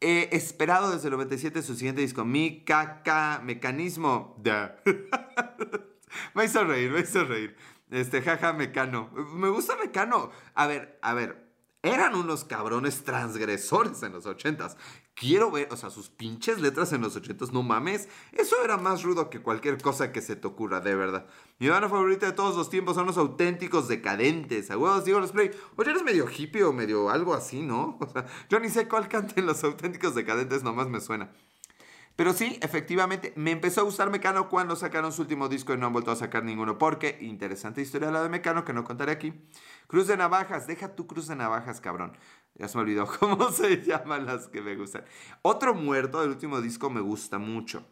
He 0.00 0.34
esperado 0.34 0.90
desde 0.90 1.06
el 1.06 1.12
97 1.12 1.62
su 1.62 1.76
siguiente 1.76 2.00
disco, 2.00 2.24
Mi 2.24 2.64
Caca 2.64 3.40
Mecanismo. 3.44 4.42
me 6.34 6.44
hizo 6.46 6.64
reír, 6.64 6.90
me 6.90 6.98
hizo 6.98 7.24
reír. 7.26 7.56
Este, 7.92 8.22
jaja, 8.22 8.54
Mecano. 8.54 9.08
Me 9.34 9.50
gusta 9.50 9.76
Mecano. 9.76 10.32
A 10.56 10.66
ver, 10.66 10.98
a 11.00 11.14
ver. 11.14 11.49
Eran 11.82 12.14
unos 12.14 12.44
cabrones 12.44 13.04
transgresores 13.04 14.02
en 14.02 14.12
los 14.12 14.26
ochentas. 14.26 14.76
Quiero 15.14 15.50
ver, 15.50 15.68
o 15.70 15.76
sea, 15.76 15.88
sus 15.88 16.10
pinches 16.10 16.60
letras 16.60 16.92
en 16.92 17.00
los 17.00 17.16
ochentas, 17.16 17.52
no 17.52 17.62
mames. 17.62 18.06
Eso 18.32 18.56
era 18.62 18.76
más 18.76 19.02
rudo 19.02 19.30
que 19.30 19.40
cualquier 19.40 19.80
cosa 19.80 20.12
que 20.12 20.20
se 20.20 20.36
te 20.36 20.46
ocurra, 20.46 20.80
de 20.80 20.94
verdad. 20.94 21.26
Mi 21.58 21.68
banda 21.68 21.88
favorita 21.88 22.26
de 22.26 22.32
todos 22.32 22.54
los 22.54 22.68
tiempos 22.68 22.96
son 22.96 23.06
los 23.06 23.16
auténticos 23.16 23.88
decadentes. 23.88 24.70
A 24.70 24.76
huevos 24.76 25.06
digo 25.06 25.20
los 25.20 25.32
play. 25.32 25.52
Oye, 25.76 25.90
eres 25.90 26.02
medio 26.02 26.26
hippie 26.28 26.64
o 26.64 26.72
medio 26.74 27.08
algo 27.08 27.32
así, 27.32 27.62
¿no? 27.62 27.98
O 28.10 28.12
sea, 28.12 28.26
yo 28.50 28.60
ni 28.60 28.68
sé 28.68 28.86
cuál 28.86 29.08
cante 29.08 29.40
en 29.40 29.46
los 29.46 29.64
auténticos 29.64 30.14
decadentes, 30.14 30.62
nomás 30.62 30.88
me 30.88 31.00
suena. 31.00 31.30
Pero 32.20 32.34
sí, 32.34 32.58
efectivamente, 32.60 33.32
me 33.36 33.50
empezó 33.50 33.80
a 33.80 33.84
gustar 33.84 34.10
Mecano 34.10 34.50
cuando 34.50 34.76
sacaron 34.76 35.10
su 35.10 35.22
último 35.22 35.48
disco 35.48 35.72
y 35.72 35.78
no 35.78 35.86
han 35.86 35.94
vuelto 35.94 36.10
a 36.10 36.16
sacar 36.16 36.44
ninguno. 36.44 36.76
Porque, 36.76 37.16
interesante 37.22 37.80
historia 37.80 38.10
la 38.10 38.22
de 38.22 38.28
Mecano 38.28 38.66
que 38.66 38.74
no 38.74 38.84
contaré 38.84 39.12
aquí. 39.12 39.32
Cruz 39.90 40.06
de 40.06 40.16
navajas, 40.16 40.68
deja 40.68 40.94
tu 40.94 41.08
cruz 41.08 41.26
de 41.26 41.34
navajas, 41.34 41.80
cabrón. 41.80 42.16
Ya 42.54 42.68
se 42.68 42.78
me 42.78 42.82
olvidó 42.82 43.08
cómo 43.18 43.50
se 43.50 43.82
llaman 43.82 44.24
las 44.24 44.46
que 44.46 44.62
me 44.62 44.76
gustan. 44.76 45.04
Otro 45.42 45.74
muerto 45.74 46.20
del 46.20 46.30
último 46.30 46.60
disco 46.60 46.90
me 46.90 47.00
gusta 47.00 47.38
mucho. 47.38 47.84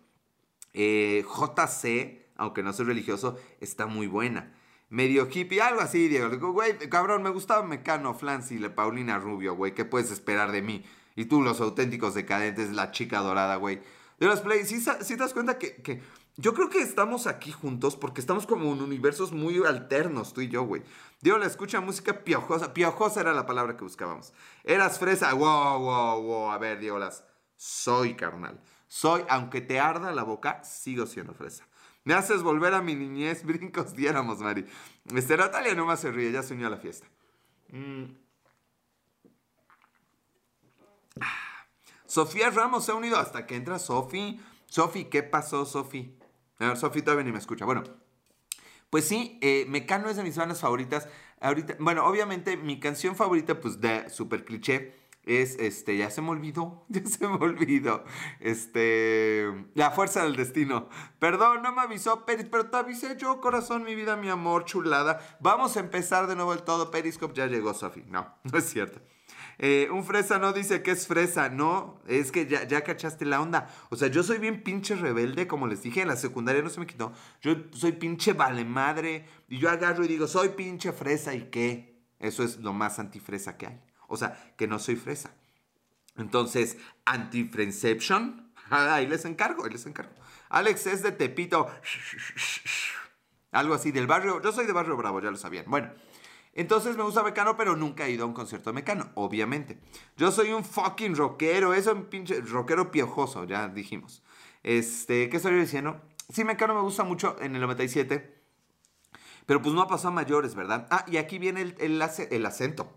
Eh, 0.74 1.24
JC, 1.26 2.30
aunque 2.36 2.62
no 2.62 2.72
soy 2.72 2.86
religioso, 2.86 3.36
está 3.58 3.86
muy 3.86 4.06
buena. 4.06 4.54
Medio 4.90 5.28
hippie, 5.28 5.60
algo 5.60 5.80
así, 5.80 6.06
Diego. 6.06 6.52
Güey, 6.52 6.78
cabrón, 6.88 7.24
me 7.24 7.30
gustaba 7.30 7.66
Mecano, 7.66 8.14
Flancy, 8.14 8.60
la 8.60 8.76
Paulina 8.76 9.18
Rubio, 9.18 9.56
güey. 9.56 9.74
¿Qué 9.74 9.84
puedes 9.84 10.12
esperar 10.12 10.52
de 10.52 10.62
mí? 10.62 10.84
Y 11.16 11.24
tú, 11.24 11.42
los 11.42 11.60
auténticos 11.60 12.14
decadentes, 12.14 12.70
la 12.70 12.92
chica 12.92 13.18
dorada, 13.18 13.56
güey 13.56 13.82
de 14.18 14.26
los 14.26 14.40
Play, 14.40 14.64
¿sí, 14.64 14.82
te 14.84 15.16
das 15.16 15.32
cuenta 15.32 15.58
que, 15.58 16.02
yo 16.38 16.54
creo 16.54 16.70
que 16.70 16.78
estamos 16.78 17.26
aquí 17.26 17.50
juntos 17.50 17.96
porque 17.96 18.20
estamos 18.20 18.46
como 18.46 18.72
en 18.72 18.80
universos 18.80 19.32
muy 19.32 19.60
alternos, 19.66 20.32
tú 20.32 20.40
y 20.40 20.48
yo, 20.48 20.62
güey. 20.62 20.84
Dios, 21.20 21.40
la 21.40 21.46
escucha 21.46 21.80
música 21.80 22.22
piojosa. 22.22 22.72
Piojosa 22.72 23.20
era 23.20 23.32
la 23.32 23.44
palabra 23.44 23.76
que 23.76 23.82
buscábamos. 23.82 24.32
Eras 24.62 25.00
fresa. 25.00 25.34
Wow, 25.34 25.80
wow, 25.80 26.22
wow. 26.22 26.50
A 26.52 26.58
ver, 26.58 26.78
Diolas. 26.78 27.24
Soy 27.56 28.14
carnal. 28.14 28.62
Soy, 28.86 29.24
aunque 29.28 29.60
te 29.60 29.80
arda 29.80 30.12
la 30.12 30.22
boca, 30.22 30.62
sigo 30.62 31.06
siendo 31.06 31.34
fresa. 31.34 31.66
Me 32.04 32.14
haces 32.14 32.44
volver 32.44 32.72
a 32.72 32.82
mi 32.82 32.94
niñez, 32.94 33.42
brincos 33.44 33.96
diéramos, 33.96 34.38
Mari. 34.38 34.64
Este, 35.12 35.36
Natalia 35.36 35.74
nomás 35.74 36.00
se 36.00 36.12
ríe, 36.12 36.30
ya 36.30 36.44
se 36.44 36.54
unió 36.54 36.68
a 36.68 36.70
la 36.70 36.78
fiesta. 36.78 37.08
Mm. 37.70 38.04
Ah. 41.20 41.66
Sofía 42.06 42.50
Ramos 42.50 42.84
se 42.84 42.92
ha 42.92 42.94
unido 42.94 43.18
hasta 43.18 43.44
que 43.44 43.56
entra 43.56 43.80
Sofi. 43.80 44.40
Sofi, 44.66 45.06
¿qué 45.06 45.24
pasó, 45.24 45.66
Sofi? 45.66 46.17
A 46.58 46.68
ver, 46.68 46.76
Sofi 46.76 47.02
todavía 47.02 47.24
ni 47.24 47.32
me 47.32 47.38
escucha. 47.38 47.64
Bueno, 47.64 47.84
pues 48.90 49.06
sí, 49.06 49.38
eh, 49.42 49.66
Mecano 49.68 50.08
es 50.08 50.16
de 50.16 50.22
mis 50.22 50.36
bandas 50.36 50.60
favoritas. 50.60 51.08
Ahorita, 51.40 51.76
bueno, 51.78 52.06
obviamente 52.06 52.56
mi 52.56 52.80
canción 52.80 53.14
favorita, 53.14 53.60
pues 53.60 53.80
de 53.80 54.08
super 54.10 54.44
cliché, 54.44 54.94
es 55.24 55.56
este, 55.58 55.96
ya 55.96 56.10
se 56.10 56.22
me 56.22 56.30
olvidó, 56.30 56.86
ya 56.88 57.04
se 57.04 57.28
me 57.28 57.36
olvidó. 57.36 58.04
Este, 58.40 59.44
La 59.74 59.90
Fuerza 59.90 60.24
del 60.24 60.36
Destino. 60.36 60.88
Perdón, 61.18 61.62
no 61.62 61.72
me 61.72 61.82
avisó, 61.82 62.24
Peris, 62.24 62.46
pero 62.50 62.70
te 62.70 62.76
avisé 62.78 63.16
yo, 63.18 63.40
corazón, 63.40 63.84
mi 63.84 63.94
vida, 63.94 64.16
mi 64.16 64.28
amor, 64.30 64.64
chulada. 64.64 65.38
Vamos 65.40 65.76
a 65.76 65.80
empezar 65.80 66.26
de 66.26 66.34
nuevo 66.34 66.52
el 66.54 66.62
todo. 66.62 66.90
Periscope 66.90 67.34
ya 67.34 67.46
llegó, 67.46 67.74
Sofi. 67.74 68.04
No, 68.08 68.34
no 68.42 68.58
es 68.58 68.64
cierto. 68.64 69.00
Eh, 69.58 69.88
un 69.90 70.04
fresa 70.04 70.38
no 70.38 70.52
dice 70.52 70.82
que 70.82 70.92
es 70.92 71.08
fresa, 71.08 71.48
no, 71.48 72.00
es 72.06 72.30
que 72.30 72.46
ya, 72.46 72.82
cachaste 72.82 73.24
la 73.24 73.40
onda. 73.40 73.68
O 73.90 73.96
sea, 73.96 74.08
yo 74.08 74.22
soy 74.22 74.38
bien 74.38 74.62
pinche 74.62 74.94
rebelde, 74.94 75.48
como 75.48 75.66
les 75.66 75.82
dije, 75.82 76.02
en 76.02 76.08
la 76.08 76.16
secundaria 76.16 76.62
no 76.62 76.70
se 76.70 76.78
me 76.78 76.86
quitó. 76.86 77.12
Yo 77.42 77.54
soy 77.72 77.92
pinche 77.92 78.32
vale 78.32 78.64
madre 78.64 79.26
y 79.48 79.58
yo 79.58 79.68
agarro 79.68 80.04
y 80.04 80.08
digo, 80.08 80.28
soy 80.28 80.50
pinche 80.50 80.92
fresa 80.92 81.34
y 81.34 81.50
qué. 81.50 81.98
Eso 82.20 82.44
es 82.44 82.58
lo 82.58 82.72
más 82.72 82.98
antifresa 82.98 83.56
que 83.56 83.66
hay. 83.66 83.80
O 84.06 84.16
sea, 84.16 84.54
que 84.56 84.68
no 84.68 84.78
soy 84.78 84.96
fresa. 84.96 85.32
Entonces, 86.16 86.76
antifrenception, 87.04 88.52
ahí 88.70 89.06
les 89.06 89.24
encargo, 89.24 89.64
ahí 89.64 89.70
les 89.70 89.86
encargo. 89.86 90.12
Alex 90.50 90.86
es 90.86 91.02
de 91.02 91.12
Tepito. 91.12 91.68
Algo 93.50 93.74
así 93.74 93.92
del 93.92 94.06
barrio. 94.06 94.40
Yo 94.42 94.52
soy 94.52 94.66
de 94.66 94.72
Barrio 94.72 94.96
Bravo, 94.96 95.20
ya 95.20 95.30
lo 95.30 95.36
sabían. 95.36 95.64
Bueno, 95.68 95.90
entonces 96.60 96.96
me 96.96 97.04
gusta 97.04 97.22
Mecano, 97.22 97.56
pero 97.56 97.76
nunca 97.76 98.06
he 98.06 98.10
ido 98.10 98.24
a 98.24 98.26
un 98.26 98.34
concierto 98.34 98.70
de 98.70 98.74
Mecano, 98.74 99.10
obviamente. 99.14 99.78
Yo 100.16 100.32
soy 100.32 100.52
un 100.52 100.64
fucking 100.64 101.14
rockero, 101.14 101.72
eso 101.72 101.92
es 101.92 101.96
un 101.96 102.06
pinche 102.06 102.40
rockero 102.40 102.90
piojoso, 102.90 103.44
ya 103.44 103.68
dijimos. 103.68 104.22
Este, 104.62 105.28
¿qué 105.28 105.36
estoy 105.36 105.54
diciendo? 105.54 106.00
Sí, 106.30 106.44
Mecano 106.44 106.74
me 106.74 106.80
gusta 106.80 107.04
mucho 107.04 107.36
en 107.40 107.54
el 107.54 107.60
97. 107.60 108.42
Pero 109.46 109.62
pues 109.62 109.74
no 109.74 109.80
ha 109.82 109.88
pasado 109.88 110.08
a 110.08 110.12
mayores, 110.12 110.54
¿verdad? 110.54 110.86
Ah, 110.90 111.04
y 111.06 111.16
aquí 111.16 111.38
viene 111.38 111.62
el, 111.62 111.74
el, 111.78 112.02
el 112.30 112.46
acento. 112.46 112.92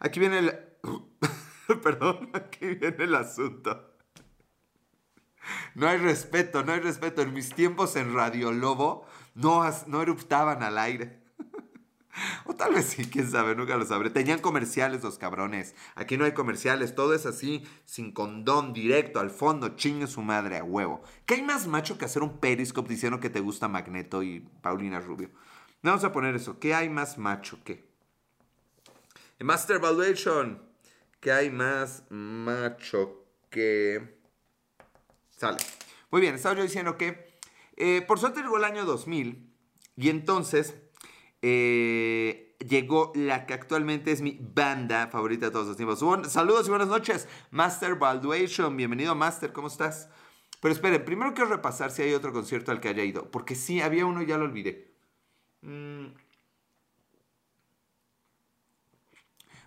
Aquí 0.00 0.18
viene 0.18 0.38
el... 0.38 0.58
Perdón, 1.82 2.30
aquí 2.34 2.66
viene 2.74 3.04
el 3.04 3.14
asunto. 3.14 3.94
No 5.74 5.86
hay 5.86 5.98
respeto, 5.98 6.64
no 6.64 6.72
hay 6.72 6.80
respeto. 6.80 7.22
En 7.22 7.32
mis 7.32 7.54
tiempos 7.54 7.94
en 7.96 8.14
Radio 8.14 8.52
Lobo 8.52 9.06
no, 9.34 9.62
no 9.86 10.02
eruptaban 10.02 10.62
al 10.62 10.78
aire. 10.78 11.21
O 12.46 12.54
tal 12.54 12.74
vez 12.74 12.86
sí, 12.86 13.04
quién 13.06 13.30
sabe, 13.30 13.54
nunca 13.54 13.76
lo 13.76 13.86
sabré. 13.86 14.10
Tenían 14.10 14.40
comerciales 14.40 15.02
los 15.02 15.18
cabrones. 15.18 15.74
Aquí 15.94 16.16
no 16.16 16.24
hay 16.24 16.32
comerciales, 16.32 16.94
todo 16.94 17.14
es 17.14 17.26
así, 17.26 17.64
sin 17.84 18.12
condón, 18.12 18.72
directo, 18.72 19.20
al 19.20 19.30
fondo, 19.30 19.76
chingue 19.76 20.06
su 20.06 20.22
madre 20.22 20.58
a 20.58 20.64
huevo. 20.64 21.02
¿Qué 21.26 21.34
hay 21.34 21.42
más 21.42 21.66
macho 21.66 21.98
que 21.98 22.04
hacer 22.04 22.22
un 22.22 22.38
periscope 22.38 22.88
diciendo 22.88 23.20
que 23.20 23.30
te 23.30 23.40
gusta 23.40 23.68
Magneto 23.68 24.22
y 24.22 24.40
Paulina 24.62 25.00
Rubio? 25.00 25.30
Vamos 25.82 26.04
a 26.04 26.12
poner 26.12 26.34
eso. 26.34 26.58
¿Qué 26.58 26.74
hay 26.74 26.88
más 26.88 27.18
macho 27.18 27.58
que? 27.64 27.84
Master 29.40 29.80
Valuation. 29.80 30.62
¿Qué 31.20 31.32
hay 31.32 31.50
más 31.50 32.04
macho 32.10 33.24
que? 33.50 34.20
Sale. 35.30 35.58
Muy 36.10 36.20
bien, 36.20 36.34
estaba 36.34 36.54
yo 36.54 36.62
diciendo 36.62 36.96
que 36.96 37.32
eh, 37.76 38.02
por 38.06 38.18
suerte 38.18 38.42
llegó 38.42 38.58
el 38.58 38.64
año 38.64 38.84
2000 38.84 39.50
y 39.96 40.08
entonces 40.08 40.74
eh, 41.42 42.56
llegó 42.60 43.12
la 43.14 43.46
que 43.46 43.54
actualmente 43.54 44.12
es 44.12 44.22
mi 44.22 44.38
banda 44.40 45.08
favorita 45.08 45.46
de 45.46 45.52
todos 45.52 45.66
los 45.66 45.76
tiempos. 45.76 45.98
saludos 46.30 46.66
y 46.66 46.70
buenas 46.70 46.88
noches, 46.88 47.28
Master 47.50 47.96
Valuation. 47.96 48.76
Bienvenido, 48.76 49.14
Master, 49.14 49.52
¿cómo 49.52 49.66
estás? 49.66 50.08
Pero 50.60 50.72
esperen, 50.72 51.04
primero 51.04 51.34
quiero 51.34 51.50
repasar 51.50 51.90
si 51.90 52.02
hay 52.02 52.14
otro 52.14 52.32
concierto 52.32 52.70
al 52.70 52.80
que 52.80 52.88
haya 52.88 53.02
ido, 53.02 53.30
porque 53.30 53.56
sí, 53.56 53.80
había 53.80 54.06
uno 54.06 54.22
ya 54.22 54.38
lo 54.38 54.44
olvidé. 54.44 54.94
Mm. 55.62 56.06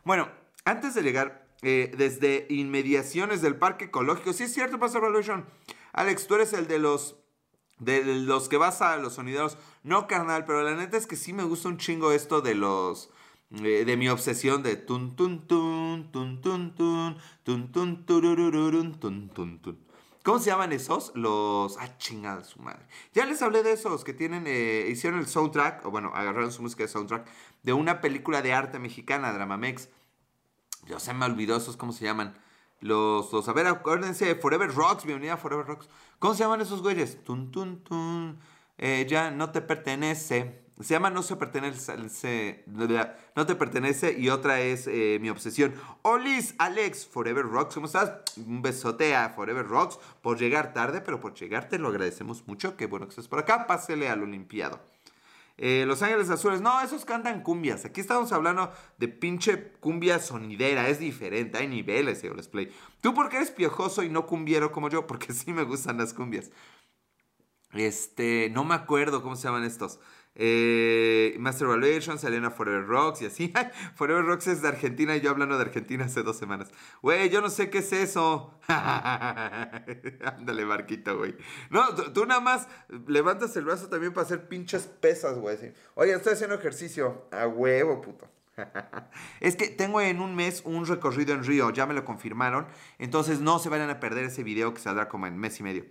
Bueno, 0.05 0.29
antes 0.63 0.93
de 0.93 1.01
llegar, 1.01 1.49
eh, 1.61 1.91
desde 1.97 2.45
inmediaciones 2.49 3.41
del 3.41 3.57
Parque 3.57 3.85
Ecológico, 3.85 4.31
sí 4.31 4.43
es 4.43 4.53
cierto, 4.53 4.77
Master 4.77 5.01
Valuation. 5.01 5.45
Alex, 5.91 6.27
tú 6.27 6.35
eres 6.35 6.53
el 6.53 6.67
de 6.67 6.79
los 6.79 7.17
de 7.79 8.03
los 8.03 8.49
que 8.49 8.57
vas 8.57 8.81
a 8.81 8.97
los 8.97 9.13
sonideros. 9.13 9.57
No, 9.83 10.07
carnal, 10.07 10.45
pero 10.45 10.63
la 10.63 10.75
neta 10.75 10.97
es 10.97 11.07
que 11.07 11.15
sí 11.15 11.33
me 11.33 11.43
gusta 11.43 11.69
un 11.69 11.77
chingo 11.77 12.11
esto 12.11 12.41
de 12.41 12.55
los. 12.55 13.09
de 13.49 13.97
mi 13.97 14.09
obsesión 14.09 14.63
de 14.63 14.75
tun 14.75 15.15
tun 15.15 15.47
tun 15.47 16.09
tun 16.11 16.41
tun 16.41 16.73
tun 16.75 17.19
tun 17.43 17.73
tun 17.73 18.05
tun 18.05 18.95
tun 18.99 19.29
tun 19.29 19.59
tun. 19.59 19.85
¿Cómo 20.23 20.39
se 20.39 20.49
llaman 20.49 20.71
esos? 20.71 21.11
Los. 21.13 21.77
Ah, 21.77 21.97
chingada 21.99 22.43
su 22.43 22.59
madre. 22.59 22.83
Ya 23.13 23.25
les 23.27 23.43
hablé 23.43 23.61
de 23.61 23.73
esos 23.73 24.03
que 24.03 24.13
tienen. 24.13 24.47
hicieron 24.91 25.19
el 25.19 25.27
soundtrack, 25.27 25.85
o 25.85 25.91
bueno, 25.91 26.11
agarraron 26.15 26.51
su 26.51 26.63
música 26.63 26.83
de 26.83 26.89
soundtrack, 26.89 27.27
de 27.61 27.73
una 27.73 28.01
película 28.01 28.41
de 28.41 28.51
arte 28.51 28.79
mexicana, 28.79 29.31
Dramamex. 29.33 29.89
Yo 30.87 30.99
se 30.99 31.13
me 31.13 31.25
olvidó 31.25 31.57
esos, 31.57 31.77
¿cómo 31.77 31.93
se 31.93 32.05
llaman? 32.05 32.35
Los, 32.81 33.31
los, 33.33 33.47
a 33.47 33.53
ver, 33.53 33.67
acuérdense, 33.67 34.35
Forever 34.35 34.73
Rocks, 34.73 35.05
bienvenida 35.05 35.33
a 35.33 35.37
Forever 35.37 35.65
Rocks. 35.65 35.89
¿Cómo 36.19 36.33
se 36.33 36.43
llaman 36.43 36.61
esos 36.61 36.81
güeyes? 36.81 37.23
Tun, 37.23 37.51
tun, 37.51 37.83
tun. 37.83 38.39
Eh, 38.77 39.05
ya 39.09 39.31
no 39.31 39.51
te 39.51 39.61
pertenece. 39.61 40.65
Se 40.81 40.93
llama 40.93 41.09
No 41.09 41.23
se 41.23 41.37
pertenece. 41.37 42.65
No 43.35 43.45
te 43.45 43.55
pertenece. 43.55 44.19
Y 44.19 44.29
otra 44.29 44.59
es 44.59 44.87
eh, 44.87 45.19
Mi 45.21 45.29
obsesión. 45.29 45.73
Olis, 46.01 46.53
Alex, 46.57 47.07
Forever 47.07 47.45
Rocks. 47.45 47.75
¿Cómo 47.75 47.85
estás? 47.85 48.11
Un 48.37 48.61
besote 48.61 49.15
a 49.15 49.29
Forever 49.29 49.65
Rocks 49.65 49.97
por 50.21 50.37
llegar 50.37 50.73
tarde, 50.73 51.01
pero 51.01 51.21
por 51.21 51.33
llegar 51.33 51.69
te 51.69 51.79
lo 51.79 51.87
agradecemos 51.87 52.45
mucho. 52.45 52.75
Qué 52.75 52.87
bueno 52.87 53.05
que 53.05 53.11
estés 53.11 53.29
por 53.29 53.39
acá. 53.39 53.67
Pásele 53.67 54.09
al 54.09 54.23
Olimpiado. 54.23 54.81
Eh, 55.57 55.85
Los 55.87 56.01
Ángeles 56.01 56.29
Azules, 56.29 56.59
no, 56.61 56.81
esos 56.81 57.05
cantan 57.05 57.41
cumbias. 57.41 57.85
Aquí 57.85 58.01
estamos 58.01 58.31
hablando 58.31 58.71
de 58.97 59.07
pinche 59.07 59.71
cumbia 59.79 60.19
sonidera, 60.19 60.89
es 60.89 60.99
diferente, 60.99 61.57
hay 61.57 61.67
niveles 61.67 62.21
de 62.21 62.29
Let's 62.29 62.47
Play. 62.49 62.71
Tú 63.01 63.13
porque 63.13 63.37
eres 63.37 63.51
piojoso 63.51 64.03
y 64.03 64.09
no 64.09 64.25
cumbiero 64.25 64.71
como 64.71 64.89
yo, 64.89 65.07
porque 65.07 65.33
sí 65.33 65.53
me 65.53 65.63
gustan 65.63 65.97
las 65.97 66.13
cumbias. 66.13 66.51
Este, 67.73 68.49
no 68.51 68.63
me 68.63 68.75
acuerdo 68.75 69.21
cómo 69.21 69.35
se 69.35 69.43
llaman 69.43 69.63
estos. 69.63 69.99
Eh, 70.35 71.35
Master 71.39 71.67
Evaluation, 71.67 72.19
Selena 72.19 72.51
Forever 72.51 72.85
Rocks 72.85 73.21
y 73.21 73.25
así. 73.25 73.53
Forever 73.95 74.23
Rocks 74.25 74.47
es 74.47 74.61
de 74.61 74.67
Argentina 74.67 75.15
y 75.15 75.21
yo 75.21 75.31
hablando 75.31 75.57
de 75.57 75.63
Argentina 75.63 76.05
hace 76.05 76.23
dos 76.23 76.37
semanas. 76.37 76.71
Güey, 77.01 77.29
yo 77.29 77.41
no 77.41 77.49
sé 77.49 77.69
qué 77.69 77.79
es 77.79 77.93
eso. 77.93 78.59
Ándale, 78.67 80.65
Marquito, 80.65 81.17
güey. 81.17 81.35
No, 81.69 81.95
tú, 81.95 82.25
nada 82.25 82.41
más 82.41 82.67
levantas 83.07 83.55
el 83.55 83.65
brazo 83.65 83.87
también 83.87 84.13
para 84.13 84.25
hacer 84.25 84.47
pinches 84.47 84.87
pesas, 84.87 85.37
güey. 85.37 85.55
Oye, 85.95 86.13
estoy 86.13 86.33
haciendo 86.33 86.55
ejercicio. 86.55 87.27
A 87.31 87.47
huevo, 87.47 88.01
puto. 88.01 88.29
es 89.39 89.55
que 89.55 89.67
tengo 89.67 90.01
en 90.01 90.21
un 90.21 90.35
mes 90.35 90.61
un 90.65 90.85
recorrido 90.85 91.33
en 91.33 91.43
Río, 91.43 91.71
ya 91.71 91.85
me 91.85 91.93
lo 91.93 92.05
confirmaron. 92.05 92.67
Entonces 92.99 93.39
no 93.39 93.59
se 93.59 93.69
vayan 93.69 93.89
a 93.89 93.99
perder 93.99 94.25
ese 94.25 94.43
video 94.43 94.73
que 94.73 94.81
saldrá 94.81 95.07
como 95.07 95.27
en 95.27 95.37
mes 95.37 95.59
y 95.59 95.63
medio. 95.63 95.85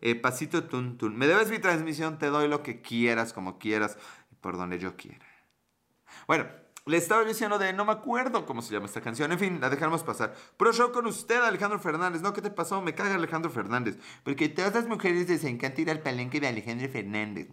Eh, 0.00 0.14
pasito 0.14 0.64
tun. 0.64 0.98
Me 1.16 1.26
debes 1.26 1.50
mi 1.50 1.58
transmisión, 1.58 2.18
te 2.18 2.26
doy 2.26 2.48
lo 2.48 2.62
que 2.62 2.82
quieras, 2.82 3.32
como 3.32 3.58
quieras, 3.58 3.98
por 4.40 4.56
donde 4.56 4.78
yo 4.78 4.96
quiera. 4.96 5.26
Bueno, 6.26 6.46
le 6.86 6.96
estaba 6.96 7.24
diciendo 7.24 7.58
de 7.58 7.72
no 7.72 7.84
me 7.84 7.92
acuerdo 7.92 8.46
cómo 8.46 8.62
se 8.62 8.72
llama 8.72 8.86
esta 8.86 9.00
canción. 9.00 9.32
En 9.32 9.38
fin, 9.38 9.60
la 9.60 9.70
dejamos 9.70 10.04
pasar. 10.04 10.34
Pro 10.56 10.72
show 10.72 10.92
con 10.92 11.06
usted, 11.06 11.42
Alejandro 11.42 11.80
Fernández. 11.80 12.22
No, 12.22 12.32
¿qué 12.32 12.40
te 12.40 12.50
pasó? 12.50 12.80
Me 12.80 12.94
caga 12.94 13.16
Alejandro 13.16 13.50
Fernández. 13.50 13.98
Porque 14.22 14.48
todas 14.48 14.74
las 14.74 14.86
mujeres 14.86 15.28
les 15.28 15.42
encanta 15.42 15.80
ir 15.80 15.90
al 15.90 16.00
palenque 16.00 16.38
de 16.38 16.46
Alejandro 16.46 16.88
Fernández. 16.88 17.48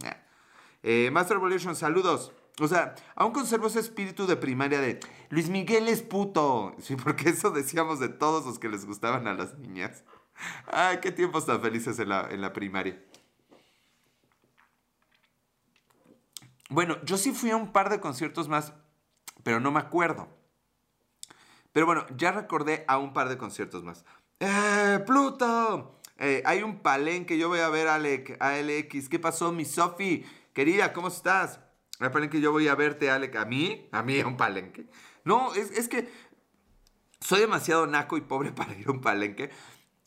Eh, 0.84 1.10
Master 1.12 1.38
Evolution, 1.38 1.76
saludos. 1.76 2.32
O 2.60 2.68
sea, 2.68 2.94
aún 3.16 3.32
conservo 3.32 3.66
ese 3.66 3.80
espíritu 3.80 4.28
de 4.28 4.36
primaria 4.36 4.80
de 4.80 5.00
Luis 5.30 5.50
Miguel 5.50 5.88
es 5.88 6.04
puto. 6.04 6.76
Sí, 6.80 6.96
porque 6.96 7.30
eso 7.30 7.50
decíamos 7.50 8.00
de 8.00 8.10
todos 8.10 8.46
los 8.46 8.60
que 8.60 8.70
les 8.70 8.86
gustaban 8.86 9.26
a 9.28 9.34
las 9.34 9.58
niñas. 9.58 10.04
Ay, 10.68 11.00
qué 11.02 11.12
tiempos 11.12 11.46
tan 11.46 11.62
felices 11.62 12.00
en 12.00 12.10
la, 12.10 12.28
en 12.30 12.42
la 12.42 12.54
primaria. 12.54 13.02
Bueno, 16.70 16.98
yo 17.04 17.18
sí 17.18 17.32
fui 17.32 17.52
a 17.52 17.56
un 17.56 17.72
par 17.72 17.90
de 17.90 18.00
conciertos 18.00 18.48
más, 18.48 18.74
pero 19.44 19.60
no 19.60 19.72
me 19.72 19.80
acuerdo. 19.80 20.28
Pero 21.72 21.86
bueno, 21.86 22.06
ya 22.16 22.32
recordé 22.32 22.86
a 22.88 22.98
un 22.98 23.14
par 23.14 23.30
de 23.30 23.38
conciertos 23.38 23.84
más. 23.84 24.06
¡Eh, 24.40 25.00
Pluto! 25.06 26.00
Eh, 26.18 26.42
hay 26.46 26.64
un 26.64 26.80
palenque, 26.80 27.38
yo 27.38 27.50
voy 27.50 27.60
a 27.60 27.70
ver 27.70 27.88
a 27.88 27.96
ALX. 27.96 29.10
¿Qué 29.10 29.20
pasó, 29.20 29.52
mi 29.52 29.66
Sofi? 29.66 30.26
Querida, 30.54 30.94
¿cómo 30.94 31.08
estás? 31.08 31.60
Hay 32.00 32.10
palenque, 32.10 32.40
yo 32.40 32.52
voy 32.52 32.68
a 32.68 32.76
verte, 32.76 33.10
Alec. 33.10 33.36
¿A 33.36 33.46
mí? 33.46 33.88
¿A 33.92 34.04
mí 34.04 34.20
a 34.20 34.28
un 34.28 34.38
palenque? 34.38 34.88
No, 35.26 35.54
es, 35.54 35.72
es 35.72 35.88
que 35.88 36.10
soy 37.20 37.40
demasiado 37.40 37.88
naco 37.88 38.18
y 38.18 38.22
pobre 38.22 38.52
para 38.56 38.74
ir 38.74 38.88
a 38.88 38.92
un 38.92 39.02
palenque. 39.02 39.50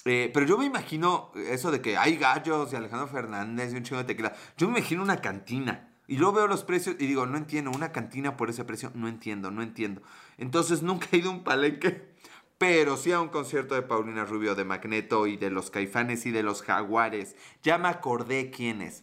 Eh, 0.07 0.30
pero 0.32 0.46
yo 0.46 0.57
me 0.57 0.64
imagino 0.64 1.32
eso 1.34 1.72
de 1.72 1.80
que 1.80 1.96
hay 1.96 2.16
gallos 2.16 2.72
y 2.72 2.76
Alejandro 2.76 3.09
Fernández 3.09 3.72
y 3.72 3.76
un 3.76 3.82
chingo 3.82 3.98
de 3.98 4.07
tequila. 4.07 4.32
Yo 4.57 4.68
me 4.68 4.78
imagino 4.78 5.02
una 5.02 5.20
cantina. 5.20 5.92
Y 6.07 6.18
luego 6.18 6.34
veo 6.34 6.46
los 6.46 6.62
precios 6.62 6.94
y 7.00 7.07
digo, 7.07 7.26
no 7.26 7.36
entiendo, 7.36 7.72
una 7.74 7.90
cantina 7.90 8.36
por 8.36 8.48
ese 8.48 8.64
precio, 8.64 8.92
no 8.94 9.09
entiendo, 9.09 9.50
no 9.50 9.62
entiendo. 9.62 10.02
Entonces 10.38 10.82
nunca 10.82 11.09
he 11.11 11.16
ido 11.16 11.30
a 11.30 11.34
un 11.34 11.42
palenque, 11.42 12.14
pero 12.59 12.96
sí 12.96 13.11
a 13.11 13.20
un 13.20 13.28
concierto 13.30 13.74
de 13.74 13.82
Paulina 13.82 14.24
Rubio, 14.24 14.54
de 14.54 14.64
Magneto 14.64 15.26
y 15.26 15.36
de 15.36 15.50
los 15.50 15.70
Caifanes 15.72 16.24
y 16.24 16.30
de 16.30 16.44
los 16.44 16.62
Jaguares. 16.62 17.34
Ya 17.64 17.76
me 17.76 17.88
acordé 17.88 18.52
quiénes. 18.52 19.02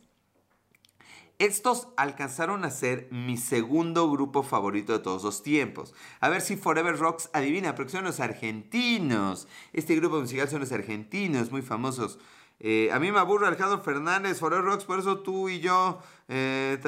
Estos 1.39 1.87
alcanzaron 1.97 2.63
a 2.63 2.69
ser 2.69 3.07
mi 3.11 3.37
segundo 3.37 4.09
grupo 4.09 4.43
favorito 4.43 4.93
de 4.93 4.99
todos 4.99 5.23
los 5.23 5.43
tiempos. 5.43 5.93
A 6.19 6.29
ver 6.29 6.41
si 6.41 6.55
Forever 6.55 6.97
Rocks 6.97 7.29
adivina, 7.33 7.75
porque 7.75 7.91
son 7.91 8.03
los 8.03 8.19
argentinos. 8.19 9.47
Este 9.73 9.95
grupo 9.95 10.19
musical 10.19 10.47
son 10.47 10.61
los 10.61 10.71
argentinos, 10.71 11.51
muy 11.51 11.61
famosos. 11.61 12.19
Eh, 12.59 12.89
a 12.93 12.99
mí 12.99 13.11
me 13.11 13.19
aburre 13.19 13.47
Alejandro 13.47 13.81
Fernández, 13.81 14.39
Forever 14.39 14.63
Rocks, 14.63 14.85
por 14.85 14.99
eso 14.99 15.19
tú 15.19 15.49
y 15.49 15.59
yo. 15.59 15.99
Eh, 16.29 16.79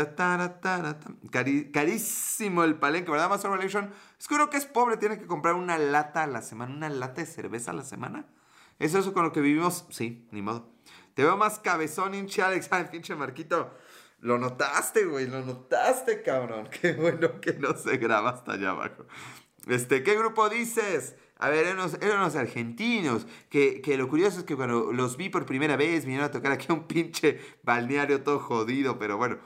carísimo 1.74 2.64
el 2.64 2.76
palenque, 2.76 3.12
¿verdad, 3.12 3.30
Master 3.30 3.52
Relation? 3.52 3.92
Es 4.18 4.28
que 4.28 4.36
uno 4.36 4.50
que 4.50 4.58
es 4.58 4.66
pobre 4.66 4.98
tiene 4.98 5.20
que 5.20 5.26
comprar 5.26 5.56
una 5.56 5.78
lata 5.78 6.24
a 6.24 6.28
la 6.28 6.42
semana, 6.42 6.74
una 6.74 6.90
lata 6.90 7.22
de 7.22 7.28
cerveza 7.28 7.72
a 7.72 7.74
la 7.74 7.84
semana. 7.84 8.26
¿Es 8.80 8.94
eso 8.94 9.14
con 9.14 9.24
lo 9.24 9.32
que 9.32 9.42
vivimos? 9.42 9.86
Sí, 9.90 10.28
ni 10.32 10.42
modo. 10.42 10.70
Te 11.14 11.24
veo 11.24 11.38
más 11.38 11.60
cabezón, 11.60 12.14
hinche 12.14 12.42
Alex. 12.42 12.70
Pinche 12.92 13.16
Marquito. 13.16 13.72
Lo 14.26 14.40
notaste, 14.40 15.06
güey, 15.06 15.28
lo 15.28 15.46
notaste, 15.46 16.24
cabrón. 16.24 16.68
Qué 16.82 16.94
bueno 16.94 17.40
que 17.40 17.54
no 17.54 17.78
se 17.78 17.98
graba 17.98 18.32
hasta 18.32 18.54
allá 18.54 18.72
abajo. 18.72 19.06
Este, 19.68 20.02
¿qué 20.02 20.18
grupo 20.18 20.50
dices? 20.50 21.16
A 21.38 21.50
ver, 21.50 21.68
eran 21.68 21.78
unos, 22.22 22.36
argentinos, 22.36 23.28
que, 23.50 23.82
que, 23.82 23.98
lo 23.98 24.08
curioso 24.08 24.40
es 24.40 24.46
que 24.46 24.56
cuando 24.56 24.92
los 24.92 25.16
vi 25.16 25.30
por 25.30 25.46
primera 25.46 25.76
vez 25.76 26.06
vinieron 26.06 26.26
a 26.26 26.32
tocar 26.32 26.52
aquí 26.52 26.66
a 26.70 26.74
un 26.74 26.88
pinche 26.88 27.40
balneario 27.62 28.24
todo 28.24 28.40
jodido, 28.40 28.98
pero 28.98 29.18
bueno. 29.18 29.38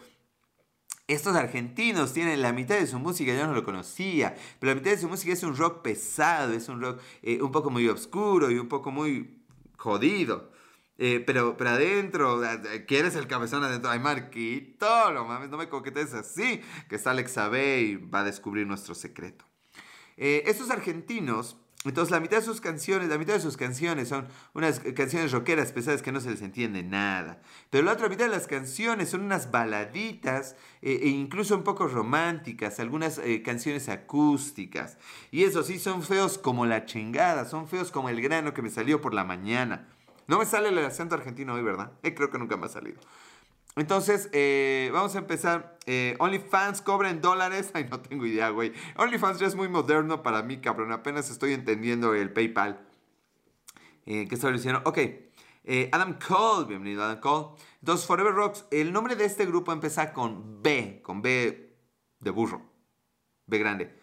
Estos 1.08 1.36
argentinos 1.36 2.14
tienen 2.14 2.42
la 2.42 2.54
mitad 2.54 2.80
de 2.80 2.88
su 2.88 3.00
música, 3.00 3.34
yo 3.34 3.48
no 3.48 3.54
lo 3.54 3.66
conocía, 3.66 4.34
pero 4.60 4.72
la 4.72 4.76
mitad 4.76 4.92
de 4.92 4.98
su 4.98 5.10
música 5.10 5.34
es 5.34 5.44
un 5.44 5.58
rock 5.58 5.82
pesado, 5.82 6.54
es 6.54 6.70
un 6.70 6.80
rock 6.80 7.02
eh, 7.22 7.42
un 7.42 7.52
poco 7.52 7.70
muy 7.70 7.86
oscuro 7.90 8.50
y 8.50 8.58
un 8.58 8.70
poco 8.70 8.92
muy 8.92 9.44
jodido. 9.76 10.52
Eh, 11.02 11.24
pero, 11.26 11.56
pero 11.56 11.70
adentro, 11.70 12.42
¿quieres 12.86 13.16
el 13.16 13.26
cabezón 13.26 13.64
adentro? 13.64 13.90
Ay, 13.90 14.00
Marquito, 14.00 15.14
no 15.14 15.24
mames, 15.24 15.50
no 15.50 15.58
me 15.58 15.70
coquetes 15.70 16.14
así, 16.14 16.62
que 16.90 16.98
está 16.98 17.12
Alex 17.12 17.38
Abe 17.38 17.80
y 17.80 17.96
va 17.96 18.20
a 18.20 18.24
descubrir 18.26 18.68
nuestro 18.68 18.94
secreto. 18.94 19.46
Eh, 20.18 20.44
estos 20.46 20.70
argentinos, 20.70 21.56
entonces 21.86 22.12
la 22.12 22.20
mitad 22.20 22.36
de 22.36 22.44
sus 22.44 22.60
canciones, 22.60 23.08
la 23.08 23.18
mitad 23.18 23.34
de 23.34 23.40
sus 23.40 23.56
canciones 23.56 24.10
son 24.10 24.28
unas 24.54 24.82
canciones 24.82 25.32
rockeras 25.32 25.72
pesadas 25.72 26.02
que 26.02 26.12
no 26.12 26.20
se 26.20 26.32
les 26.32 26.42
entiende 26.42 26.84
nada. 26.84 27.42
Pero 27.70 27.86
la 27.86 27.94
otra 27.94 28.10
mitad 28.10 28.26
de 28.26 28.32
las 28.32 28.48
canciones 28.48 29.08
son 29.08 29.22
unas 29.22 29.52
baladitas 29.52 30.58
eh, 30.82 31.00
e 31.04 31.08
incluso 31.08 31.56
un 31.56 31.64
poco 31.64 31.88
románticas, 31.88 32.78
algunas 32.82 33.22
canciones 33.46 33.88
acústicas. 33.88 34.98
Y 35.32 35.46
eso 35.46 35.64
sí, 35.64 35.80
son 35.80 36.04
feos 36.04 36.38
como 36.38 36.66
la 36.66 36.84
chingada, 36.84 37.46
son 37.46 37.70
feos 37.70 37.90
como 37.90 38.10
el 38.10 38.22
grano 38.22 38.54
que 38.54 38.62
me 38.62 38.70
salió 38.70 39.00
por 39.00 39.14
la 39.14 39.24
mañana. 39.24 39.88
No 40.30 40.38
me 40.38 40.46
sale 40.46 40.70
el 40.70 40.78
acento 40.78 41.16
argentino 41.16 41.56
hoy, 41.56 41.64
¿verdad? 41.64 41.92
Eh, 42.04 42.14
creo 42.14 42.30
que 42.30 42.38
nunca 42.38 42.56
me 42.56 42.68
ha 42.68 42.70
salido. 42.70 43.02
Entonces, 43.76 44.30
eh, 44.32 44.92
vamos 44.94 45.16
a 45.16 45.18
empezar. 45.18 45.80
Eh, 45.88 46.16
OnlyFans 46.20 46.84
cobra 46.84 47.12
dólares. 47.16 47.72
Ay, 47.74 47.88
no 47.90 48.00
tengo 48.00 48.28
idea, 48.28 48.50
güey. 48.50 48.72
OnlyFans 48.98 49.40
ya 49.40 49.48
es 49.48 49.56
muy 49.56 49.70
moderno 49.70 50.22
para 50.22 50.44
mí, 50.44 50.62
cabrón. 50.62 50.92
Apenas 50.92 51.32
estoy 51.32 51.54
entendiendo 51.54 52.14
el 52.14 52.32
PayPal. 52.32 52.80
¿Qué 54.06 54.28
estaba 54.30 54.54
diciendo? 54.54 54.84
Ok. 54.86 55.00
Adam 55.92 56.20
Cole, 56.20 56.68
bienvenido 56.68 57.04
Adam 57.04 57.20
Cole. 57.20 57.60
Entonces, 57.80 58.06
Forever 58.06 58.34
Rocks, 58.34 58.66
el 58.70 58.94
nombre 58.94 59.16
de 59.16 59.26
este 59.26 59.48
grupo 59.48 59.72
empieza 59.72 60.14
con 60.14 60.62
B, 60.62 61.02
con 61.04 61.24
B 61.24 61.76
de 62.20 62.30
burro. 62.30 62.62
B 63.48 63.58
grande. 63.58 63.96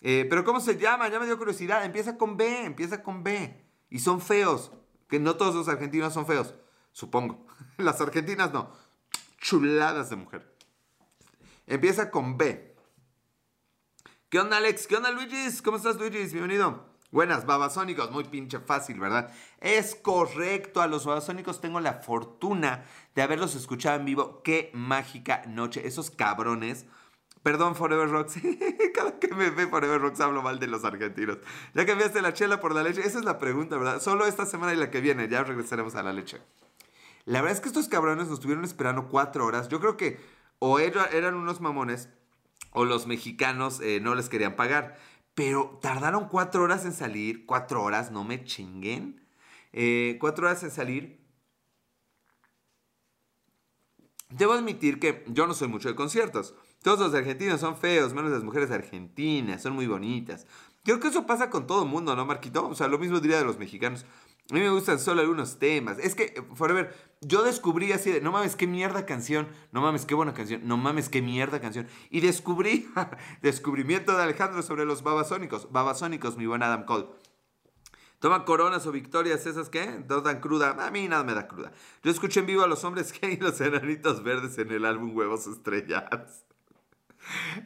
pero 0.00 0.44
¿cómo 0.44 0.60
se 0.60 0.78
llama? 0.78 1.08
Ya 1.08 1.18
me 1.18 1.26
dio 1.26 1.38
curiosidad. 1.38 1.84
Empieza 1.84 2.16
con 2.16 2.36
B, 2.36 2.66
empieza 2.66 3.02
con 3.02 3.24
B. 3.24 3.64
Y 3.90 3.98
son 3.98 4.20
feos. 4.20 4.70
Que 5.12 5.20
no 5.20 5.36
todos 5.36 5.54
los 5.54 5.68
argentinos 5.68 6.14
son 6.14 6.24
feos, 6.24 6.54
supongo. 6.90 7.46
Las 7.76 8.00
argentinas 8.00 8.50
no. 8.54 8.72
Chuladas 9.42 10.08
de 10.08 10.16
mujer. 10.16 10.56
Empieza 11.66 12.10
con 12.10 12.38
B. 12.38 12.74
¿Qué 14.30 14.40
onda, 14.40 14.56
Alex? 14.56 14.86
¿Qué 14.86 14.96
onda, 14.96 15.10
Luigi? 15.10 15.36
¿Cómo 15.62 15.76
estás, 15.76 15.96
Luigi? 15.96 16.16
Bienvenido. 16.32 16.86
Buenas, 17.10 17.44
babasónicos, 17.44 18.10
muy 18.10 18.24
pinche 18.24 18.58
fácil, 18.60 19.00
¿verdad? 19.00 19.30
Es 19.60 19.94
correcto, 19.94 20.80
a 20.80 20.86
los 20.86 21.04
babasónicos 21.04 21.60
tengo 21.60 21.78
la 21.78 21.92
fortuna 21.92 22.86
de 23.14 23.20
haberlos 23.20 23.54
escuchado 23.54 23.98
en 23.98 24.06
vivo. 24.06 24.40
Qué 24.42 24.70
mágica 24.72 25.42
noche. 25.46 25.86
Esos 25.86 26.10
cabrones 26.10 26.86
Perdón, 27.42 27.74
Forever 27.74 28.08
Rocks. 28.08 28.34
Cada 28.94 29.18
que 29.18 29.28
me 29.28 29.50
ve 29.50 29.66
Forever 29.66 30.00
Rocks 30.00 30.20
hablo 30.20 30.42
mal 30.42 30.58
de 30.58 30.68
los 30.68 30.84
argentinos. 30.84 31.38
Ya 31.74 31.84
cambiaste 31.84 32.22
la 32.22 32.32
chela 32.32 32.60
por 32.60 32.74
la 32.74 32.82
leche. 32.82 33.00
Esa 33.00 33.18
es 33.18 33.24
la 33.24 33.38
pregunta, 33.38 33.76
¿verdad? 33.76 34.00
Solo 34.00 34.26
esta 34.26 34.46
semana 34.46 34.72
y 34.72 34.76
la 34.76 34.90
que 34.90 35.00
viene. 35.00 35.28
Ya 35.28 35.42
regresaremos 35.42 35.94
a 35.96 36.02
la 36.02 36.12
leche. 36.12 36.40
La 37.24 37.40
verdad 37.40 37.56
es 37.56 37.60
que 37.60 37.68
estos 37.68 37.88
cabrones 37.88 38.26
nos 38.26 38.34
estuvieron 38.34 38.64
esperando 38.64 39.08
cuatro 39.08 39.44
horas. 39.44 39.68
Yo 39.68 39.80
creo 39.80 39.96
que 39.96 40.20
o 40.60 40.78
eran 40.78 41.34
unos 41.34 41.60
mamones 41.60 42.08
o 42.70 42.84
los 42.84 43.06
mexicanos 43.08 43.80
eh, 43.80 43.98
no 44.00 44.14
les 44.14 44.28
querían 44.28 44.54
pagar. 44.54 44.96
Pero 45.34 45.78
tardaron 45.82 46.28
cuatro 46.28 46.62
horas 46.62 46.84
en 46.84 46.92
salir. 46.92 47.44
Cuatro 47.46 47.82
horas, 47.82 48.12
no 48.12 48.22
me 48.22 48.44
chinguen. 48.44 49.26
Eh, 49.72 50.16
cuatro 50.20 50.46
horas 50.46 50.62
en 50.62 50.70
salir. 50.70 51.20
Debo 54.28 54.52
admitir 54.52 54.98
que 54.98 55.24
yo 55.28 55.46
no 55.46 55.54
soy 55.54 55.68
mucho 55.68 55.88
de 55.88 55.94
conciertos. 55.94 56.54
Todos 56.82 56.98
los 56.98 57.14
argentinos 57.14 57.60
son 57.60 57.76
feos, 57.76 58.12
menos 58.12 58.30
las 58.30 58.42
mujeres 58.42 58.70
argentinas, 58.70 59.62
son 59.62 59.74
muy 59.74 59.86
bonitas. 59.86 60.46
Creo 60.84 60.98
que 60.98 61.08
eso 61.08 61.26
pasa 61.26 61.48
con 61.48 61.66
todo 61.66 61.84
el 61.84 61.88
mundo, 61.88 62.16
¿no, 62.16 62.26
Marquito? 62.26 62.66
O 62.66 62.74
sea, 62.74 62.88
lo 62.88 62.98
mismo 62.98 63.20
diría 63.20 63.38
de 63.38 63.44
los 63.44 63.58
mexicanos. 63.58 64.04
A 64.50 64.54
mí 64.54 64.60
me 64.60 64.70
gustan 64.70 64.98
solo 64.98 65.20
algunos 65.20 65.60
temas. 65.60 65.98
Es 65.98 66.16
que, 66.16 66.44
Forever, 66.54 66.92
yo 67.20 67.44
descubrí 67.44 67.92
así 67.92 68.10
de, 68.10 68.20
no 68.20 68.32
mames, 68.32 68.56
qué 68.56 68.66
mierda 68.66 69.06
canción, 69.06 69.48
no 69.70 69.80
mames, 69.80 70.04
qué 70.04 70.16
buena 70.16 70.34
canción, 70.34 70.62
no 70.64 70.76
mames, 70.76 71.08
qué 71.08 71.22
mierda 71.22 71.60
canción. 71.60 71.86
Y 72.10 72.20
descubrí, 72.20 72.90
descubrimiento 73.42 74.16
de 74.16 74.24
Alejandro 74.24 74.60
sobre 74.62 74.84
los 74.84 75.04
babasónicos. 75.04 75.70
Babasónicos, 75.70 76.36
mi 76.36 76.46
buen 76.46 76.64
Adam 76.64 76.84
Cole. 76.84 77.06
Toma 78.18 78.44
coronas 78.44 78.86
o 78.86 78.92
victorias, 78.92 79.46
¿esas 79.46 79.68
qué? 79.68 80.04
¿No 80.08 80.20
dan 80.20 80.40
cruda? 80.40 80.76
A 80.84 80.90
mí 80.90 81.08
nada 81.08 81.22
me 81.22 81.34
da 81.34 81.46
cruda. 81.46 81.72
Yo 82.02 82.10
escuché 82.10 82.40
en 82.40 82.46
vivo 82.46 82.62
a 82.62 82.68
los 82.68 82.82
hombres 82.82 83.12
que 83.18 83.30
y 83.30 83.36
los 83.36 83.60
enanitos 83.60 84.24
verdes 84.24 84.58
en 84.58 84.70
el 84.72 84.84
álbum 84.84 85.16
Huevos 85.16 85.46
Estrellados. 85.46 86.44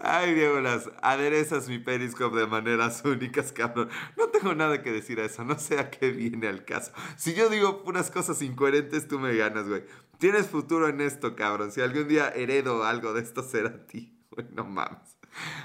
Ay, 0.00 0.34
Diego, 0.34 0.60
las 0.60 0.90
aderezas 1.02 1.68
mi 1.68 1.78
Periscope 1.78 2.36
de 2.36 2.46
maneras 2.46 3.02
únicas, 3.04 3.52
cabrón. 3.52 3.88
No 4.16 4.28
tengo 4.28 4.54
nada 4.54 4.82
que 4.82 4.92
decir 4.92 5.20
a 5.20 5.24
eso, 5.24 5.44
no 5.44 5.58
sé 5.58 5.78
a 5.78 5.90
qué 5.90 6.10
viene 6.10 6.48
al 6.48 6.64
caso. 6.64 6.92
Si 7.16 7.34
yo 7.34 7.48
digo 7.48 7.82
unas 7.86 8.10
cosas 8.10 8.42
incoherentes, 8.42 9.08
tú 9.08 9.18
me 9.18 9.34
ganas, 9.36 9.68
güey. 9.68 9.84
Tienes 10.18 10.46
futuro 10.46 10.88
en 10.88 11.00
esto, 11.00 11.36
cabrón. 11.36 11.72
Si 11.72 11.80
algún 11.80 12.08
día 12.08 12.28
heredo 12.28 12.84
algo 12.84 13.12
de 13.12 13.22
esto, 13.22 13.42
será 13.42 13.68
a 13.70 13.86
ti. 13.86 14.18
Güey, 14.30 14.46
no 14.52 14.64
mames. 14.64 15.18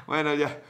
Bueno, 0.08 0.34
ya. 0.34 0.62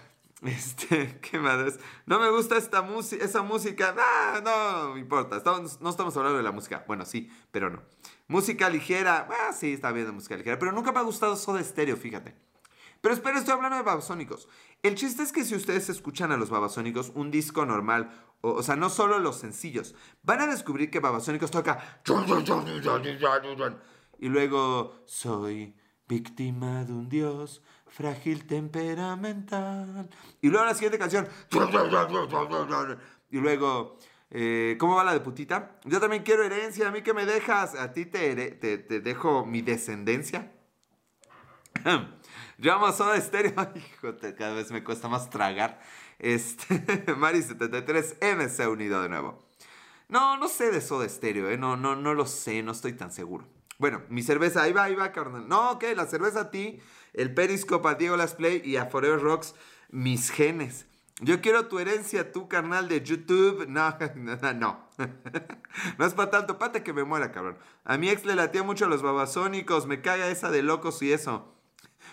Este, 0.43 1.19
¿qué 1.21 1.39
madres? 1.39 1.79
No 2.05 2.19
me 2.19 2.29
gusta 2.29 2.57
esta 2.57 2.81
música, 2.81 3.23
esa 3.23 3.43
música. 3.43 3.95
Ah, 3.97 4.41
no, 4.43 4.93
me 4.95 4.99
importa. 4.99 5.41
no 5.79 5.89
estamos 5.89 6.15
hablando 6.17 6.37
de 6.37 6.43
la 6.43 6.51
música. 6.51 6.83
Bueno, 6.87 7.05
sí, 7.05 7.31
pero 7.51 7.69
no. 7.69 7.81
Música 8.27 8.69
ligera. 8.69 9.27
Ah, 9.29 9.53
sí, 9.53 9.73
está 9.73 9.91
bien 9.91 10.05
de 10.07 10.11
música 10.11 10.37
ligera. 10.37 10.57
Pero 10.59 10.71
nunca 10.71 10.91
me 10.91 10.99
ha 10.99 11.03
gustado 11.03 11.35
Soda 11.35 11.63
Stereo, 11.63 11.97
fíjate. 11.97 12.50
Pero 13.01 13.15
espera, 13.15 13.39
estoy 13.39 13.55
hablando 13.55 13.77
de 13.77 13.83
babasónicos. 13.83 14.47
El 14.83 14.95
chiste 14.95 15.23
es 15.23 15.31
que 15.31 15.43
si 15.43 15.55
ustedes 15.55 15.89
escuchan 15.89 16.31
a 16.31 16.37
los 16.37 16.51
babasónicos, 16.51 17.11
un 17.15 17.31
disco 17.31 17.65
normal, 17.65 18.11
o, 18.41 18.61
sea, 18.61 18.75
no 18.75 18.89
solo 18.89 19.17
los 19.17 19.39
sencillos, 19.39 19.95
van 20.21 20.41
a 20.41 20.47
descubrir 20.47 20.91
que 20.91 20.99
babasónicos 20.99 21.49
toca. 21.49 22.01
Y 24.19 24.29
luego, 24.29 25.01
soy 25.05 25.75
víctima 26.07 26.85
de 26.85 26.93
un 26.93 27.09
dios 27.09 27.63
frágil 27.87 28.45
temperamental. 28.45 30.09
Y 30.41 30.49
luego 30.49 30.65
la 30.65 30.75
siguiente 30.75 30.99
canción. 30.99 31.27
Y 33.31 33.37
luego, 33.39 33.97
eh, 34.29 34.77
¿cómo 34.79 34.95
va 34.95 35.03
la 35.03 35.13
de 35.13 35.21
putita? 35.21 35.79
Yo 35.85 35.99
también 35.99 36.21
quiero 36.21 36.43
herencia, 36.43 36.87
a 36.87 36.91
mí 36.91 37.01
que 37.01 37.13
me 37.13 37.25
dejas, 37.25 37.75
a 37.75 37.93
ti 37.93 38.05
te, 38.05 38.35
te, 38.51 38.77
te 38.77 38.99
dejo 38.99 39.45
mi 39.45 39.61
descendencia. 39.61 40.51
Llama 42.61 42.91
Soda 42.91 43.15
Estéreo. 43.15 43.53
Hijo, 43.75 44.15
cada 44.37 44.53
vez 44.53 44.71
me 44.71 44.83
cuesta 44.83 45.07
más 45.07 45.31
tragar. 45.31 45.81
Este, 46.19 46.75
Mari73M 47.07 48.49
se 48.49 48.63
ha 48.63 48.69
unido 48.69 49.01
de 49.01 49.09
nuevo. 49.09 49.43
No, 50.09 50.37
no 50.37 50.47
sé 50.47 50.69
de 50.69 50.79
Soda 50.79 51.07
Estéreo, 51.07 51.49
¿eh? 51.49 51.57
No, 51.57 51.75
no, 51.75 51.95
no 51.95 52.13
lo 52.13 52.27
sé, 52.27 52.61
no 52.61 52.71
estoy 52.71 52.93
tan 52.93 53.11
seguro. 53.11 53.47
Bueno, 53.79 54.03
mi 54.09 54.21
cerveza, 54.21 54.61
ahí 54.61 54.73
va, 54.73 54.83
ahí 54.83 54.93
va, 54.93 55.11
carnal. 55.11 55.47
No, 55.47 55.71
ok, 55.71 55.85
la 55.95 56.05
cerveza 56.05 56.41
a 56.41 56.51
ti, 56.51 56.79
el 57.13 57.33
Periscope 57.33 57.87
a 57.87 57.95
Diego 57.95 58.15
Las 58.15 58.35
Play 58.35 58.61
y 58.63 58.77
a 58.77 58.85
Forever 58.85 59.19
Rocks, 59.19 59.55
mis 59.89 60.29
genes. 60.29 60.85
Yo 61.19 61.41
quiero 61.41 61.67
tu 61.67 61.79
herencia, 61.79 62.31
tu 62.31 62.47
carnal 62.47 62.87
de 62.87 63.01
YouTube. 63.01 63.65
No, 63.67 63.97
no, 64.15 64.53
no. 64.53 64.87
no 65.97 66.05
es 66.05 66.13
para 66.13 66.29
tanto, 66.29 66.59
pate 66.59 66.83
que 66.83 66.93
me 66.93 67.05
muera, 67.05 67.31
cabrón. 67.31 67.57
A 67.85 67.97
mi 67.97 68.09
ex 68.09 68.23
le 68.23 68.35
latía 68.35 68.61
mucho 68.61 68.85
a 68.85 68.89
los 68.89 69.01
babasónicos, 69.01 69.87
me 69.87 70.01
caga 70.01 70.29
esa 70.29 70.51
de 70.51 70.61
locos 70.61 71.01
y 71.01 71.11
eso. 71.11 71.55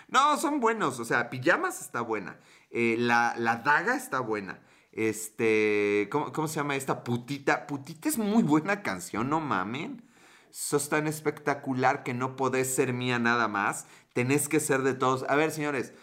No, 0.09 0.37
son 0.37 0.59
buenos. 0.59 0.99
O 0.99 1.05
sea, 1.05 1.29
Pijamas 1.29 1.81
está 1.81 2.01
buena. 2.01 2.39
Eh, 2.71 2.95
la, 2.97 3.33
daga 3.63 3.95
está 3.95 4.19
buena. 4.19 4.59
Este, 4.91 6.09
¿cómo, 6.11 6.47
se 6.47 6.55
llama 6.55 6.75
esta? 6.75 7.03
Putita. 7.03 7.67
Putita 7.67 8.09
es 8.09 8.17
muy 8.17 8.43
buena 8.43 8.81
canción, 8.81 9.29
no 9.29 9.39
mamen. 9.39 10.03
Sos 10.51 10.89
tan 10.89 11.07
espectacular 11.07 12.03
que 12.03 12.13
no 12.15 12.35
podés 12.35 12.73
ser 12.73 12.91
mía 12.93 13.19
nada 13.19 13.47
más. 13.47 13.85
Tenés 14.13 14.49
que 14.49 14.59
ser 14.59 14.81
de 14.81 14.93
todos. 14.93 15.25
A 15.29 15.35
ver, 15.35 15.51
señores. 15.51 15.93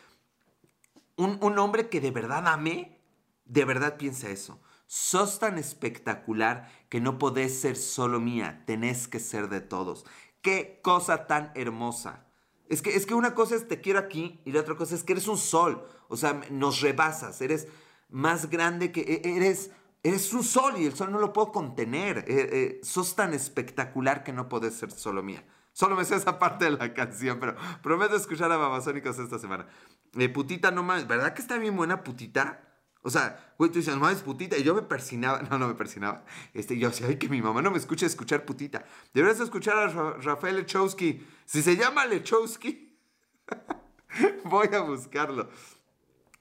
Un, 1.16 1.38
un 1.42 1.59
hombre 1.59 1.88
que 1.88 2.00
de 2.00 2.11
verdad 2.11 2.46
ame, 2.46 3.00
de 3.44 3.64
verdad 3.64 3.96
piensa 3.96 4.28
eso. 4.28 4.61
Sos 4.86 5.40
tan 5.40 5.59
espectacular 5.59 6.70
que 6.88 7.00
no 7.00 7.18
podés 7.18 7.59
ser 7.59 7.76
solo 7.76 8.20
mía, 8.20 8.62
tenés 8.66 9.09
que 9.09 9.18
ser 9.18 9.48
de 9.48 9.61
todos. 9.61 10.04
Qué 10.42 10.78
cosa 10.82 11.26
tan 11.26 11.50
hermosa. 11.57 12.25
Es 12.68 12.82
que, 12.82 12.96
es 12.96 13.06
que 13.06 13.14
una 13.14 13.34
cosa 13.34 13.54
es 13.54 13.68
te 13.68 13.80
quiero 13.80 13.98
aquí 13.98 14.40
y 14.44 14.52
la 14.52 14.60
otra 14.60 14.74
cosa 14.74 14.94
es 14.94 15.04
que 15.04 15.12
eres 15.12 15.28
un 15.28 15.38
sol. 15.38 15.86
O 16.08 16.16
sea, 16.16 16.40
nos 16.50 16.80
rebasas, 16.80 17.40
eres 17.40 17.68
más 18.08 18.50
grande 18.50 18.92
que... 18.92 19.00
E, 19.00 19.36
eres, 19.36 19.70
eres 20.02 20.32
un 20.32 20.44
sol 20.44 20.74
y 20.78 20.86
el 20.86 20.94
sol 20.94 21.10
no 21.10 21.18
lo 21.18 21.32
puedo 21.32 21.52
contener. 21.52 22.18
Eh, 22.18 22.24
eh, 22.52 22.80
sos 22.82 23.14
tan 23.14 23.34
espectacular 23.34 24.24
que 24.24 24.32
no 24.32 24.48
podés 24.48 24.74
ser 24.74 24.90
solo 24.90 25.22
mía. 25.22 25.44
Solo 25.72 25.94
me 25.94 26.04
sé 26.04 26.16
esa 26.16 26.38
parte 26.38 26.64
de 26.64 26.70
la 26.70 26.94
canción, 26.94 27.38
pero 27.38 27.54
prometo 27.82 28.16
escuchar 28.16 28.50
a 28.50 28.56
Babasónicos 28.56 29.18
esta 29.18 29.38
semana. 29.38 29.66
Eh, 30.14 30.28
putita, 30.30 30.70
no 30.70 30.82
mames, 30.82 31.06
¿verdad 31.06 31.34
que 31.34 31.42
está 31.42 31.58
bien 31.58 31.76
buena 31.76 32.02
putita? 32.02 32.65
O 33.07 33.11
sea, 33.11 33.54
güey, 33.57 33.70
tú 33.70 33.78
dices, 33.78 33.94
no 33.94 34.00
mames, 34.00 34.20
putita. 34.22 34.59
Y 34.59 34.64
yo 34.64 34.74
me 34.74 34.82
persinaba, 34.82 35.40
no, 35.50 35.61
no 35.61 35.68
me 35.68 35.74
persinaba. 35.74 36.24
Este, 36.52 36.76
yo 36.76 36.88
decía, 36.88 37.07
ay, 37.07 37.18
que 37.18 37.28
mi 37.28 37.40
mamá 37.40 37.62
no 37.62 37.70
me 37.70 37.78
escuche 37.78 38.04
escuchar 38.04 38.44
putita. 38.44 38.84
Deberías 39.14 39.38
escuchar 39.38 39.78
a 39.78 40.12
Rafael 40.14 40.57
Lechowski. 40.57 41.24
Si 41.44 41.62
se 41.62 41.76
llama 41.76 42.04
Lechowski, 42.04 42.98
voy 44.44 44.66
a 44.74 44.80
buscarlo. 44.80 45.48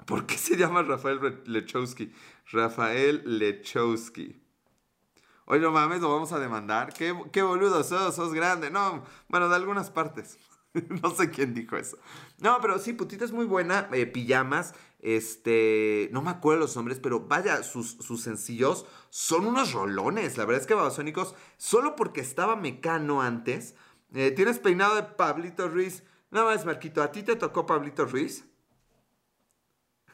¿Por 0.07 0.25
qué 0.25 0.39
se 0.39 0.57
llama 0.57 0.81
Rafael 0.81 1.43
Lechowski? 1.45 2.11
Rafael 2.51 3.21
Lechowski. 3.25 4.41
Oye, 5.45 5.61
no 5.61 5.69
mames, 5.69 6.01
lo 6.01 6.11
vamos 6.11 6.31
a 6.31 6.39
demandar. 6.39 6.93
¿Qué, 6.93 7.15
qué 7.31 7.43
boludo 7.43 7.83
sos? 7.83 8.15
Sos 8.15 8.33
grande. 8.33 8.71
No, 8.71 9.03
bueno, 9.29 9.49
de 9.49 9.55
algunas 9.55 9.91
partes. 9.91 10.39
no 11.01 11.11
sé 11.11 11.29
quién 11.29 11.53
dijo 11.53 11.77
eso. 11.77 11.97
No, 12.39 12.59
pero 12.61 12.79
sí, 12.79 12.93
Putita 12.93 13.25
es 13.25 13.31
muy 13.31 13.45
buena. 13.45 13.89
Eh, 13.93 14.05
pijamas. 14.05 14.73
Este, 15.05 16.09
no 16.11 16.23
me 16.23 16.31
acuerdo 16.31 16.61
los 16.61 16.75
nombres, 16.75 16.99
pero 16.99 17.19
vaya, 17.19 17.61
sus, 17.61 17.95
sencillos 18.19 18.87
son 19.11 19.45
unos 19.45 19.71
rolones. 19.71 20.35
La 20.35 20.45
verdad 20.45 20.61
es 20.61 20.67
que 20.67 20.73
Babasónicos, 20.73 21.35
solo 21.57 21.95
porque 21.95 22.21
estaba 22.21 22.55
Mecano 22.55 23.21
antes, 23.21 23.75
eh, 24.15 24.31
tienes 24.31 24.57
peinado 24.57 24.95
de 24.95 25.03
Pablito 25.03 25.67
Ruiz. 25.67 26.01
Nada 26.31 26.47
más, 26.47 26.65
Marquito, 26.65 27.03
¿a 27.03 27.11
ti 27.11 27.21
te 27.21 27.35
tocó 27.35 27.67
Pablito 27.67 28.05
Ruiz? 28.05 28.45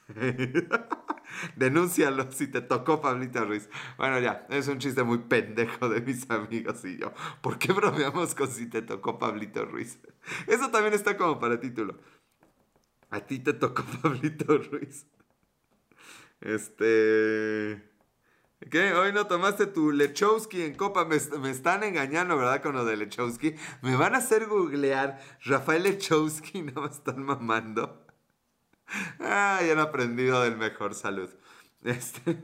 Denúncialo 1.55 2.29
si 2.33 2.47
te 2.47 2.59
tocó 2.59 2.99
Pablito 2.99 3.45
Ruiz. 3.45 3.69
Bueno, 3.97 4.19
ya, 4.19 4.45
es 4.49 4.67
un 4.67 4.79
chiste 4.79 5.03
muy 5.03 5.19
pendejo 5.19 5.87
de 5.87 6.01
mis 6.01 6.29
amigos 6.29 6.83
y 6.83 6.97
yo. 6.97 7.13
¿Por 7.39 7.57
qué 7.57 7.71
bromeamos 7.71 8.35
con 8.35 8.49
si 8.49 8.67
te 8.67 8.81
tocó 8.81 9.17
Pablito 9.17 9.63
Ruiz? 9.63 9.99
Eso 10.47 10.69
también 10.69 10.93
está 10.93 11.15
como 11.15 11.39
para 11.39 11.61
título. 11.61 11.97
A 13.11 13.19
ti 13.19 13.39
te 13.39 13.53
tocó 13.53 13.83
Pablito 14.01 14.57
Ruiz. 14.57 15.05
Este. 16.39 17.87
¿Qué? 18.69 18.93
Hoy 18.93 19.11
no 19.11 19.27
tomaste 19.27 19.67
tu 19.67 19.91
Lechowski 19.91 20.63
en 20.63 20.75
copa. 20.75 21.05
Me, 21.05 21.17
están 21.49 21.83
engañando, 21.83 22.37
¿verdad? 22.37 22.61
Con 22.61 22.73
lo 22.73 22.85
de 22.85 22.95
Lechowski. 22.95 23.55
Me 23.81 23.95
van 23.95 24.15
a 24.15 24.19
hacer 24.19 24.47
googlear. 24.47 25.19
Rafael 25.43 25.83
Lechowski 25.83 26.61
no 26.63 26.81
me 26.81 26.87
están 26.87 27.21
mamando. 27.23 28.07
Ah, 29.19 29.61
ya 29.65 29.73
han 29.73 29.79
aprendido 29.79 30.41
del 30.43 30.57
mejor 30.57 30.95
salud. 30.95 31.29
Este. 31.83 32.37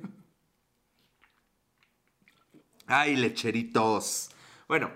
Ay, 2.87 3.15
lecheritos. 3.15 4.31
Bueno, 4.67 4.91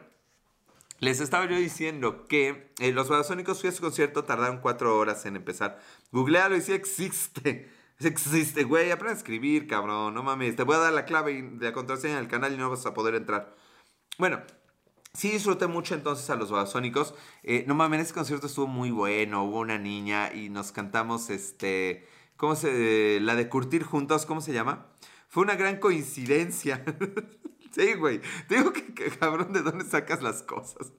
les 1.02 1.20
estaba 1.20 1.48
yo 1.48 1.58
diciendo 1.58 2.28
que 2.28 2.72
eh, 2.80 2.92
los 2.92 3.10
Babasónicos 3.10 3.60
fui 3.60 3.70
a 3.70 3.74
su 3.74 3.82
concierto, 3.82 4.24
tardaron 4.24 4.60
cuatro 4.60 4.98
horas 5.00 5.26
en 5.26 5.36
empezar. 5.36 5.80
Googlealo 6.12 6.56
y 6.56 6.62
sí 6.62 6.74
existe. 6.74 7.72
Existe, 8.00 8.64
güey. 8.64 8.92
Aprende 8.92 9.14
a 9.14 9.18
escribir, 9.18 9.68
cabrón. 9.68 10.14
No 10.14 10.22
mames. 10.24 10.56
Te 10.56 10.64
voy 10.64 10.76
a 10.76 10.80
dar 10.80 10.94
la 10.94 11.06
clave 11.06 11.42
de 11.42 11.66
la 11.66 11.74
contraseña 11.74 12.18
del 12.18 12.28
canal 12.28 12.54
y 12.54 12.58
no 12.58 12.70
vas 12.70 12.86
a 12.86 12.94
poder 12.94 13.16
entrar. 13.16 13.56
Bueno, 14.20 14.42
sí 15.14 15.32
disfruté 15.32 15.66
mucho 15.68 15.96
entonces 15.96 16.30
a 16.30 16.36
los 16.36 16.52
Babasónicos. 16.52 17.16
Eh, 17.44 17.64
no 17.68 17.74
mames, 17.74 18.02
ese 18.02 18.14
concierto 18.14 18.46
estuvo 18.48 18.68
muy 18.68 18.92
bueno. 18.92 19.44
Hubo 19.44 19.60
una 19.60 19.80
niña 19.80 20.32
y 20.34 20.50
nos 20.50 20.72
cantamos 20.72 21.32
este. 21.32 22.08
¿Cómo 22.38 22.56
se.? 22.56 23.20
La 23.22 23.36
de 23.36 23.50
curtir 23.50 23.84
juntos, 23.84 24.28
¿cómo 24.28 24.42
se 24.42 24.54
llama? 24.54 24.88
Fue 25.30 25.42
una 25.44 25.56
gran 25.56 25.78
coincidencia. 25.78 26.86
Sí, 27.72 27.94
güey. 27.94 28.22
Digo 28.50 28.74
que, 28.74 29.10
cabrón, 29.20 29.54
¿de 29.54 29.62
dónde 29.62 29.86
sacas 29.86 30.22
las 30.22 30.44
cosas? 30.44 30.92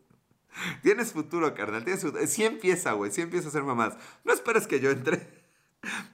Tienes 0.82 1.12
futuro, 1.12 1.54
carnal. 1.54 1.84
Tienes 1.84 2.02
futuro. 2.02 2.26
Sí 2.26 2.44
empieza, 2.44 2.92
güey. 2.92 3.10
Sí 3.10 3.20
empieza 3.20 3.48
a 3.48 3.52
ser 3.52 3.62
mamás. 3.62 3.96
No 4.24 4.32
esperes 4.32 4.66
que 4.66 4.80
yo 4.80 4.90
entre. 4.90 5.42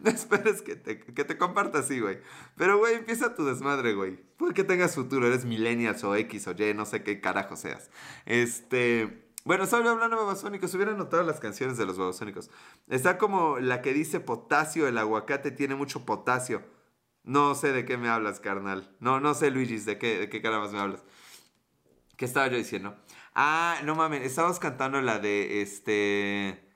No 0.01 0.09
esperes 0.09 0.63
que 0.63 0.77
te, 0.77 0.99
que 0.99 1.25
te 1.25 1.37
comparta 1.37 1.81
así, 1.81 2.01
güey. 2.01 2.21
Pero, 2.57 2.79
güey, 2.79 2.95
empieza 2.95 3.35
tu 3.35 3.45
desmadre, 3.45 3.93
güey. 3.93 4.17
Puede 4.39 4.55
que 4.55 4.65
tengas 4.65 4.95
futuro. 4.95 5.27
Eres 5.27 5.45
millennials 5.45 6.03
o 6.05 6.17
X 6.17 6.47
o 6.49 6.53
Y, 6.53 6.73
no 6.73 6.87
sé 6.87 7.03
qué 7.03 7.21
carajo 7.21 7.55
seas. 7.55 7.91
Este... 8.25 9.27
Bueno, 9.45 9.65
estaba 9.65 9.91
hablando 9.91 10.17
de 10.17 10.23
babasónicos. 10.23 10.73
Hubiera 10.73 10.93
notado 10.93 11.23
las 11.23 11.39
canciones 11.39 11.77
de 11.77 11.85
los 11.85 11.99
babasónicos. 11.99 12.51
Está 12.89 13.19
como 13.19 13.59
la 13.59 13.83
que 13.83 13.93
dice 13.93 14.21
potasio. 14.21 14.89
El 14.89 14.97
aguacate 14.97 15.51
tiene 15.51 15.75
mucho 15.75 16.07
potasio. 16.07 16.63
No 17.29 17.55
sé 17.55 17.73
de 17.73 17.85
qué 17.85 17.99
me 17.99 18.09
hablas, 18.09 18.41
carnal. 18.41 18.97
No, 19.01 19.21
no 19.21 19.35
sé, 19.35 19.51
Luigi, 19.51 19.77
de 19.81 19.99
qué, 19.99 20.19
de 20.19 20.31
qué 20.31 20.41
me 20.41 20.79
hablas. 20.79 21.05
¿Qué 22.17 22.25
estaba 22.25 22.47
yo 22.49 22.57
diciendo? 22.57 22.97
Ah, 23.35 23.81
no 23.85 23.95
mames, 23.95 24.23
estábamos 24.23 24.59
cantando 24.59 24.99
la 25.03 25.19
de 25.19 25.61
este. 25.61 26.73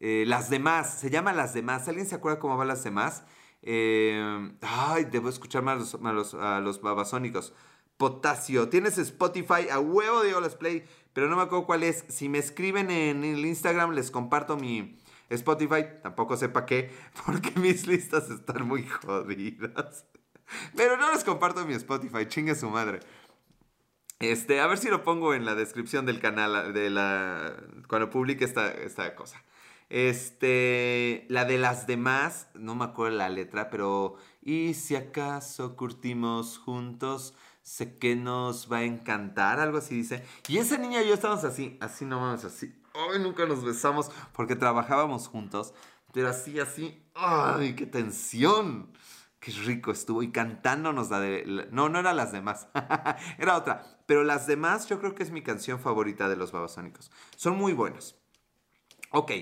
Eh, 0.00 0.24
las 0.26 0.48
demás, 0.48 0.98
se 0.98 1.10
llama 1.10 1.34
Las 1.34 1.52
demás. 1.52 1.86
¿Alguien 1.86 2.06
se 2.06 2.14
acuerda 2.14 2.38
cómo 2.38 2.56
va 2.56 2.64
Las 2.64 2.82
demás? 2.82 3.24
Eh, 3.60 4.56
ay, 4.62 5.04
debo 5.04 5.28
escuchar 5.28 5.62
más 5.62 5.94
los, 5.94 6.34
a 6.34 6.60
los, 6.60 6.80
babasónicos. 6.80 7.52
Potasio. 7.98 8.70
Tienes 8.70 8.96
Spotify 8.96 9.68
a 9.70 9.80
huevo 9.80 10.22
de 10.22 10.32
Let's 10.40 10.54
Play, 10.54 10.86
pero 11.12 11.28
no 11.28 11.36
me 11.36 11.42
acuerdo 11.42 11.66
cuál 11.66 11.82
es. 11.82 12.06
Si 12.08 12.30
me 12.30 12.38
escriben 12.38 12.90
en 12.90 13.22
el 13.22 13.44
Instagram, 13.44 13.92
les 13.92 14.10
comparto 14.10 14.56
mi, 14.56 14.98
Spotify, 15.30 15.86
tampoco 16.02 16.36
sepa 16.36 16.66
qué, 16.66 16.92
porque 17.26 17.52
mis 17.58 17.86
listas 17.86 18.28
están 18.30 18.66
muy 18.66 18.86
jodidas. 18.86 20.04
Pero 20.76 20.96
no 20.96 21.12
les 21.12 21.24
comparto 21.24 21.64
mi 21.64 21.74
Spotify, 21.74 22.26
chingue 22.26 22.54
su 22.54 22.68
madre. 22.68 23.00
Este, 24.18 24.60
a 24.60 24.66
ver 24.66 24.76
si 24.76 24.88
lo 24.88 25.02
pongo 25.02 25.32
en 25.32 25.46
la 25.46 25.54
descripción 25.54 26.04
del 26.04 26.20
canal, 26.20 26.74
de 26.74 26.90
la, 26.90 27.56
cuando 27.88 28.10
publique 28.10 28.44
esta, 28.44 28.70
esta 28.70 29.14
cosa. 29.14 29.42
Este, 29.88 31.24
la 31.28 31.44
de 31.44 31.58
las 31.58 31.86
demás, 31.86 32.48
no 32.54 32.74
me 32.74 32.84
acuerdo 32.84 33.16
la 33.16 33.28
letra, 33.28 33.70
pero 33.70 34.16
y 34.42 34.74
si 34.74 34.94
acaso 34.94 35.74
curtimos 35.74 36.58
juntos, 36.58 37.34
sé 37.62 37.98
que 37.98 38.14
nos 38.14 38.70
va 38.70 38.78
a 38.78 38.84
encantar, 38.84 39.58
algo 39.58 39.78
así 39.78 39.96
dice. 39.96 40.24
Y 40.48 40.58
esa 40.58 40.76
niña 40.76 41.02
y 41.02 41.08
yo 41.08 41.14
estábamos 41.14 41.44
así, 41.44 41.78
así 41.80 42.04
nomás, 42.04 42.44
así, 42.44 42.74
Ay, 42.94 43.20
nunca 43.20 43.46
nos 43.46 43.64
besamos 43.64 44.10
porque 44.32 44.56
trabajábamos 44.56 45.28
juntos. 45.28 45.74
Pero 46.12 46.28
así, 46.28 46.58
así. 46.58 47.02
¡Ay, 47.14 47.74
qué 47.74 47.86
tensión! 47.86 48.92
Qué 49.38 49.52
rico 49.52 49.90
estuvo. 49.90 50.22
Y 50.22 50.32
cantándonos 50.32 51.10
la 51.10 51.20
de... 51.20 51.68
No, 51.70 51.88
no 51.88 51.98
era 51.98 52.12
las 52.12 52.32
demás. 52.32 52.68
era 53.38 53.56
otra. 53.56 54.02
Pero 54.06 54.22
las 54.22 54.46
demás 54.46 54.86
yo 54.86 54.98
creo 54.98 55.14
que 55.14 55.22
es 55.22 55.30
mi 55.30 55.42
canción 55.42 55.80
favorita 55.80 56.28
de 56.28 56.36
los 56.36 56.52
babasónicos. 56.52 57.10
Son 57.36 57.56
muy 57.56 57.72
buenos. 57.72 58.16
Ok. 59.12 59.32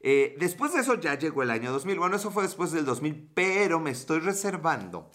Eh, 0.00 0.36
después 0.38 0.72
de 0.74 0.80
eso 0.80 1.00
ya 1.00 1.18
llegó 1.18 1.42
el 1.42 1.50
año 1.50 1.72
2000. 1.72 1.98
Bueno, 1.98 2.16
eso 2.16 2.30
fue 2.30 2.44
después 2.44 2.70
del 2.70 2.84
2000, 2.84 3.30
pero 3.34 3.80
me 3.80 3.90
estoy 3.90 4.20
reservando 4.20 5.10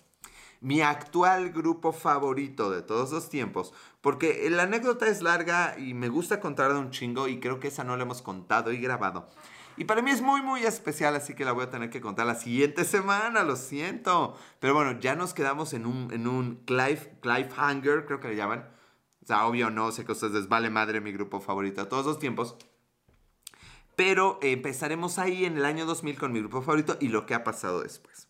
mi 0.62 0.82
actual 0.82 1.52
grupo 1.52 1.92
favorito 1.92 2.70
de 2.70 2.82
todos 2.82 3.12
los 3.12 3.30
tiempos, 3.30 3.74
porque 4.02 4.50
la 4.50 4.64
anécdota 4.64 5.08
es 5.08 5.22
larga 5.22 5.78
y 5.78 5.94
me 5.94 6.10
gusta 6.10 6.40
contar 6.40 6.74
de 6.74 6.80
un 6.80 6.92
chingo 6.92 7.28
y 7.28 7.40
creo 7.40 7.60
que 7.60 7.70
esa 7.70 7.84
no 7.84 7.96
la 7.96 8.04
hemos 8.04 8.22
contado 8.22 8.72
y 8.72 8.78
grabado. 8.78 9.30
Y 9.80 9.86
para 9.86 10.02
mí 10.02 10.12
es 10.12 10.22
muy, 10.22 10.42
muy 10.42 10.66
especial, 10.66 11.16
así 11.16 11.34
que 11.34 11.46
la 11.46 11.54
voy 11.54 11.64
a 11.64 11.70
tener 11.70 11.90
que 11.90 12.02
contar 12.02 12.26
la 12.26 12.36
siguiente 12.36 12.84
semana, 12.86 13.44
lo 13.44 13.56
siento. 13.56 14.36
Pero 14.60 14.74
bueno, 14.74 15.00
ya 15.00 15.16
nos 15.16 15.34
quedamos 15.34 15.74
en 15.74 15.86
un, 15.86 16.12
en 16.12 16.28
un 16.28 16.58
Clive, 16.66 17.50
Hanger, 17.56 18.06
creo 18.06 18.20
que 18.20 18.28
le 18.28 18.36
llaman. 18.36 18.70
O 19.24 19.26
sea, 19.26 19.46
obvio 19.46 19.70
no, 19.70 19.92
sé 19.94 20.04
que 20.04 20.12
ustedes 20.12 20.50
vale 20.50 20.70
madre 20.70 21.00
mi 21.00 21.14
grupo 21.14 21.40
favorito 21.40 21.82
de 21.82 21.90
todos 21.90 22.06
los 22.06 22.20
tiempos. 22.20 22.58
Pero 23.96 24.38
empezaremos 24.42 25.18
ahí 25.18 25.46
en 25.46 25.58
el 25.58 25.64
año 25.64 25.86
2000 25.86 26.18
con 26.18 26.34
mi 26.34 26.40
grupo 26.40 26.62
favorito 26.62 26.98
y 27.00 27.08
lo 27.08 27.26
que 27.26 27.34
ha 27.34 27.46
pasado 27.46 27.82
después. 27.82 28.29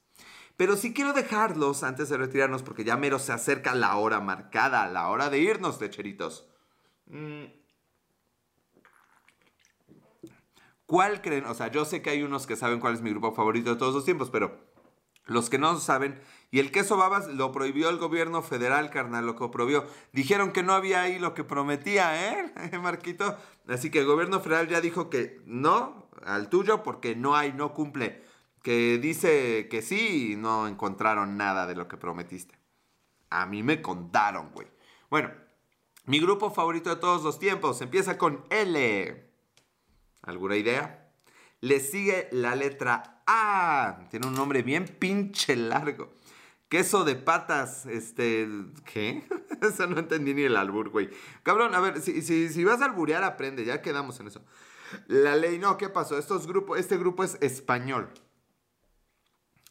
Pero 0.59 0.75
sí 0.75 0.93
quiero 0.93 1.13
dejarlos 1.13 1.83
antes 1.83 2.09
de 2.09 2.17
retirarnos 2.17 2.63
porque 2.63 2.83
ya 2.83 2.97
mero 2.97 3.17
se 3.17 3.31
acerca 3.31 3.73
la 3.75 3.95
hora 3.95 4.19
marcada, 4.19 4.85
la 4.87 5.07
hora 5.07 5.29
de 5.29 5.39
irnos, 5.39 5.79
lecheritos. 5.79 6.49
Mm. 7.05 7.45
¿Cuál 10.85 11.21
creen? 11.21 11.45
O 11.45 11.53
sea, 11.53 11.71
yo 11.71 11.85
sé 11.85 12.01
que 12.01 12.09
hay 12.09 12.23
unos 12.23 12.45
que 12.45 12.57
saben 12.57 12.81
cuál 12.81 12.93
es 12.93 13.01
mi 13.01 13.11
grupo 13.11 13.33
favorito 13.33 13.69
de 13.69 13.77
todos 13.77 13.95
los 13.95 14.03
tiempos, 14.03 14.29
pero 14.31 14.59
los 15.27 15.49
que 15.49 15.57
no 15.57 15.79
saben, 15.79 16.19
y 16.51 16.59
el 16.59 16.73
queso 16.73 16.97
babas 16.97 17.29
lo 17.29 17.53
prohibió 17.53 17.87
el 17.87 17.97
gobierno 17.97 18.41
federal, 18.41 18.89
carnal, 18.89 19.25
lo 19.25 19.37
que 19.37 19.47
prohibió. 19.47 19.87
Dijeron 20.11 20.51
que 20.51 20.61
no 20.61 20.73
había 20.73 21.03
ahí 21.03 21.19
lo 21.19 21.33
que 21.33 21.45
prometía, 21.45 22.33
¿eh, 22.33 22.77
Marquito? 22.81 23.37
Así 23.69 23.89
que 23.89 23.99
el 23.99 24.05
gobierno 24.05 24.41
federal 24.41 24.67
ya 24.67 24.81
dijo 24.81 25.09
que 25.09 25.41
no 25.45 26.09
al 26.25 26.49
tuyo 26.49 26.83
porque 26.83 27.15
no 27.15 27.37
hay, 27.37 27.53
no 27.53 27.73
cumple 27.73 28.27
que 28.63 28.97
dice 28.97 29.67
que 29.69 29.81
sí 29.81 30.33
y 30.33 30.35
no 30.35 30.67
encontraron 30.67 31.37
nada 31.37 31.65
de 31.67 31.75
lo 31.75 31.87
que 31.87 31.97
prometiste. 31.97 32.57
A 33.29 33.45
mí 33.45 33.63
me 33.63 33.81
contaron, 33.81 34.51
güey. 34.51 34.67
Bueno, 35.09 35.31
mi 36.05 36.19
grupo 36.19 36.49
favorito 36.51 36.89
de 36.89 36.95
todos 36.95 37.23
los 37.23 37.39
tiempos 37.39 37.81
empieza 37.81 38.17
con 38.17 38.43
L. 38.49 39.29
¿Alguna 40.23 40.55
idea? 40.57 41.11
Le 41.61 41.79
sigue 41.79 42.29
la 42.31 42.55
letra 42.55 43.21
A. 43.25 44.07
Tiene 44.09 44.27
un 44.27 44.33
nombre 44.33 44.63
bien 44.63 44.85
pinche 44.85 45.55
largo. 45.55 46.13
Queso 46.67 47.03
de 47.03 47.15
patas, 47.15 47.85
este, 47.87 48.47
¿qué? 48.85 49.27
eso 49.61 49.87
no 49.87 49.99
entendí 49.99 50.33
ni 50.33 50.43
el 50.43 50.55
albur, 50.55 50.89
güey. 50.89 51.09
Cabrón, 51.43 51.73
a 51.73 51.79
ver, 51.79 52.01
si, 52.01 52.21
si, 52.21 52.49
si 52.49 52.63
vas 52.63 52.81
a 52.81 52.85
alburear, 52.85 53.23
aprende, 53.23 53.65
ya 53.65 53.81
quedamos 53.81 54.19
en 54.19 54.27
eso. 54.27 54.43
La 55.07 55.35
ley, 55.35 55.57
no, 55.57 55.77
¿qué 55.77 55.89
pasó? 55.89 56.17
Estos 56.17 56.47
grupos, 56.47 56.79
este 56.79 56.97
grupo 56.97 57.23
es 57.23 57.37
español. 57.41 58.11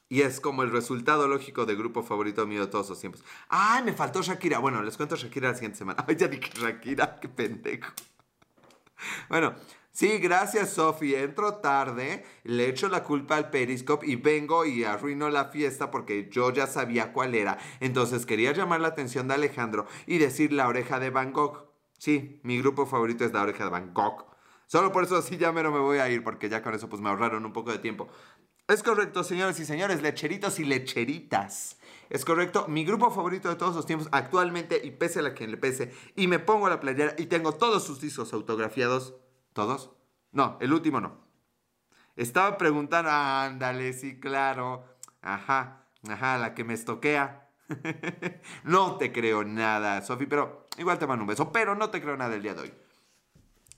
Y 0.09 0.22
es 0.22 0.40
como 0.40 0.62
el 0.62 0.70
resultado 0.70 1.28
lógico 1.28 1.66
de 1.66 1.76
grupo 1.76 2.02
favorito 2.02 2.46
mío 2.46 2.62
de 2.62 2.66
todos 2.68 2.88
los 2.88 3.00
tiempos. 3.00 3.22
¡Ay, 3.48 3.82
me 3.84 3.92
faltó 3.92 4.22
Shakira! 4.22 4.59
Bueno, 4.59 4.82
les 4.82 4.96
cuento 4.96 5.16
Shakira 5.16 5.48
la 5.50 5.54
siguiente 5.54 5.78
semana. 5.78 6.04
¡Ay, 6.09 6.16
ya 6.16 6.28
dije 6.28 6.50
Shakira! 6.54 7.16
¡Qué 7.20 7.28
pendejo! 7.28 7.92
Bueno, 9.28 9.54
Sí, 9.98 10.18
gracias, 10.18 10.74
Sofi. 10.74 11.16
Entro 11.16 11.56
tarde, 11.56 12.24
le 12.44 12.68
echo 12.68 12.88
la 12.88 13.02
culpa 13.02 13.34
al 13.34 13.50
Periscope 13.50 14.06
y 14.06 14.14
vengo 14.14 14.64
y 14.64 14.84
arruino 14.84 15.28
la 15.28 15.46
fiesta 15.46 15.90
porque 15.90 16.28
yo 16.30 16.52
ya 16.52 16.68
sabía 16.68 17.12
cuál 17.12 17.34
era. 17.34 17.59
Entonces 17.80 18.24
quería 18.24 18.52
llamar 18.52 18.80
la 18.80 18.86
atención 18.86 19.26
de 19.26 19.34
Alejandro 19.34 19.86
y 20.06 20.18
decir 20.18 20.52
la 20.52 20.68
oreja 20.68 21.00
de 21.00 21.11
Van 21.11 21.32
Gogh. 21.32 21.72
Sí, 21.98 22.40
mi 22.44 22.59
grupo 22.59 22.86
favorito 22.86 23.24
es 23.24 23.32
la 23.32 23.42
oreja 23.42 23.64
de 23.64 23.70
Van 23.70 23.92
Gogh. 23.92 24.24
Solo 24.66 24.92
por 24.92 25.02
eso 25.02 25.16
así 25.16 25.36
ya 25.36 25.50
mero 25.50 25.72
me 25.72 25.80
voy 25.80 25.98
a 25.98 26.09
ir 26.11 26.22
porque 26.22 26.48
ya 26.48 26.62
con 26.62 26.74
eso 26.74 26.88
pues 26.88 27.02
me 27.02 27.09
ahorraron 27.09 27.44
un 27.44 27.52
poco 27.52 27.72
de 27.72 27.78
tiempo. 27.78 28.06
Es 28.68 28.82
correcto, 28.82 29.24
señores 29.24 29.58
y 29.60 29.64
señores, 29.64 30.02
lecheritos 30.02 30.58
y 30.58 30.64
lecheritas. 30.66 31.78
Es 32.10 32.26
correcto, 32.26 32.68
mi 32.68 32.84
grupo 32.84 33.10
favorito 33.10 33.48
de 33.48 33.56
todos 33.56 33.74
los 33.74 33.86
tiempos 33.86 34.10
actualmente 34.12 34.78
y 34.84 34.90
pese 34.90 35.20
a 35.20 35.22
la 35.22 35.32
quien 35.32 35.50
le 35.50 35.56
pese 35.56 35.94
y 36.16 36.26
me 36.26 36.38
pongo 36.38 36.66
a 36.66 36.70
la 36.70 36.78
playera 36.78 37.14
y 37.16 37.26
tengo 37.26 37.52
todos 37.52 37.82
sus 37.82 37.98
discos 37.98 38.34
autografiados. 38.34 39.14
¿Todos? 39.54 39.92
No, 40.32 40.58
el 40.60 40.74
último 40.74 41.00
no. 41.00 41.18
Estaba 42.14 42.58
preguntando, 42.58 43.10
ándale, 43.10 43.94
sí, 43.94 44.20
claro. 44.20 44.84
Ajá, 45.22 45.86
ajá, 46.06 46.36
la 46.36 46.54
que 46.54 46.64
me 46.64 46.74
estoquea. 46.74 47.48
no 48.64 48.98
te 48.98 49.12
creo 49.12 49.44
nada, 49.44 50.02
Sofi, 50.02 50.26
pero 50.26 50.68
igual 50.76 50.98
te 50.98 51.06
mando 51.06 51.22
un 51.22 51.28
beso, 51.28 51.52
pero 51.52 51.74
no 51.74 51.88
te 51.88 52.02
creo 52.02 52.18
nada 52.18 52.34
el 52.34 52.42
día 52.42 52.52
de 52.52 52.60
hoy. 52.60 52.74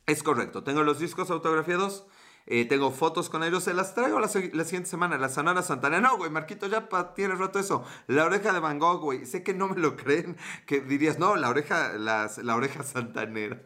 Es 0.06 0.24
correcto, 0.24 0.64
tengo 0.64 0.82
los 0.82 0.98
discos 0.98 1.30
autografiados 1.30 2.06
eh, 2.46 2.64
tengo 2.64 2.90
fotos 2.90 3.30
con 3.30 3.44
ellos, 3.44 3.64
se 3.64 3.74
las 3.74 3.94
traigo 3.94 4.18
la, 4.20 4.28
siguiente 4.28 4.86
semana. 4.86 5.18
La 5.18 5.28
Sonora 5.28 5.62
Santanera. 5.62 6.00
No, 6.00 6.16
güey, 6.16 6.30
Marquito, 6.30 6.66
ya 6.66 6.88
tiene 7.14 7.34
rato 7.34 7.58
eso. 7.58 7.84
La 8.06 8.24
oreja 8.24 8.52
de 8.52 8.60
Van 8.60 8.78
Gogh, 8.78 9.00
güey. 9.00 9.26
Sé 9.26 9.42
que 9.42 9.54
no 9.54 9.68
me 9.68 9.76
lo 9.76 9.96
creen. 9.96 10.36
Que 10.66 10.80
dirías, 10.80 11.18
no, 11.18 11.36
la 11.36 11.48
oreja, 11.48 11.92
la 11.94 12.56
oreja 12.56 12.82
santanera. 12.82 13.62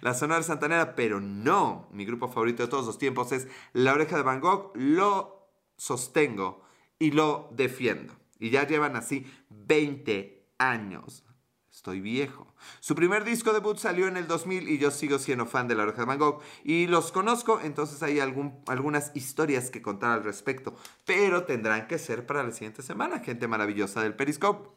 La 0.00 0.14
Sonora 0.14 0.42
Santanera, 0.42 0.94
pero 0.94 1.20
no. 1.20 1.88
Mi 1.92 2.04
grupo 2.04 2.28
favorito 2.28 2.62
de 2.62 2.68
todos 2.68 2.86
los 2.86 2.98
tiempos 2.98 3.32
es 3.32 3.48
La 3.72 3.92
oreja 3.92 4.16
de 4.16 4.22
Van 4.22 4.40
Gogh. 4.40 4.72
Lo 4.74 5.48
sostengo 5.76 6.62
y 6.98 7.12
lo 7.12 7.48
defiendo. 7.52 8.14
Y 8.38 8.50
ya 8.50 8.66
llevan 8.66 8.96
así 8.96 9.26
20 9.50 10.52
años. 10.58 11.24
Estoy 11.70 12.00
viejo. 12.00 12.47
Su 12.80 12.94
primer 12.94 13.24
disco 13.24 13.52
debut 13.52 13.78
salió 13.78 14.06
en 14.08 14.16
el 14.16 14.26
2000 14.26 14.68
y 14.68 14.78
yo 14.78 14.90
sigo 14.90 15.18
siendo 15.18 15.46
fan 15.46 15.68
de 15.68 15.74
La 15.74 15.84
Oreja 15.84 16.00
de 16.00 16.06
Van 16.06 16.18
Gogh. 16.18 16.40
Y 16.64 16.86
los 16.86 17.12
conozco, 17.12 17.60
entonces 17.62 18.02
hay 18.02 18.20
algunas 18.20 19.12
historias 19.14 19.70
que 19.70 19.82
contar 19.82 20.12
al 20.12 20.24
respecto. 20.24 20.74
Pero 21.04 21.44
tendrán 21.44 21.86
que 21.86 21.98
ser 21.98 22.26
para 22.26 22.42
la 22.42 22.52
siguiente 22.52 22.82
semana, 22.82 23.20
gente 23.20 23.48
maravillosa 23.48 24.02
del 24.02 24.14
Periscope. 24.14 24.68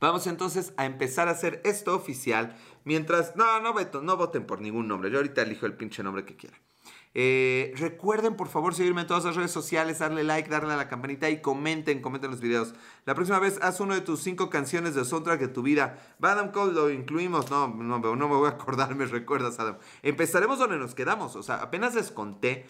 Vamos 0.00 0.26
entonces 0.26 0.74
a 0.76 0.86
empezar 0.86 1.28
a 1.28 1.32
hacer 1.32 1.60
esto 1.64 1.94
oficial. 1.94 2.56
Mientras... 2.84 3.36
No, 3.36 3.60
no, 3.60 3.72
no 3.72 4.16
voten 4.16 4.46
por 4.46 4.60
ningún 4.60 4.88
nombre. 4.88 5.10
Yo 5.10 5.18
ahorita 5.18 5.42
elijo 5.42 5.66
el 5.66 5.76
pinche 5.76 6.02
nombre 6.02 6.24
que 6.24 6.36
quiera. 6.36 6.58
Eh, 7.16 7.72
recuerden 7.76 8.34
por 8.34 8.48
favor 8.48 8.74
seguirme 8.74 9.02
en 9.02 9.06
todas 9.06 9.24
las 9.24 9.36
redes 9.36 9.52
sociales, 9.52 10.00
darle 10.00 10.24
like, 10.24 10.50
darle 10.50 10.72
a 10.72 10.76
la 10.76 10.88
campanita 10.88 11.30
y 11.30 11.40
comenten, 11.40 12.02
comenten 12.02 12.32
los 12.32 12.40
videos. 12.40 12.74
La 13.06 13.14
próxima 13.14 13.38
vez 13.38 13.58
haz 13.62 13.78
uno 13.78 13.94
de 13.94 14.00
tus 14.00 14.20
cinco 14.20 14.50
canciones 14.50 14.96
de 14.96 15.04
soundtrack 15.04 15.40
de 15.40 15.48
tu 15.48 15.62
vida. 15.62 15.98
Adam 16.20 16.50
Cole 16.50 16.72
lo 16.72 16.90
incluimos, 16.90 17.50
no, 17.50 17.68
no, 17.68 17.98
me 18.00 18.26
voy 18.26 18.46
a 18.46 18.52
acordar, 18.52 18.96
me 18.96 19.06
recuerdas 19.06 19.60
Adam. 19.60 19.78
Empezaremos 20.02 20.58
donde 20.58 20.76
nos 20.76 20.94
quedamos, 20.94 21.36
o 21.36 21.42
sea, 21.42 21.56
apenas 21.56 21.94
les 21.94 22.10
conté 22.10 22.66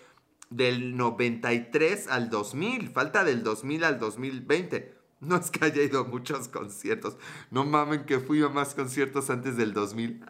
del 0.51 0.97
93 0.97 2.09
al 2.09 2.29
2000, 2.29 2.91
falta 2.91 3.25
del 3.25 3.43
2000 3.43 3.85
al 3.85 3.99
2020. 3.99 4.95
No 5.21 5.37
es 5.37 5.51
que 5.51 5.65
haya 5.65 5.83
ido 5.83 6.01
a 6.01 6.05
muchos 6.05 6.49
conciertos. 6.49 7.17
No 7.51 7.65
mamen 7.65 8.05
que 8.05 8.21
fui 8.21 8.43
a 8.43 8.51
más 8.51 8.75
conciertos 8.75 9.31
antes 9.31 9.57
del 9.57 9.73
2000. 9.73 10.23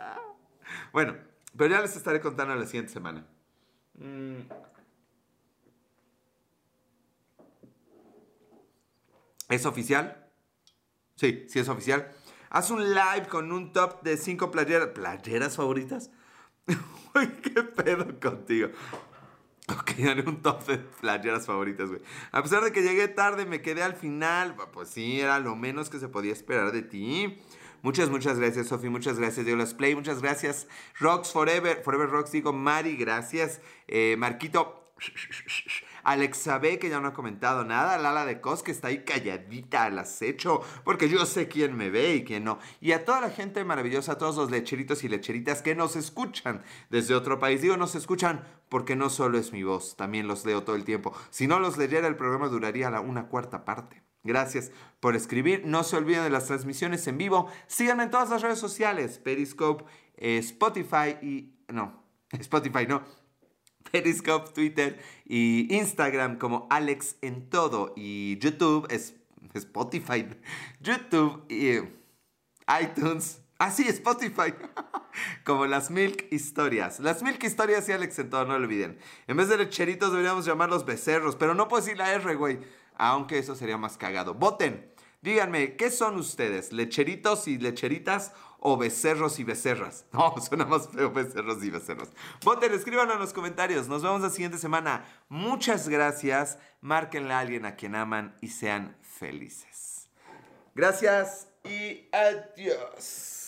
Bueno, 0.92 1.16
pero 1.56 1.74
ya 1.74 1.80
les 1.80 1.96
estaré 1.96 2.20
contando 2.20 2.54
la 2.54 2.66
siguiente 2.66 2.92
semana. 2.92 3.26
Mm. 3.98 4.40
¿Es 9.48 9.66
oficial? 9.66 10.30
Sí, 11.16 11.46
sí 11.48 11.58
es 11.58 11.68
oficial. 11.68 12.10
Haz 12.50 12.70
un 12.70 12.94
live 12.94 13.26
con 13.28 13.52
un 13.52 13.72
top 13.72 14.02
de 14.02 14.16
cinco 14.16 14.50
playeras. 14.50 14.88
¿Playeras 14.88 15.56
favoritas? 15.56 16.10
Qué 16.66 17.62
pedo 17.62 18.18
contigo. 18.20 18.68
Ok, 19.68 19.92
haré 20.00 20.24
un 20.26 20.42
top 20.42 20.66
de 20.66 20.78
playeras 20.78 21.46
favoritas, 21.46 21.88
güey. 21.88 22.02
A 22.32 22.42
pesar 22.42 22.62
de 22.64 22.72
que 22.72 22.82
llegué 22.82 23.08
tarde, 23.08 23.46
me 23.46 23.62
quedé 23.62 23.82
al 23.82 23.94
final. 23.94 24.56
Pues 24.72 24.88
sí, 24.88 25.20
era 25.20 25.38
lo 25.38 25.56
menos 25.56 25.88
que 25.88 25.98
se 25.98 26.08
podía 26.08 26.32
esperar 26.32 26.72
de 26.72 26.82
ti. 26.82 27.40
Muchas, 27.84 28.08
muchas 28.08 28.38
gracias, 28.38 28.68
Sofi. 28.68 28.88
Muchas 28.88 29.18
gracias, 29.18 29.44
Diolas 29.44 29.74
Play. 29.74 29.94
Muchas 29.94 30.22
gracias, 30.22 30.66
Rocks 30.98 31.30
Forever. 31.30 31.82
Forever 31.84 32.08
Rocks, 32.08 32.32
digo, 32.32 32.50
Mari, 32.50 32.96
gracias. 32.96 33.60
Eh, 33.88 34.16
Marquito. 34.16 34.90
Alexa 36.02 36.58
B, 36.58 36.78
que 36.78 36.88
ya 36.88 36.98
no 37.00 37.08
ha 37.08 37.12
comentado 37.12 37.62
nada. 37.62 37.98
Lala 37.98 38.24
de 38.24 38.40
Cos, 38.40 38.62
que 38.62 38.70
está 38.70 38.88
ahí 38.88 39.04
calladita 39.04 39.84
al 39.84 39.98
acecho, 39.98 40.62
porque 40.82 41.10
yo 41.10 41.26
sé 41.26 41.46
quién 41.46 41.76
me 41.76 41.90
ve 41.90 42.14
y 42.14 42.24
quién 42.24 42.44
no. 42.44 42.58
Y 42.80 42.92
a 42.92 43.04
toda 43.04 43.20
la 43.20 43.28
gente 43.28 43.62
maravillosa, 43.64 44.12
a 44.12 44.18
todos 44.18 44.36
los 44.36 44.50
lecheritos 44.50 45.04
y 45.04 45.08
lecheritas 45.08 45.60
que 45.60 45.74
nos 45.74 45.94
escuchan 45.94 46.62
desde 46.88 47.14
otro 47.14 47.38
país. 47.38 47.60
Digo, 47.60 47.76
nos 47.76 47.94
escuchan 47.96 48.46
porque 48.70 48.96
no 48.96 49.10
solo 49.10 49.36
es 49.36 49.52
mi 49.52 49.62
voz, 49.62 49.94
también 49.94 50.26
los 50.26 50.46
leo 50.46 50.62
todo 50.62 50.76
el 50.76 50.84
tiempo. 50.84 51.14
Si 51.28 51.46
no 51.46 51.58
los 51.58 51.76
leyera, 51.76 52.08
el 52.08 52.16
programa 52.16 52.48
duraría 52.48 52.88
la 52.88 53.02
una 53.02 53.28
cuarta 53.28 53.66
parte. 53.66 54.02
Gracias 54.24 54.72
por 55.00 55.14
escribir. 55.14 55.66
No 55.66 55.84
se 55.84 55.96
olviden 55.96 56.24
de 56.24 56.30
las 56.30 56.46
transmisiones 56.46 57.06
en 57.06 57.18
vivo. 57.18 57.46
Síganme 57.66 58.04
en 58.04 58.10
todas 58.10 58.30
las 58.30 58.40
redes 58.40 58.58
sociales. 58.58 59.18
Periscope, 59.18 59.84
eh, 60.16 60.38
Spotify 60.38 61.18
y... 61.22 61.54
No, 61.68 62.02
Spotify 62.30 62.86
no. 62.88 63.02
Periscope, 63.92 64.50
Twitter 64.52 64.98
y 65.26 65.72
Instagram 65.76 66.38
como 66.38 66.66
Alex 66.70 67.16
en 67.20 67.50
todo. 67.50 67.92
Y 67.96 68.38
YouTube 68.38 68.86
es 68.90 69.14
Spotify. 69.54 70.26
YouTube 70.80 71.44
y 71.50 71.80
iTunes. 72.82 73.42
Ah, 73.58 73.70
sí, 73.70 73.86
Spotify. 73.88 74.54
Como 75.44 75.66
las 75.66 75.90
Milk 75.90 76.26
Historias. 76.32 76.98
Las 76.98 77.22
Milk 77.22 77.44
Historias 77.44 77.86
y 77.90 77.92
Alex 77.92 78.18
en 78.18 78.30
todo, 78.30 78.46
no 78.46 78.58
lo 78.58 78.64
olviden. 78.64 78.98
En 79.26 79.36
vez 79.36 79.48
de 79.48 79.58
lecheritos 79.58 80.10
deberíamos 80.10 80.46
llamarlos 80.46 80.86
becerros. 80.86 81.36
Pero 81.36 81.54
no 81.54 81.68
puedo 81.68 81.84
decir 81.84 81.98
la 81.98 82.10
R, 82.14 82.34
güey 82.36 82.58
aunque 82.96 83.38
eso 83.38 83.54
sería 83.54 83.78
más 83.78 83.96
cagado. 83.96 84.34
Voten, 84.34 84.92
díganme, 85.22 85.76
¿qué 85.76 85.90
son 85.90 86.16
ustedes? 86.16 86.72
¿Lecheritos 86.72 87.48
y 87.48 87.58
lecheritas 87.58 88.32
o 88.58 88.76
becerros 88.76 89.38
y 89.38 89.44
becerras? 89.44 90.06
No, 90.12 90.34
suena 90.40 90.64
más 90.64 90.88
feo 90.88 91.10
becerros 91.10 91.62
y 91.62 91.70
becerros. 91.70 92.08
Voten, 92.42 92.72
escríbanlo 92.72 93.14
en 93.14 93.20
los 93.20 93.32
comentarios. 93.32 93.88
Nos 93.88 94.02
vemos 94.02 94.20
la 94.20 94.30
siguiente 94.30 94.58
semana. 94.58 95.04
Muchas 95.28 95.88
gracias. 95.88 96.58
Márquenle 96.80 97.34
a 97.34 97.40
alguien 97.40 97.66
a 97.66 97.76
quien 97.76 97.94
aman 97.94 98.36
y 98.40 98.48
sean 98.48 98.96
felices. 99.02 100.08
Gracias 100.74 101.48
y 101.64 102.08
adiós. 102.12 103.44